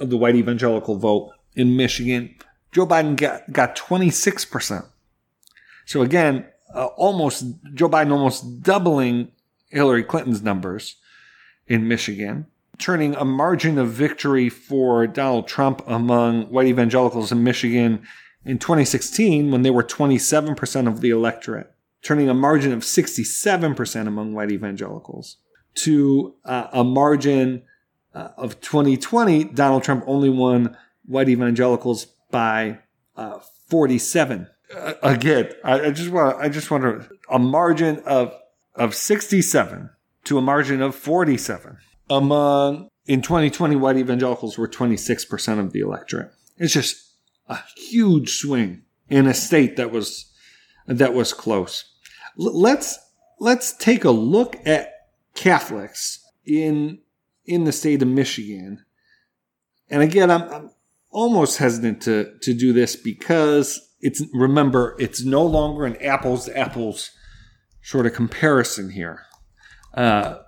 of 0.00 0.10
the 0.10 0.16
white 0.16 0.34
evangelical 0.34 0.96
vote 0.96 1.30
in 1.54 1.76
Michigan. 1.76 2.34
Joe 2.72 2.86
Biden 2.86 3.16
got, 3.16 3.52
got 3.52 3.76
26%. 3.76 4.84
So 5.86 6.02
again, 6.02 6.46
uh, 6.74 6.86
almost 6.96 7.44
Joe 7.74 7.88
Biden 7.88 8.12
almost 8.12 8.62
doubling 8.62 9.32
Hillary 9.68 10.04
Clinton's 10.04 10.42
numbers 10.42 10.96
in 11.66 11.88
Michigan, 11.88 12.46
turning 12.78 13.14
a 13.14 13.24
margin 13.24 13.78
of 13.78 13.88
victory 13.88 14.48
for 14.48 15.06
Donald 15.06 15.48
Trump 15.48 15.82
among 15.86 16.44
white 16.44 16.66
evangelicals 16.66 17.32
in 17.32 17.42
Michigan 17.42 18.06
in 18.44 18.58
2016 18.58 19.50
when 19.50 19.62
they 19.62 19.70
were 19.70 19.82
27% 19.82 20.86
of 20.86 21.00
the 21.00 21.10
electorate 21.10 21.72
turning 22.02 22.28
a 22.28 22.34
margin 22.34 22.72
of 22.72 22.80
67% 22.80 24.06
among 24.06 24.34
white 24.34 24.50
evangelicals 24.50 25.36
to 25.74 26.34
uh, 26.44 26.68
a 26.72 26.84
margin 26.84 27.62
uh, 28.14 28.28
of 28.36 28.60
2020, 28.60 29.44
Donald 29.44 29.84
Trump 29.84 30.04
only 30.06 30.28
won 30.30 30.76
white 31.04 31.28
evangelicals 31.28 32.06
by 32.30 32.78
uh, 33.16 33.38
47. 33.68 34.48
Uh, 34.74 34.94
again, 35.02 35.50
I, 35.64 35.86
I, 35.86 35.90
just 35.90 36.10
want 36.10 36.36
I 36.38 36.48
just 36.48 36.70
want 36.70 37.10
a 37.28 37.38
margin 37.38 38.02
of 38.06 38.32
of 38.74 38.94
67 38.94 39.90
to 40.24 40.38
a 40.38 40.42
margin 40.42 40.80
of 40.80 40.94
47 40.94 41.78
among 42.08 42.88
in 43.06 43.22
2020 43.22 43.76
white 43.76 43.96
evangelicals 43.96 44.56
were 44.56 44.68
26% 44.68 45.58
of 45.58 45.72
the 45.72 45.80
electorate. 45.80 46.30
It's 46.56 46.72
just 46.72 47.14
a 47.48 47.58
huge 47.76 48.30
swing 48.30 48.82
in 49.08 49.26
a 49.26 49.34
state 49.34 49.76
that 49.76 49.90
was 49.90 50.32
that 50.86 51.14
was 51.14 51.32
close 51.32 51.90
let's 52.36 52.98
let's 53.38 53.72
take 53.72 54.04
a 54.04 54.10
look 54.10 54.56
at 54.66 54.92
Catholics 55.34 56.24
in 56.44 56.98
in 57.44 57.64
the 57.64 57.72
state 57.72 58.02
of 58.02 58.08
Michigan. 58.08 58.84
And 59.88 60.02
again, 60.02 60.30
I'm, 60.30 60.42
I'm 60.42 60.70
almost 61.10 61.58
hesitant 61.58 62.02
to 62.02 62.32
to 62.42 62.54
do 62.54 62.72
this 62.72 62.96
because 62.96 63.80
it's 64.00 64.22
remember 64.32 64.96
it's 64.98 65.24
no 65.24 65.44
longer 65.44 65.84
an 65.84 65.96
apples 66.02 66.46
to 66.46 66.56
apples 66.56 67.10
sort 67.82 68.06
of 68.06 68.14
comparison 68.14 68.90
here. 68.90 69.22
Uh, 69.94 70.38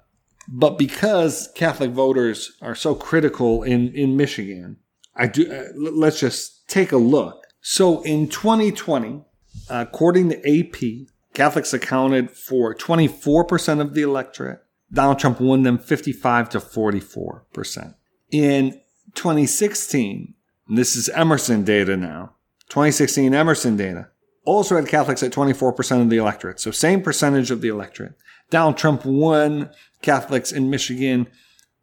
but 0.49 0.79
because 0.79 1.51
Catholic 1.55 1.91
voters 1.91 2.53
are 2.61 2.75
so 2.75 2.95
critical 2.95 3.63
in 3.63 3.93
in 3.95 4.17
Michigan, 4.17 4.77
I 5.15 5.27
do. 5.27 5.53
Uh, 5.53 5.65
let's 5.77 6.21
just 6.21 6.69
take 6.69 6.93
a 6.93 6.97
look. 6.97 7.47
So 7.61 8.03
in 8.03 8.29
2020, 8.29 9.25
uh, 9.71 9.85
according 9.89 10.31
to 10.31 10.61
AP, 10.61 11.07
Catholics 11.35 11.73
accounted 11.73 12.31
for 12.31 12.75
24% 12.75 13.81
of 13.81 13.95
the 13.95 14.03
electorate. 14.03 14.61
Donald 14.93 15.19
Trump 15.19 15.41
won 15.41 15.63
them 15.63 15.79
55 15.79 16.51
to 16.51 16.59
44%. 16.59 17.95
In 18.31 18.81
2016, 19.15 20.35
this 20.79 20.97
is 20.97 21.09
Emerson 21.11 21.65
data 21.65 21.97
now, 21.97 22.35
2016 22.69 23.35
Emerson 23.35 23.77
data, 23.77 24.09
also 24.45 24.77
had 24.77 24.89
Catholics 24.89 25.23
at 25.23 25.33
24% 25.33 26.03
of 26.03 26.11
the 26.11 26.17
electorate. 26.17 26.61
So 26.61 26.71
same 26.71 27.03
percentage 27.03 27.51
of 27.51 27.61
the 27.61 27.69
electorate. 27.69 28.15
Donald 28.51 28.77
Trump 28.77 29.05
won 29.05 29.71
Catholics 30.03 30.53
in 30.53 30.71
Michigan 30.71 31.27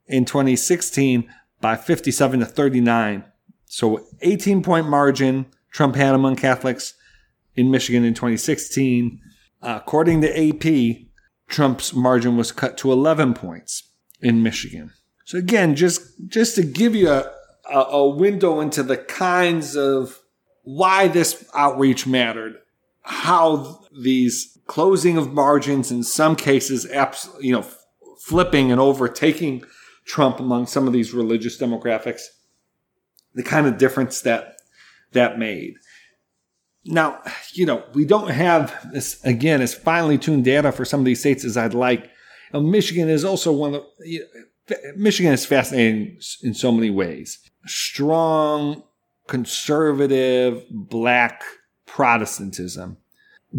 in 0.08 0.26
2016 0.26 1.30
by 1.62 1.76
57 1.76 2.40
to 2.40 2.46
39. 2.46 3.24
So 3.66 4.06
18 4.22 4.64
point 4.64 4.88
margin 4.88 5.46
Trump 5.72 5.96
had 5.96 6.16
among 6.16 6.36
Catholics 6.36 6.96
in 7.56 7.72
Michigan 7.72 8.04
in 8.04 8.14
2016 8.14 9.22
uh, 9.62 9.80
according 9.82 10.22
to 10.22 10.50
AP, 10.50 11.08
Trump's 11.48 11.94
margin 11.94 12.38
was 12.38 12.52
cut 12.52 12.78
to 12.78 12.92
11 12.92 13.34
points 13.34 13.84
in 14.22 14.44
Michigan. 14.44 14.92
So 15.26 15.38
again, 15.38 15.76
just 15.76 16.02
just 16.28 16.56
to 16.56 16.64
give 16.64 16.96
you 16.96 17.10
a, 17.10 17.32
a, 17.72 17.80
a 17.80 18.10
window 18.10 18.60
into 18.60 18.84
the 18.84 18.98
kinds 18.98 19.76
of 19.76 20.20
why 20.64 21.08
this 21.08 21.50
outreach 21.54 22.06
mattered, 22.06 22.56
how 23.04 23.80
these 24.02 24.58
closing 24.68 25.18
of 25.18 25.34
margins 25.34 25.92
in 25.92 26.04
some 26.04 26.36
cases, 26.36 26.86
you 27.40 27.52
know, 27.52 27.66
flipping 28.20 28.72
and 28.72 28.80
overtaking 28.80 29.64
Trump 30.06 30.40
among 30.40 30.68
some 30.68 30.88
of 30.88 30.94
these 30.94 31.14
religious 31.14 31.58
demographics, 31.58 32.22
the 33.34 33.44
kind 33.44 33.68
of 33.68 33.78
difference 33.78 34.22
that 34.22 34.58
that 35.12 35.40
made. 35.40 35.76
Now, 36.86 37.22
you 37.54 37.66
know, 37.66 37.84
we 37.94 38.06
don't 38.06 38.30
have 38.30 38.92
this, 38.92 39.24
again, 39.24 39.62
as 39.62 39.74
finely 39.74 40.18
tuned 40.18 40.46
data 40.46 40.72
for 40.72 40.86
some 40.86 41.00
of 41.00 41.06
these 41.06 41.20
states 41.20 41.44
as 41.44 41.58
I'd 41.58 41.74
like. 41.74 42.10
Michigan 42.54 43.10
is 43.10 43.26
also 43.26 43.52
one 43.52 43.76
of 43.76 43.84
the, 44.00 44.22
Michigan 44.96 45.34
is 45.34 45.46
fascinating 45.46 46.20
in 46.44 46.54
so 46.54 46.72
many 46.72 46.90
ways. 46.90 47.40
Strong, 47.66 48.84
conservative, 49.28 50.64
black 50.70 51.44
Protestantism, 51.86 52.98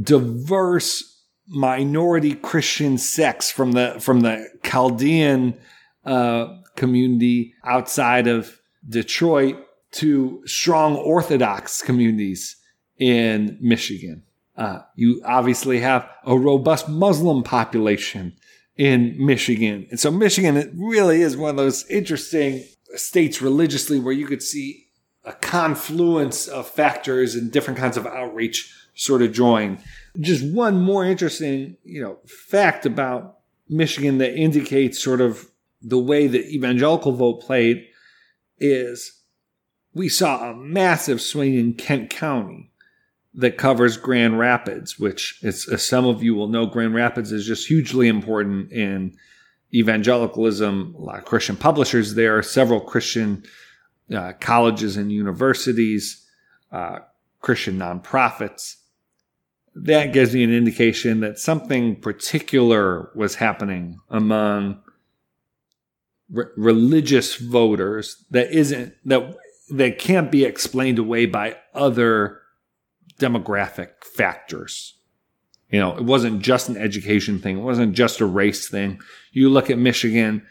diverse 0.01 1.23
minority 1.49 2.35
Christian 2.35 2.97
sects 2.97 3.51
from 3.51 3.73
the, 3.73 3.97
from 3.99 4.21
the 4.21 4.49
Chaldean, 4.63 5.59
uh, 6.05 6.47
community 6.77 7.55
outside 7.65 8.27
of 8.27 8.61
Detroit 8.89 9.57
to 9.93 10.43
strong 10.47 10.97
Orthodox 10.97 11.83
communities 11.83 12.57
in 12.99 13.59
Michigan. 13.61 14.23
Uh, 14.57 14.81
you 14.95 15.21
obviously 15.25 15.81
have 15.81 16.09
a 16.25 16.39
robust 16.39 16.89
Muslim 16.89 17.43
population 17.43 18.35
in 18.77 19.15
Michigan. 19.19 19.87
And 19.91 19.99
so 19.99 20.11
Michigan 20.11 20.57
it 20.57 20.71
really 20.75 21.21
is 21.21 21.37
one 21.37 21.51
of 21.51 21.57
those 21.57 21.87
interesting 21.89 22.65
states 22.97 23.41
religiously 23.41 23.99
where 23.99 24.13
you 24.13 24.27
could 24.27 24.43
see 24.43 24.89
a 25.25 25.33
confluence 25.33 26.49
of 26.49 26.69
factors 26.69 27.35
and 27.35 27.53
different 27.53 27.79
kinds 27.79 27.97
of 27.97 28.07
outreach 28.07 28.75
sort 28.95 29.23
of 29.23 29.33
join. 29.33 29.79
Just 30.19 30.45
one 30.45 30.81
more 30.81 31.05
interesting, 31.05 31.77
you 31.85 32.03
know, 32.03 32.19
fact 32.27 32.87
about 32.87 33.39
Michigan 33.69 34.19
that 34.19 34.35
indicates 34.35 35.03
sort 35.03 35.21
of 35.21 35.51
the 35.83 35.99
way 35.99 36.27
the 36.27 36.47
evangelical 36.55 37.13
vote 37.13 37.41
played 37.41 37.87
is 38.59 39.21
we 39.95 40.09
saw 40.09 40.51
a 40.51 40.55
massive 40.55 41.21
swing 41.21 41.55
in 41.55 41.75
Kent 41.75 42.11
County 42.11 42.71
that 43.33 43.57
covers 43.57 43.97
Grand 43.97 44.39
Rapids, 44.39 44.99
which 44.99 45.39
as 45.43 45.85
some 45.85 46.05
of 46.05 46.23
you 46.23 46.35
will 46.35 46.49
know, 46.49 46.67
Grand 46.67 46.95
Rapids 46.95 47.33
is 47.33 47.47
just 47.47 47.69
hugely 47.69 48.09
important 48.09 48.73
in 48.73 49.17
evangelicalism. 49.75 50.95
A 50.97 51.01
lot 51.01 51.19
of 51.19 51.25
Christian 51.25 51.57
publishers 51.57 52.15
there, 52.15 52.43
several 52.43 52.81
Christian 52.81 53.45
uh, 54.15 54.33
colleges 54.41 54.97
and 54.97 55.13
universities, 55.13 56.27
uh, 56.73 57.01
Christian 57.41 57.79
nonprofits. 57.79 58.77
That 59.75 60.13
gives 60.13 60.35
me 60.35 60.43
an 60.43 60.53
indication 60.53 61.21
that 61.21 61.39
something 61.39 62.01
particular 62.01 63.11
was 63.15 63.37
happening 63.37 64.01
among 64.09 64.83
re- 66.31 66.47
religious 66.57 67.37
voters 67.37 68.25
that 68.31 68.51
isn't 68.51 68.95
that 69.05 69.37
that 69.71 69.99
can't 69.99 70.33
be 70.33 70.45
explained 70.45 70.99
away 70.99 71.27
by 71.27 71.57
other 71.75 72.41
demographic 73.21 73.91
factors. 74.03 75.00
You 75.71 75.79
know, 75.79 75.97
it 75.97 76.05
wasn't 76.05 76.43
just 76.43 76.69
an 76.69 76.77
education 76.77 77.39
thing. 77.39 77.59
It 77.59 77.63
wasn't 77.63 77.95
just 77.95 78.21
a 78.21 78.27
race 78.27 78.69
thing. 78.69 79.01
You 79.33 79.49
look 79.49 79.71
at 79.71 79.79
Michigan 79.79 80.47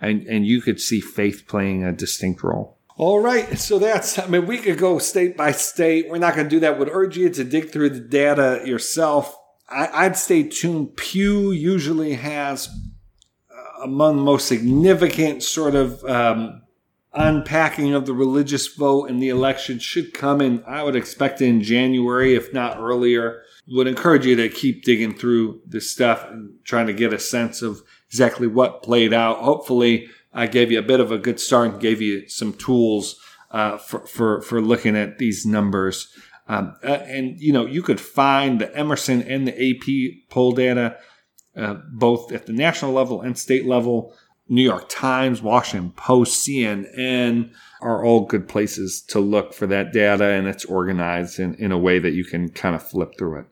and, 0.00 0.26
and 0.26 0.46
you 0.46 0.60
could 0.60 0.80
see 0.80 1.00
faith 1.00 1.44
playing 1.46 1.84
a 1.84 1.92
distinct 1.92 2.42
role. 2.42 2.76
All 2.96 3.20
right. 3.20 3.58
So 3.58 3.78
that's, 3.78 4.18
I 4.18 4.26
mean, 4.26 4.46
we 4.46 4.58
could 4.58 4.78
go 4.78 4.98
state 4.98 5.36
by 5.36 5.52
state. 5.52 6.08
We're 6.08 6.18
not 6.18 6.34
going 6.34 6.46
to 6.46 6.50
do 6.50 6.60
that. 6.60 6.78
Would 6.78 6.88
urge 6.90 7.16
you 7.16 7.28
to 7.30 7.44
dig 7.44 7.70
through 7.70 7.90
the 7.90 8.00
data 8.00 8.62
yourself. 8.64 9.36
I, 9.68 10.08
would 10.08 10.16
stay 10.16 10.44
tuned. 10.44 10.96
Pew 10.96 11.50
usually 11.50 12.14
has 12.14 12.68
uh, 13.50 13.82
among 13.82 14.16
the 14.16 14.22
most 14.22 14.46
significant 14.46 15.42
sort 15.42 15.74
of 15.74 16.02
um, 16.04 16.62
unpacking 17.16 17.94
of 17.94 18.06
the 18.06 18.12
religious 18.12 18.68
vote 18.68 19.10
and 19.10 19.20
the 19.22 19.28
election 19.28 19.78
should 19.78 20.14
come 20.14 20.40
in, 20.40 20.62
I 20.66 20.82
would 20.82 20.96
expect 20.96 21.40
in 21.40 21.62
January, 21.62 22.34
if 22.34 22.52
not 22.52 22.78
earlier. 22.78 23.42
Would 23.68 23.88
encourage 23.88 24.24
you 24.26 24.36
to 24.36 24.48
keep 24.48 24.84
digging 24.84 25.14
through 25.14 25.60
this 25.66 25.90
stuff 25.90 26.24
and 26.30 26.54
trying 26.64 26.86
to 26.86 26.92
get 26.92 27.12
a 27.12 27.18
sense 27.18 27.62
of 27.62 27.82
exactly 28.08 28.46
what 28.46 28.82
played 28.82 29.12
out. 29.12 29.38
Hopefully, 29.38 30.08
I 30.32 30.46
gave 30.46 30.70
you 30.70 30.78
a 30.78 30.82
bit 30.82 31.00
of 31.00 31.10
a 31.10 31.18
good 31.18 31.40
start 31.40 31.70
and 31.72 31.80
gave 31.80 32.00
you 32.00 32.28
some 32.28 32.52
tools 32.52 33.20
uh, 33.50 33.78
for, 33.78 34.06
for, 34.06 34.40
for 34.42 34.60
looking 34.60 34.96
at 34.96 35.18
these 35.18 35.44
numbers. 35.44 36.08
Um, 36.48 36.76
uh, 36.84 36.98
and, 37.06 37.40
you 37.40 37.52
know, 37.52 37.66
you 37.66 37.82
could 37.82 38.00
find 38.00 38.60
the 38.60 38.76
Emerson 38.76 39.22
and 39.22 39.48
the 39.48 39.54
AP 39.54 40.28
poll 40.30 40.52
data 40.52 40.96
uh, 41.56 41.74
both 41.90 42.32
at 42.32 42.46
the 42.46 42.52
national 42.52 42.92
level 42.92 43.22
and 43.22 43.38
state 43.38 43.66
level. 43.66 44.14
New 44.48 44.62
York 44.62 44.88
Times, 44.88 45.42
Washington 45.42 45.90
Post, 45.92 46.46
CNN 46.46 47.50
are 47.80 48.04
all 48.04 48.26
good 48.26 48.46
places 48.46 49.02
to 49.08 49.18
look 49.18 49.52
for 49.52 49.66
that 49.66 49.92
data, 49.92 50.24
and 50.24 50.46
it's 50.46 50.64
organized 50.64 51.40
in, 51.40 51.54
in 51.54 51.72
a 51.72 51.78
way 51.78 51.98
that 51.98 52.12
you 52.12 52.24
can 52.24 52.48
kind 52.50 52.76
of 52.76 52.86
flip 52.86 53.14
through 53.18 53.40
it. 53.40 53.46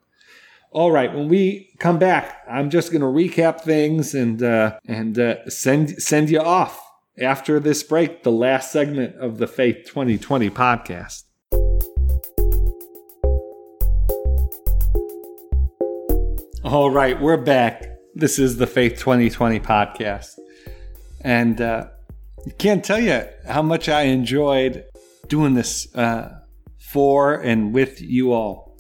All 0.75 0.91
right, 0.91 1.15
when 1.15 1.29
we 1.29 1.73
come 1.79 2.01
back, 2.01 2.43
I'm 2.51 2.69
just 2.69 2.91
going 2.91 3.01
to 3.01 3.07
recap 3.07 3.61
things 3.61 4.13
and 4.13 4.43
uh, 4.43 4.77
and 4.89 5.17
uh, 5.17 5.49
send 5.49 6.03
send 6.03 6.31
you 6.31 6.41
off 6.41 6.85
after 7.17 7.61
this 7.61 7.85
break, 7.85 8.25
the 8.25 8.33
last 8.33 8.73
segment 8.73 9.15
of 9.15 9.39
the 9.39 9.47
Faith 9.47 9.87
2020 9.87 10.51
podcast. 10.51 11.23
All 16.65 16.91
right, 16.91 17.21
we're 17.21 17.37
back. 17.37 17.87
This 18.17 18.41
is 18.41 18.57
the 18.57 18.67
Faith 18.67 18.99
2020 18.99 19.61
podcast. 19.61 20.41
And 21.21 21.61
uh, 21.61 21.87
can't 22.59 22.85
tell 22.85 22.99
you 22.99 23.23
how 23.47 23.63
much 23.63 23.89
I 23.89 24.03
enjoyed 24.03 24.87
doing 25.29 25.55
this 25.55 25.95
uh, 25.95 26.41
for 26.81 27.35
and 27.35 27.73
with 27.73 28.01
you 28.01 28.33
all. 28.33 28.74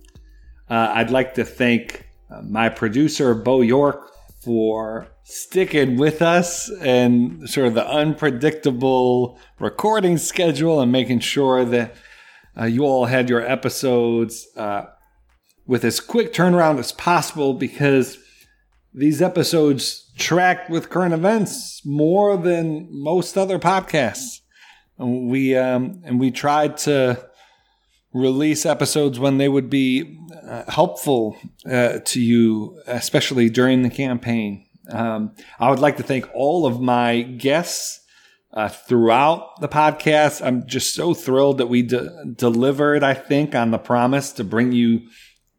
Uh, 0.74 0.92
I'd 0.92 1.12
like 1.12 1.34
to 1.34 1.44
thank 1.44 2.04
uh, 2.28 2.42
my 2.42 2.68
producer, 2.68 3.32
Bo 3.32 3.60
York, 3.60 4.10
for 4.40 5.06
sticking 5.22 5.96
with 5.96 6.20
us 6.20 6.68
and 6.80 7.48
sort 7.48 7.68
of 7.68 7.74
the 7.74 7.88
unpredictable 7.88 9.38
recording 9.60 10.18
schedule 10.18 10.80
and 10.80 10.90
making 10.90 11.20
sure 11.20 11.64
that 11.64 11.94
uh, 12.58 12.64
you 12.64 12.82
all 12.82 13.04
had 13.04 13.30
your 13.30 13.40
episodes 13.40 14.48
uh, 14.56 14.86
with 15.64 15.84
as 15.84 16.00
quick 16.00 16.32
turnaround 16.32 16.80
as 16.80 16.90
possible 16.90 17.54
because 17.54 18.18
these 18.92 19.22
episodes 19.22 20.10
track 20.18 20.68
with 20.68 20.90
current 20.90 21.14
events 21.14 21.82
more 21.86 22.36
than 22.36 22.88
most 22.90 23.38
other 23.38 23.60
podcasts. 23.60 24.40
And 24.98 25.30
we 25.30 25.56
um, 25.56 26.02
and 26.04 26.18
we 26.18 26.32
tried 26.32 26.78
to 26.78 27.24
release 28.14 28.64
episodes 28.64 29.18
when 29.18 29.38
they 29.38 29.48
would 29.48 29.68
be 29.68 30.18
uh, 30.48 30.62
helpful 30.70 31.36
uh, 31.70 31.98
to 32.04 32.20
you, 32.20 32.80
especially 32.86 33.50
during 33.50 33.82
the 33.82 33.90
campaign. 33.90 34.64
Um, 34.90 35.34
I 35.58 35.68
would 35.68 35.80
like 35.80 35.96
to 35.96 36.02
thank 36.02 36.28
all 36.34 36.64
of 36.64 36.80
my 36.80 37.22
guests 37.22 38.00
uh, 38.52 38.68
throughout 38.68 39.60
the 39.60 39.68
podcast. 39.68 40.46
I'm 40.46 40.66
just 40.66 40.94
so 40.94 41.12
thrilled 41.12 41.58
that 41.58 41.66
we 41.66 41.82
de- 41.82 42.24
delivered, 42.36 43.02
I 43.02 43.14
think, 43.14 43.54
on 43.54 43.72
the 43.72 43.78
promise 43.78 44.32
to 44.32 44.44
bring 44.44 44.72
you 44.72 45.08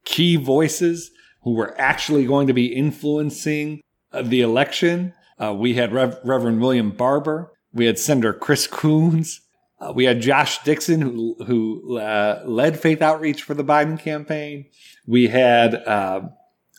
key 0.06 0.38
voices 0.38 1.12
who 1.44 1.56
were 1.56 1.80
actually 1.80 2.26
going 2.26 2.48
to 2.48 2.54
be 2.54 2.68
influencing 2.68 3.82
uh, 4.14 4.22
the 4.22 4.42
election. 4.42 5.14
Uh, 5.38 5.54
we 5.54 5.74
had 5.74 5.92
Rev- 5.92 6.20
Reverend 6.24 6.62
William 6.62 6.92
Barber. 6.92 7.52
We 7.74 7.86
had 7.86 8.00
Senator 8.00 8.34
Chris 8.34 8.66
Coons. 8.66 9.42
Uh, 9.80 9.92
we 9.94 10.06
had 10.06 10.22
Josh 10.22 10.64
Dickson, 10.64 11.02
who 11.02 11.36
who 11.46 11.98
uh, 11.98 12.44
led 12.46 12.80
faith 12.80 13.02
outreach 13.02 13.44
for 13.44 13.54
the 13.54 13.64
Biden 13.64 14.00
campaign. 14.00 14.66
We 15.06 15.28
had 15.28 15.76
uh, 15.76 16.22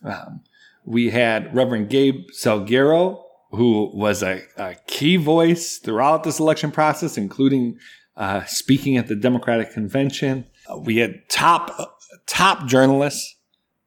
um, 0.02 0.40
we 0.84 1.10
had 1.10 1.54
Reverend 1.54 1.90
Gabe 1.90 2.26
Salguero, 2.32 3.22
who 3.50 3.90
was 3.94 4.22
a, 4.22 4.42
a, 4.56 4.76
key 4.86 5.16
voice 5.16 5.78
throughout 5.78 6.24
this 6.24 6.40
election 6.40 6.70
process, 6.70 7.18
including 7.18 7.78
uh, 8.16 8.44
speaking 8.44 8.96
at 8.96 9.08
the 9.08 9.16
Democratic 9.16 9.72
convention. 9.72 10.46
we 10.78 10.96
had 10.96 11.28
top 11.28 11.98
top 12.26 12.66
journalists 12.66 13.36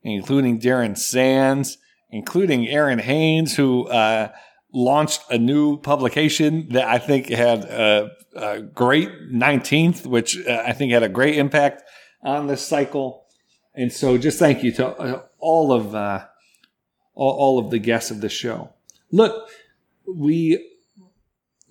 including 0.03 0.59
Darren 0.59 0.97
Sands, 0.97 1.77
including 2.09 2.65
Errin 2.65 2.99
Haines, 2.99 3.55
who 3.55 3.87
uh, 3.87 4.29
launched 4.73 5.21
a 5.29 5.37
new 5.37 5.77
publication 5.77 6.69
that 6.69 6.87
I 6.87 6.99
think 6.99 7.29
had 7.29 7.63
a, 7.65 8.11
a 8.35 8.61
great 8.61 9.09
19th, 9.31 10.05
which 10.05 10.37
uh, 10.45 10.63
I 10.65 10.73
think 10.73 10.91
had 10.91 11.03
a 11.03 11.09
great 11.09 11.37
impact 11.37 11.83
on 12.23 12.47
this 12.47 12.65
cycle. 12.65 13.25
And 13.73 13.91
so 13.91 14.17
just 14.17 14.39
thank 14.39 14.63
you 14.63 14.71
to 14.73 14.87
uh, 14.87 15.21
all 15.39 15.71
of 15.71 15.95
uh, 15.95 16.25
all, 17.15 17.31
all 17.31 17.59
of 17.59 17.71
the 17.71 17.79
guests 17.79 18.11
of 18.11 18.21
the 18.21 18.29
show. 18.29 18.73
Look, 19.11 19.49
we 20.07 20.65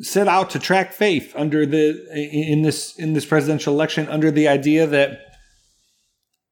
set 0.00 0.28
out 0.28 0.50
to 0.50 0.58
track 0.58 0.92
faith 0.92 1.32
under 1.36 1.66
the 1.66 2.06
in 2.14 2.62
this 2.62 2.96
in 2.96 3.14
this 3.14 3.26
presidential 3.26 3.74
election 3.74 4.08
under 4.08 4.30
the 4.30 4.46
idea 4.46 4.86
that 4.86 5.18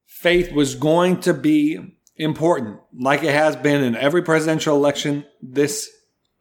faith 0.05 0.51
was 0.51 0.75
going 0.75 1.19
to 1.21 1.33
be 1.33 1.97
important, 2.17 2.79
like 2.97 3.23
it 3.23 3.33
has 3.33 3.55
been 3.55 3.83
in 3.83 3.95
every 3.95 4.21
presidential 4.21 4.75
election 4.75 5.25
this 5.41 5.89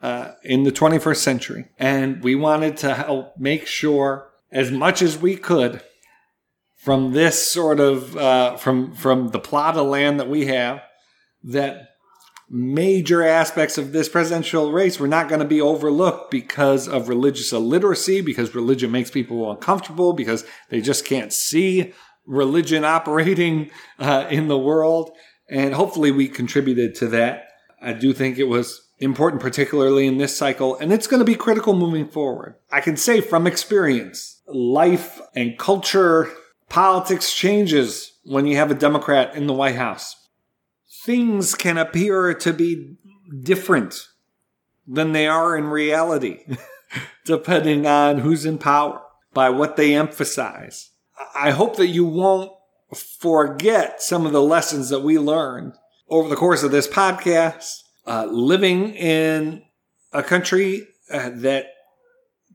uh, 0.03 0.33
in 0.43 0.65
the 0.65 0.73
21st 0.73 1.17
century. 1.17 1.69
And 1.79 2.23
we 2.23 2.35
wanted 2.35 2.77
to 2.79 2.95
help 2.95 3.39
make 3.39 3.67
sure, 3.67 4.31
as 4.51 4.71
much 4.71 5.03
as 5.03 5.19
we 5.19 5.37
could, 5.37 5.83
from 6.77 7.13
this 7.13 7.51
sort 7.51 7.81
of 7.81 8.17
uh, 8.17 8.57
from 8.57 8.95
from 8.95 9.29
the 9.29 9.41
plot 9.41 9.77
of 9.77 9.87
land 9.89 10.21
that 10.21 10.29
we 10.29 10.47
have, 10.47 10.83
that 11.43 11.89
major 12.49 13.25
aspects 13.25 13.77
of 13.77 13.93
this 13.93 14.09
presidential 14.09 14.71
race 14.71 15.01
were 15.01 15.09
not 15.09 15.29
going 15.29 15.41
to 15.41 15.47
be 15.47 15.61
overlooked 15.61 16.31
because 16.31 16.87
of 16.87 17.09
religious 17.09 17.53
illiteracy, 17.53 18.21
because 18.21 18.55
religion 18.55 18.93
makes 18.93 19.11
people 19.11 19.51
uncomfortable, 19.51 20.13
because 20.13 20.45
they 20.71 20.81
just 20.81 21.05
can't 21.05 21.33
see 21.33 21.93
religion 22.25 22.85
operating 22.85 23.71
uh, 23.99 24.27
in 24.31 24.49
the 24.49 24.59
world. 24.59 25.11
And 25.49 25.75
hopefully 25.75 26.11
we 26.11 26.29
contributed 26.29 26.95
to 26.97 27.09
that. 27.09 27.49
I 27.81 27.93
do 27.93 28.13
think 28.13 28.39
it 28.39 28.45
was 28.45 28.86
important, 28.99 29.43
particularly 29.43 30.07
in 30.07 30.19
this 30.19 30.37
cycle, 30.37 30.77
and 30.77 30.93
it's 30.93 31.07
going 31.07 31.21
to 31.21 31.25
be 31.25 31.35
critical 31.35 31.75
moving 31.75 32.09
forward. 32.09 32.57
I 32.71 32.81
can 32.81 32.97
say 32.97 33.21
from 33.21 33.47
experience, 33.47 34.41
life 34.47 35.21
and 35.35 35.59
culture, 35.59 36.31
politics 36.69 37.33
changes 37.33 38.13
when 38.25 38.47
you 38.47 38.57
have 38.57 38.71
a 38.71 38.75
Democrat 38.75 39.35
in 39.35 39.47
the 39.47 39.53
White 39.53 39.77
House. 39.77 40.17
Things 41.05 41.55
can 41.55 41.79
appear 41.79 42.35
to 42.35 42.53
be 42.53 42.97
different 43.43 44.09
than 44.87 45.13
they 45.13 45.27
are 45.27 45.57
in 45.57 45.67
reality, 45.67 46.45
depending 47.25 47.87
on 47.87 48.19
who's 48.19 48.47
in 48.47 48.59
power, 48.59 49.03
by 49.35 49.51
what 49.51 49.77
they 49.77 49.95
emphasize. 49.95 50.91
I 51.35 51.51
hope 51.51 51.77
that 51.77 51.89
you 51.89 52.05
won't 52.05 52.53
forget 52.95 54.01
some 54.01 54.27
of 54.27 54.33
the 54.33 54.43
lessons 54.43 54.89
that 54.91 55.01
we 55.01 55.19
learned 55.19 55.75
over 56.09 56.29
the 56.29 56.37
course 56.37 56.63
of 56.63 56.71
this 56.71 56.87
podcast. 56.87 57.83
Uh, 58.07 58.27
living 58.31 58.95
in 58.95 59.63
a 60.13 60.23
country 60.23 60.87
uh, 61.11 61.31
that 61.33 61.67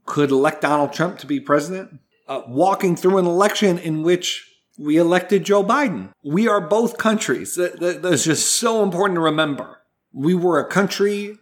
could 0.06 0.32
elect 0.32 0.61
Donald 0.61 0.94
Trump 0.94 1.19
to 1.19 1.28
be 1.28 1.40
president, 1.40 1.99
uh, 2.28 2.41
walking 2.48 2.95
through 2.95 3.18
an 3.18 3.26
election 3.26 3.78
in 3.78 4.03
which 4.03 4.48
we 4.80 4.98
elected 4.98 5.44
Joe 5.44 5.64
Biden. 5.64 6.10
We 6.23 6.48
are 6.48 6.61
both 6.61 6.98
countries. 6.98 7.56
That, 7.56 7.80
that, 7.80 8.02
that's 8.02 8.23
just 8.23 8.60
so 8.60 8.84
important 8.84 9.18
to 9.18 9.22
remember. 9.22 9.82
We 10.14 10.34
were 10.34 10.60
a 10.60 10.68
country 10.68 11.38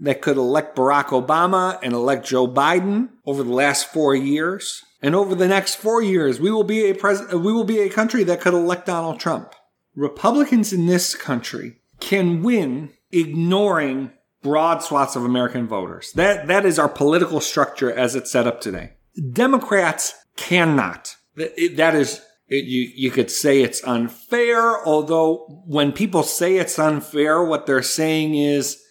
that 0.00 0.20
could 0.20 0.36
elect 0.36 0.76
Barack 0.76 1.06
Obama 1.06 1.78
and 1.82 1.92
elect 1.92 2.26
Joe 2.26 2.46
Biden 2.46 3.08
over 3.24 3.42
the 3.42 3.52
last 3.52 3.92
four 3.92 4.14
years. 4.14 4.82
And 5.02 5.14
over 5.14 5.34
the 5.34 5.48
next 5.48 5.76
four 5.76 6.02
years, 6.02 6.40
we 6.40 6.50
will 6.50 6.64
be 6.64 6.90
a 6.90 6.94
pres- 6.94 7.32
we 7.32 7.52
will 7.52 7.64
be 7.64 7.80
a 7.80 7.88
country 7.88 8.24
that 8.24 8.40
could 8.40 8.54
elect 8.54 8.86
Donald 8.86 9.20
Trump. 9.20 9.54
Republicans 9.94 10.72
in 10.72 10.86
this 10.86 11.14
country 11.14 11.80
can 12.00 12.42
win 12.42 12.92
ignoring 13.12 14.12
broad 14.42 14.82
swaths 14.82 15.16
of 15.16 15.24
American 15.24 15.66
voters. 15.66 16.12
That 16.12 16.46
that 16.46 16.64
is 16.64 16.78
our 16.78 16.88
political 16.88 17.40
structure 17.40 17.92
as 17.92 18.14
it's 18.14 18.30
set 18.30 18.46
up 18.46 18.60
today. 18.60 18.92
Democrats 19.32 20.14
cannot. 20.36 21.16
That 21.36 21.94
is 21.94 22.20
you 22.48 22.90
you 22.94 23.10
could 23.10 23.30
say 23.30 23.62
it's 23.62 23.82
unfair, 23.84 24.86
although 24.86 25.62
when 25.66 25.92
people 25.92 26.22
say 26.22 26.56
it's 26.56 26.78
unfair, 26.78 27.44
what 27.44 27.66
they're 27.66 27.82
saying 27.82 28.34
is 28.34 28.82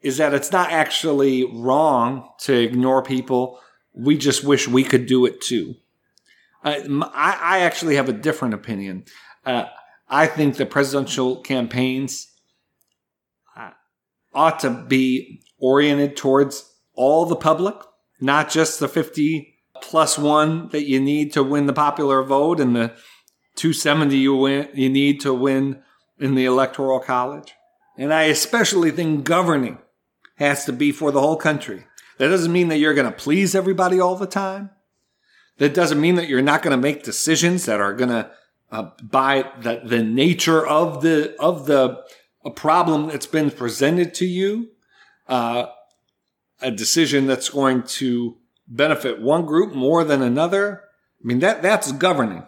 is 0.00 0.16
that 0.16 0.34
it's 0.34 0.50
not 0.50 0.72
actually 0.72 1.44
wrong 1.44 2.28
to 2.40 2.52
ignore 2.52 3.02
people 3.02 3.60
we 3.94 4.16
just 4.16 4.44
wish 4.44 4.68
we 4.68 4.84
could 4.84 5.06
do 5.06 5.26
it 5.26 5.40
too. 5.40 5.74
Uh, 6.64 6.80
I, 7.14 7.38
I, 7.40 7.58
actually 7.60 7.96
have 7.96 8.08
a 8.08 8.12
different 8.12 8.54
opinion. 8.54 9.04
Uh, 9.44 9.64
I 10.08 10.26
think 10.26 10.56
the 10.56 10.66
presidential 10.66 11.40
campaigns 11.40 12.31
ought 14.34 14.60
to 14.60 14.70
be 14.70 15.42
oriented 15.58 16.16
towards 16.16 16.70
all 16.94 17.26
the 17.26 17.36
public, 17.36 17.74
not 18.20 18.50
just 18.50 18.80
the 18.80 18.88
50 18.88 19.54
plus 19.80 20.18
one 20.18 20.68
that 20.68 20.86
you 20.86 21.00
need 21.00 21.32
to 21.32 21.42
win 21.42 21.66
the 21.66 21.72
popular 21.72 22.22
vote 22.22 22.60
and 22.60 22.74
the 22.76 22.88
270 23.56 24.16
you 24.16 24.34
win 24.34 24.68
you 24.74 24.88
need 24.88 25.20
to 25.20 25.34
win 25.34 25.82
in 26.18 26.34
the 26.34 26.44
electoral 26.44 27.00
college. 27.00 27.52
And 27.98 28.14
I 28.14 28.24
especially 28.24 28.90
think 28.90 29.24
governing 29.24 29.78
has 30.36 30.64
to 30.64 30.72
be 30.72 30.92
for 30.92 31.10
the 31.10 31.20
whole 31.20 31.36
country. 31.36 31.84
That 32.18 32.28
doesn't 32.28 32.52
mean 32.52 32.68
that 32.68 32.78
you're 32.78 32.94
going 32.94 33.10
to 33.10 33.16
please 33.16 33.54
everybody 33.54 34.00
all 34.00 34.16
the 34.16 34.26
time. 34.26 34.70
That 35.58 35.74
doesn't 35.74 36.00
mean 36.00 36.14
that 36.14 36.28
you're 36.28 36.42
not 36.42 36.62
going 36.62 36.76
to 36.76 36.82
make 36.82 37.02
decisions 37.02 37.66
that 37.66 37.80
are 37.80 37.94
going 37.94 38.10
to, 38.10 38.30
uh, 38.70 38.90
by 39.02 39.50
the, 39.60 39.82
the 39.84 40.02
nature 40.02 40.66
of 40.66 41.02
the 41.02 41.36
of 41.38 41.66
the 41.66 42.02
a 42.44 42.50
problem 42.50 43.08
that's 43.08 43.26
been 43.26 43.50
presented 43.50 44.14
to 44.14 44.26
you, 44.26 44.70
uh, 45.28 45.66
a 46.60 46.70
decision 46.70 47.26
that's 47.26 47.48
going 47.48 47.82
to 47.82 48.36
benefit 48.66 49.20
one 49.20 49.46
group 49.46 49.74
more 49.74 50.04
than 50.04 50.22
another. 50.22 50.82
I 51.22 51.26
mean 51.26 51.40
that 51.40 51.62
that's 51.62 51.92
governing. 51.92 52.44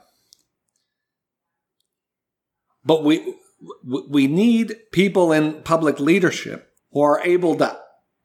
But 2.84 3.04
we 3.04 3.34
we 3.84 4.26
need 4.26 4.76
people 4.92 5.32
in 5.32 5.62
public 5.62 5.98
leadership 5.98 6.70
who 6.92 7.00
are 7.00 7.20
able 7.24 7.56
to 7.56 7.78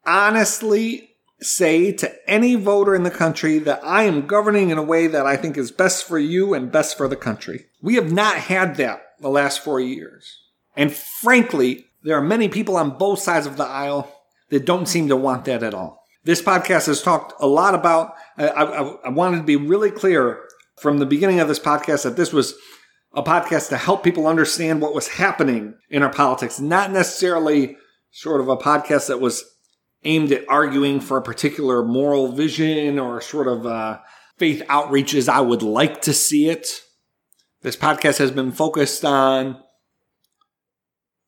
honestly 0.06 1.10
say 1.40 1.92
to 1.92 2.30
any 2.30 2.54
voter 2.54 2.94
in 2.94 3.02
the 3.02 3.10
country 3.10 3.58
that 3.58 3.82
I 3.82 4.02
am 4.02 4.26
governing 4.26 4.70
in 4.70 4.78
a 4.78 4.82
way 4.82 5.06
that 5.06 5.26
I 5.26 5.36
think 5.36 5.56
is 5.56 5.70
best 5.70 6.06
for 6.06 6.18
you 6.18 6.52
and 6.52 6.70
best 6.70 6.96
for 6.96 7.08
the 7.08 7.16
country. 7.16 7.66
We 7.80 7.94
have 7.94 8.12
not 8.12 8.36
had 8.36 8.76
that 8.76 9.02
the 9.20 9.30
last 9.30 9.64
four 9.64 9.80
years. 9.80 10.38
And 10.76 10.92
frankly, 10.92 11.86
there 12.02 12.16
are 12.16 12.22
many 12.22 12.48
people 12.48 12.76
on 12.76 12.96
both 12.96 13.18
sides 13.18 13.46
of 13.46 13.56
the 13.56 13.66
aisle 13.66 14.10
that 14.50 14.66
don't 14.66 14.86
seem 14.86 15.08
to 15.08 15.16
want 15.16 15.44
that 15.44 15.62
at 15.62 15.74
all. 15.74 16.04
This 16.24 16.42
podcast 16.42 16.86
has 16.86 17.02
talked 17.02 17.32
a 17.40 17.46
lot 17.46 17.74
about, 17.74 18.14
I, 18.36 18.48
I, 18.48 18.82
I 19.04 19.08
wanted 19.08 19.38
to 19.38 19.42
be 19.42 19.56
really 19.56 19.90
clear 19.90 20.42
from 20.78 20.98
the 20.98 21.06
beginning 21.06 21.40
of 21.40 21.48
this 21.48 21.58
podcast 21.58 22.04
that 22.04 22.16
this 22.16 22.32
was 22.32 22.54
a 23.12 23.22
podcast 23.22 23.68
to 23.70 23.76
help 23.76 24.04
people 24.04 24.26
understand 24.26 24.80
what 24.80 24.94
was 24.94 25.08
happening 25.08 25.74
in 25.88 26.02
our 26.02 26.12
politics, 26.12 26.60
not 26.60 26.90
necessarily 26.90 27.76
sort 28.10 28.40
of 28.40 28.48
a 28.48 28.56
podcast 28.56 29.08
that 29.08 29.20
was 29.20 29.44
aimed 30.04 30.32
at 30.32 30.44
arguing 30.48 31.00
for 31.00 31.18
a 31.18 31.22
particular 31.22 31.84
moral 31.84 32.32
vision 32.32 32.98
or 32.98 33.20
sort 33.20 33.48
of 33.48 33.66
uh, 33.66 33.98
faith 34.38 34.62
outreach 34.68 35.14
as 35.14 35.28
I 35.28 35.40
would 35.40 35.62
like 35.62 36.02
to 36.02 36.12
see 36.12 36.48
it. 36.48 36.68
This 37.62 37.76
podcast 37.76 38.18
has 38.18 38.30
been 38.30 38.52
focused 38.52 39.04
on 39.04 39.62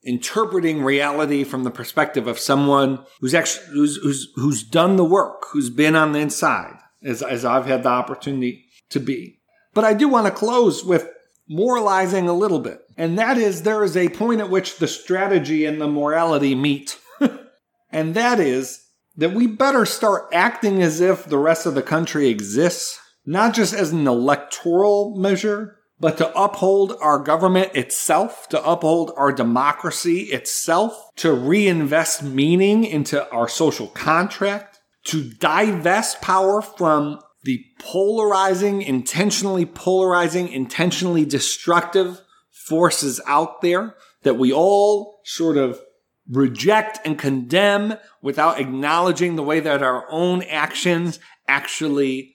interpreting 0.04 0.82
reality 0.82 1.44
from 1.44 1.64
the 1.64 1.70
perspective 1.70 2.26
of 2.26 2.38
someone 2.38 3.04
who's 3.20 3.34
actually 3.34 3.66
who's 3.66 3.96
who's, 3.96 4.28
who's 4.36 4.62
done 4.62 4.96
the 4.96 5.04
work, 5.04 5.44
who's 5.52 5.70
been 5.70 5.94
on 5.94 6.12
the 6.12 6.18
inside, 6.18 6.76
as, 7.04 7.22
as 7.22 7.44
I've 7.44 7.66
had 7.66 7.82
the 7.82 7.88
opportunity 7.88 8.66
to 8.90 9.00
be. 9.00 9.40
But 9.74 9.84
I 9.84 9.94
do 9.94 10.08
want 10.08 10.26
to 10.26 10.32
close 10.32 10.84
with 10.84 11.08
moralizing 11.48 12.28
a 12.28 12.34
little 12.34 12.60
bit. 12.60 12.80
And 12.96 13.18
that 13.18 13.38
is 13.38 13.62
there 13.62 13.82
is 13.82 13.96
a 13.96 14.08
point 14.08 14.40
at 14.40 14.50
which 14.50 14.78
the 14.78 14.88
strategy 14.88 15.64
and 15.64 15.80
the 15.80 15.88
morality 15.88 16.54
meet. 16.54 16.98
and 17.90 18.14
that 18.14 18.40
is 18.40 18.84
that 19.16 19.32
we 19.32 19.46
better 19.46 19.84
start 19.84 20.28
acting 20.32 20.82
as 20.82 21.00
if 21.00 21.24
the 21.24 21.38
rest 21.38 21.66
of 21.66 21.74
the 21.74 21.82
country 21.82 22.28
exists, 22.28 22.98
not 23.26 23.54
just 23.54 23.74
as 23.74 23.92
an 23.92 24.06
electoral 24.06 25.16
measure, 25.16 25.78
but 26.02 26.18
to 26.18 26.36
uphold 26.36 26.96
our 27.00 27.20
government 27.20 27.70
itself, 27.76 28.48
to 28.48 28.62
uphold 28.68 29.12
our 29.16 29.30
democracy 29.30 30.22
itself, 30.32 31.10
to 31.14 31.32
reinvest 31.32 32.24
meaning 32.24 32.84
into 32.84 33.30
our 33.30 33.46
social 33.46 33.86
contract, 33.86 34.80
to 35.04 35.22
divest 35.22 36.20
power 36.20 36.60
from 36.60 37.20
the 37.44 37.64
polarizing, 37.78 38.82
intentionally 38.82 39.64
polarizing, 39.64 40.48
intentionally 40.48 41.24
destructive 41.24 42.20
forces 42.50 43.20
out 43.28 43.60
there 43.60 43.94
that 44.24 44.34
we 44.34 44.52
all 44.52 45.20
sort 45.24 45.56
of 45.56 45.80
reject 46.28 46.98
and 47.04 47.16
condemn 47.16 47.94
without 48.20 48.58
acknowledging 48.58 49.36
the 49.36 49.42
way 49.44 49.60
that 49.60 49.84
our 49.84 50.04
own 50.10 50.42
actions 50.42 51.20
actually 51.46 52.34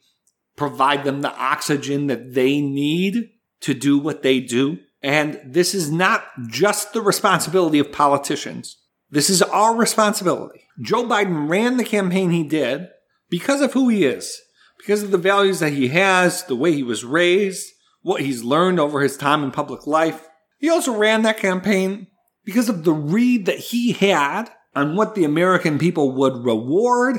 provide 0.56 1.04
them 1.04 1.22
the 1.22 1.36
oxygen 1.36 2.08
that 2.08 2.34
they 2.34 2.62
need 2.62 3.30
to 3.62 3.74
do 3.74 3.98
what 3.98 4.24
they 4.24 4.40
do. 4.40 4.80
And 5.02 5.40
this 5.46 5.74
is 5.74 5.92
not 5.92 6.26
just 6.48 6.94
the 6.94 7.02
responsibility 7.02 7.80
of 7.80 7.92
politicians. 7.92 8.78
This 9.10 9.30
is 9.30 9.42
our 9.42 9.76
responsibility. 9.76 10.64
Joe 10.82 11.06
Biden 11.06 11.50
ran 11.50 11.78
the 11.78 11.84
campaign 11.84 12.32
he 12.32 12.44
did 12.44 12.88
because 13.30 13.62
of 13.62 13.74
who 13.74 13.90
he 13.90 14.06
is, 14.06 14.42
because 14.78 15.04
of 15.04 15.12
the 15.12 15.18
values 15.18 15.60
that 15.60 15.74
he 15.74 15.90
has, 15.90 16.44
the 16.44 16.56
way 16.56 16.74
he 16.74 16.84
was 16.84 17.06
raised, 17.06 17.68
what 18.02 18.22
he's 18.22 18.44
learned 18.44 18.80
over 18.80 19.02
his 19.02 19.18
time 19.18 19.44
in 19.44 19.52
public 19.52 19.88
life. 19.88 20.28
He 20.60 20.70
also 20.70 20.96
ran 20.96 21.22
that 21.24 21.38
campaign 21.38 22.08
because 22.44 22.70
of 22.70 22.84
the 22.84 22.94
read 22.94 23.46
that 23.46 23.60
he 23.60 23.92
had 23.92 24.50
on 24.76 24.96
what 24.96 25.16
the 25.16 25.24
American 25.24 25.78
people 25.78 26.12
would 26.14 26.46
reward 26.46 27.18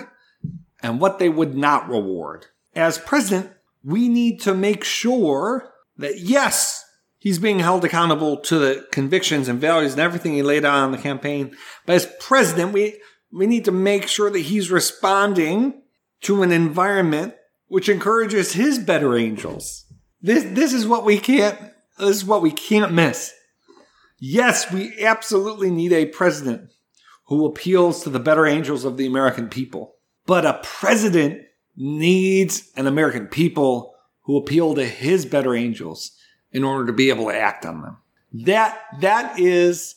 and 0.82 1.00
what 1.00 1.18
they 1.18 1.28
would 1.28 1.56
not 1.56 1.88
reward. 1.88 2.46
As 2.74 2.98
president, 2.98 3.50
we 3.84 4.08
need 4.08 4.40
to 4.42 4.54
make 4.54 4.84
sure 4.84 5.72
that 5.98 6.20
yes, 6.20 6.84
he's 7.18 7.38
being 7.38 7.58
held 7.58 7.84
accountable 7.84 8.38
to 8.38 8.58
the 8.58 8.86
convictions 8.92 9.48
and 9.48 9.60
values 9.60 9.92
and 9.92 10.00
everything 10.00 10.34
he 10.34 10.42
laid 10.42 10.64
out 10.64 10.76
on 10.76 10.92
the 10.92 10.98
campaign. 10.98 11.56
But 11.84 11.96
as 11.96 12.12
president, 12.20 12.72
we, 12.72 13.00
we 13.32 13.46
need 13.46 13.64
to 13.66 13.72
make 13.72 14.08
sure 14.08 14.30
that 14.30 14.38
he's 14.38 14.70
responding 14.70 15.82
to 16.22 16.42
an 16.42 16.52
environment 16.52 17.34
which 17.66 17.88
encourages 17.88 18.54
his 18.54 18.78
better 18.78 19.16
angels. 19.16 19.84
This, 20.22 20.44
this 20.44 20.72
is 20.72 20.86
what 20.86 21.04
we 21.04 21.18
can't, 21.18 21.58
this 21.98 22.16
is 22.16 22.24
what 22.24 22.42
we 22.42 22.50
can't 22.50 22.92
miss. 22.92 23.32
Yes, 24.18 24.72
we 24.72 25.04
absolutely 25.04 25.70
need 25.70 25.92
a 25.92 26.06
president 26.06 26.70
who 27.26 27.46
appeals 27.46 28.02
to 28.02 28.10
the 28.10 28.18
better 28.18 28.46
angels 28.46 28.84
of 28.84 28.96
the 28.96 29.06
American 29.06 29.48
people. 29.48 29.94
But 30.26 30.46
a 30.46 30.60
president 30.62 31.42
needs 31.76 32.70
an 32.74 32.86
American 32.86 33.26
people 33.26 33.94
who 34.28 34.36
appeal 34.36 34.74
to 34.74 34.84
his 34.84 35.24
better 35.24 35.54
angels 35.56 36.12
in 36.52 36.62
order 36.62 36.86
to 36.86 36.92
be 36.92 37.08
able 37.08 37.24
to 37.24 37.34
act 37.34 37.64
on 37.64 37.80
them. 37.80 37.96
That, 38.30 38.78
that 39.00 39.40
is 39.40 39.94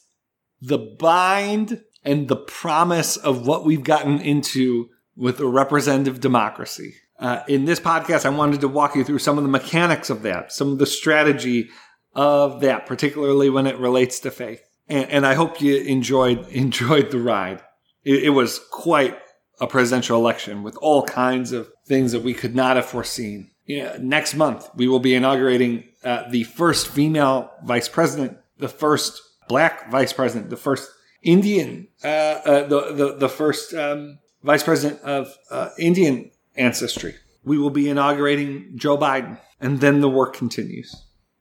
the 0.62 0.78
bind 0.78 1.84
and 2.06 2.30
the 2.30 2.38
promise 2.38 3.18
of 3.18 3.46
what 3.46 3.66
we've 3.66 3.84
gotten 3.84 4.22
into 4.22 4.90
with 5.18 5.42
a 5.42 5.46
representative 5.46 6.22
democracy. 6.22 6.96
Uh, 7.20 7.44
in 7.50 7.66
this 7.66 7.82
podcast, 7.82 8.26
I 8.26 8.30
wanted 8.30 8.62
to 8.62 8.70
walk 8.70 8.96
you 8.96 9.04
through 9.04 9.20
some 9.20 9.38
of 9.38 9.44
the 9.44 9.50
mechanics 9.50 10.10
of 10.10 10.22
that, 10.22 10.54
some 10.54 10.72
of 10.72 10.78
the 10.78 10.86
strategy 10.86 11.70
of 12.16 12.62
that, 12.62 12.86
particularly 12.86 13.50
when 13.50 13.68
it 13.68 13.78
relates 13.80 14.22
to 14.22 14.32
faith. 14.32 14.64
And, 14.88 15.10
and 15.10 15.26
I 15.26 15.34
hope 15.34 15.62
you 15.62 15.76
enjoyed 15.76 16.48
enjoyed 16.52 17.12
the 17.12 17.20
ride. 17.20 17.62
It, 18.06 18.24
it 18.24 18.30
was 18.30 18.62
quite 18.72 19.18
a 19.60 19.68
presidential 19.68 20.18
election 20.18 20.64
with 20.64 20.78
all 20.78 21.04
kinds 21.04 21.52
of 21.52 21.70
things 21.86 22.14
that 22.14 22.24
we 22.24 22.34
could 22.34 22.56
not 22.56 22.78
have 22.78 22.86
foreseen. 22.86 23.51
Next 23.68 24.36
month, 24.36 24.70
we 24.76 24.88
will 24.88 25.00
be 25.00 25.16
inaugurating 25.16 25.86
uh, 26.04 26.30
the 26.30 26.44
first 26.44 26.88
female 26.88 27.52
vice 27.64 27.88
president, 27.88 28.38
the 28.58 28.68
first 28.68 29.22
black 29.48 29.92
vice 29.92 30.14
president, 30.14 30.50
the 30.50 30.58
first 30.58 30.90
Indian, 31.24 31.88
uh, 32.04 32.08
uh, 32.08 32.68
the, 32.68 32.94
the, 32.94 33.16
the 33.18 33.30
first 33.30 33.74
um, 33.74 34.20
vice 34.44 34.64
president 34.64 35.02
of 35.04 35.36
uh, 35.50 35.70
Indian 35.78 36.32
ancestry. 36.56 37.16
We 37.44 37.58
will 37.58 37.70
be 37.70 37.90
inaugurating 37.90 38.74
Joe 38.76 38.98
Biden, 38.98 39.40
and 39.60 39.80
then 39.80 40.02
the 40.02 40.10
work 40.10 40.36
continues. 40.36 40.96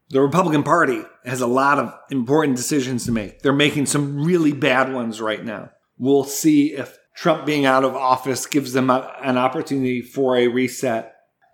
The 0.09 0.21
Republican 0.21 0.63
Party 0.63 1.03
has 1.25 1.41
a 1.41 1.47
lot 1.47 1.79
of 1.79 1.93
important 2.09 2.57
decisions 2.57 3.05
to 3.05 3.11
make. 3.11 3.41
They're 3.41 3.53
making 3.53 3.85
some 3.85 4.23
really 4.23 4.51
bad 4.51 4.93
ones 4.93 5.21
right 5.21 5.43
now. 5.43 5.71
We'll 5.97 6.25
see 6.25 6.73
if 6.73 6.97
Trump 7.15 7.45
being 7.45 7.65
out 7.65 7.83
of 7.83 7.95
office 7.95 8.45
gives 8.45 8.73
them 8.73 8.89
a, 8.89 9.15
an 9.23 9.37
opportunity 9.37 10.01
for 10.01 10.35
a 10.35 10.47
reset 10.47 11.10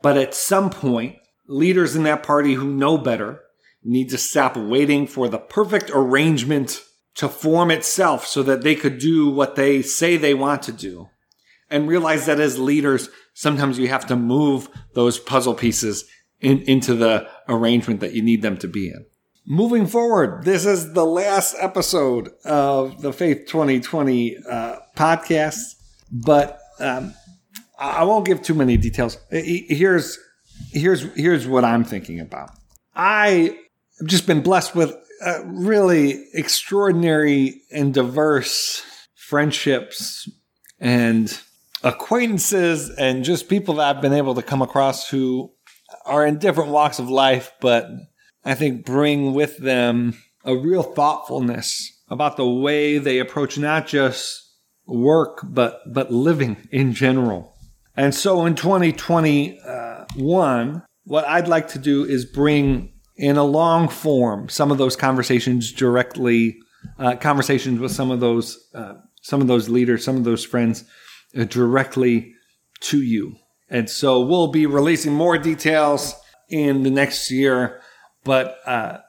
but 0.08 0.16
at 0.16 0.34
some 0.34 0.70
point, 0.70 1.18
leaders 1.50 1.94
in 1.94 2.04
that 2.04 2.24
party 2.24 2.54
who 2.54 2.74
know 2.74 2.98
better 2.98 3.42
need 3.84 4.10
to 4.12 4.18
stop 4.18 4.56
waiting 4.56 5.06
for 5.06 5.28
the 5.28 5.38
perfect 5.38 5.92
arrangement 5.94 6.82
to 7.16 7.28
form 7.28 7.70
itself 7.70 8.26
so 8.26 8.42
that 8.42 8.62
they 8.62 8.74
could 8.74 9.00
do 9.00 9.30
what 9.30 9.58
they 9.58 9.82
say 9.82 10.16
they 10.16 10.34
want 10.34 10.62
to 10.62 10.72
do. 10.72 11.10
And 11.70 11.90
realize 11.90 12.26
that 12.26 12.40
as 12.40 12.58
leaders, 12.58 13.10
sometimes 13.34 13.78
you 13.78 13.90
have 13.90 14.06
to 14.06 14.16
move 14.16 14.70
those 14.94 15.20
puzzle 15.20 15.56
pieces 15.56 16.06
in, 16.40 16.60
into 16.60 16.96
the 16.96 17.28
arrangement 17.50 18.00
that 18.00 18.14
you 18.14 18.22
need 18.22 18.42
them 18.42 18.56
to 18.60 18.68
be 18.70 18.88
in. 18.88 19.06
Moving 19.46 19.88
forward, 19.88 20.46
this 20.46 20.66
is 20.66 20.94
the 20.94 21.06
last 21.06 21.54
episode 21.60 22.30
of 22.46 23.02
the 23.02 23.12
Faith 23.12 23.48
2020 23.48 24.38
uh, 24.50 24.78
podcast, 24.96 25.76
but 26.10 26.62
um, 26.80 27.14
I 27.78 28.04
won't 28.04 28.26
give 28.26 28.42
too 28.42 28.54
many 28.54 28.78
details. 28.78 29.18
Here's 29.30 30.18
here's 30.72 31.04
here's 31.16 31.48
what 31.48 31.64
I'm 31.64 31.84
thinking 31.84 32.20
about. 32.20 32.52
I 32.96 33.56
have 34.00 34.08
just 34.08 34.26
been 34.26 34.42
blessed 34.42 34.76
with 34.76 34.96
really 35.46 36.26
extraordinary 36.34 37.62
and 37.72 37.94
diverse 37.94 38.84
friendships 39.16 40.30
and 40.80 41.40
acquaintances 41.84 42.90
and 42.90 43.24
just 43.24 43.50
people 43.50 43.76
that 43.76 43.96
I've 43.96 44.02
been 44.02 44.14
able 44.14 44.36
to 44.36 44.42
come 44.42 44.62
across 44.62 45.10
who 45.10 45.52
are 46.06 46.26
in 46.26 46.40
different 46.40 46.72
walks 46.72 47.00
of 47.00 47.10
life, 47.10 47.52
but 47.60 47.88
I 48.44 48.56
think 48.56 48.86
bring 48.86 49.34
with 49.34 49.58
them 49.58 50.18
a 50.44 50.56
real 50.56 50.84
thoughtfulness 50.84 52.02
about 52.10 52.38
the 52.38 52.48
way 52.48 52.98
they 52.98 53.20
approach 53.20 53.58
not 53.58 53.88
just 53.88 54.44
work, 54.86 55.40
but, 55.44 55.82
but 55.92 56.12
living 56.12 56.58
in 56.72 56.94
general. 56.94 57.57
And 57.98 58.16
so 58.16 58.46
in 58.46 58.56
2021, 58.56 60.84
what 61.04 61.28
I'd 61.28 61.48
like 61.48 61.68
to 61.70 61.80
do 61.80 62.06
is 62.06 62.26
bring 62.26 62.94
in 63.16 63.38
a 63.38 63.44
long 63.44 63.90
form 63.90 64.50
some 64.50 64.72
of 64.72 64.78
those 64.78 64.96
conversations 64.96 65.72
directly, 65.72 66.60
uh, 67.00 67.16
conversations 67.16 67.80
with 67.80 67.92
some 67.92 68.12
of 68.12 68.20
those, 68.20 68.70
uh, 68.76 68.94
some 69.24 69.42
of 69.42 69.48
those 69.48 69.68
leaders, 69.68 70.06
some 70.06 70.16
of 70.16 70.24
those 70.24 70.46
friends 70.46 70.84
uh, 71.36 71.46
directly 71.46 72.36
to 72.82 73.02
you. 73.02 73.36
And 73.70 73.90
so 73.90 74.22
we'll 74.22 74.52
be 74.52 74.68
releasing 74.68 75.14
more 75.14 75.40
details 75.40 76.14
in 76.50 76.84
the 76.84 76.92
next 76.92 77.32
year, 77.32 77.82
but 78.24 78.60
uh, 78.66 79.00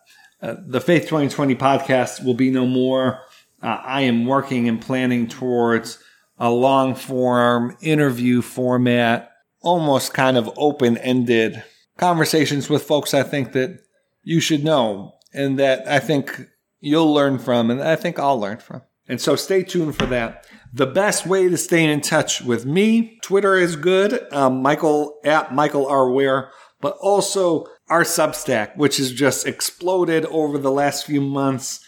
uh, 0.40 0.54
the 0.66 0.80
Faith 0.80 1.02
2020 1.02 1.54
podcast 1.56 2.24
will 2.24 2.34
be 2.34 2.50
no 2.50 2.66
more. 2.66 3.20
Uh, 3.62 3.80
I 3.84 4.00
am 4.02 4.24
working 4.24 4.68
and 4.68 4.80
planning 4.80 5.26
towards 5.28 5.98
a 6.38 6.50
long 6.50 6.94
form 6.94 7.76
interview 7.80 8.42
format, 8.42 9.30
almost 9.60 10.14
kind 10.14 10.36
of 10.36 10.50
open 10.56 10.96
ended 10.98 11.62
conversations 11.96 12.70
with 12.70 12.84
folks 12.84 13.12
I 13.12 13.24
think 13.24 13.52
that 13.52 13.80
you 14.22 14.40
should 14.40 14.64
know 14.64 15.14
and 15.34 15.58
that 15.58 15.86
I 15.86 15.98
think 15.98 16.48
you'll 16.80 17.12
learn 17.12 17.38
from 17.38 17.70
and 17.70 17.82
I 17.82 17.96
think 17.96 18.18
I'll 18.18 18.40
learn 18.40 18.58
from. 18.58 18.82
And 19.08 19.20
so 19.20 19.36
stay 19.36 19.62
tuned 19.62 19.96
for 19.96 20.06
that. 20.06 20.46
The 20.72 20.86
best 20.86 21.26
way 21.26 21.48
to 21.48 21.56
stay 21.56 21.84
in 21.84 22.00
touch 22.02 22.42
with 22.42 22.66
me, 22.66 23.18
Twitter 23.22 23.56
is 23.56 23.74
good, 23.74 24.30
um, 24.32 24.60
Michael 24.62 25.18
at 25.24 25.54
Michael 25.54 25.86
R. 25.86 26.10
Wear, 26.10 26.50
but 26.80 26.96
also 27.00 27.66
our 27.88 28.04
Substack, 28.04 28.76
which 28.76 28.98
has 28.98 29.10
just 29.12 29.46
exploded 29.46 30.26
over 30.26 30.58
the 30.58 30.70
last 30.70 31.06
few 31.06 31.22
months. 31.22 31.84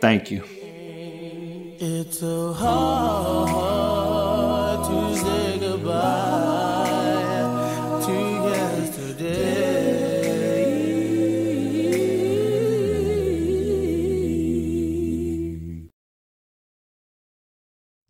Thank 0.00 0.30
you. 0.30 0.44
It's 1.80 2.18
so 2.18 2.52
hard 2.52 4.17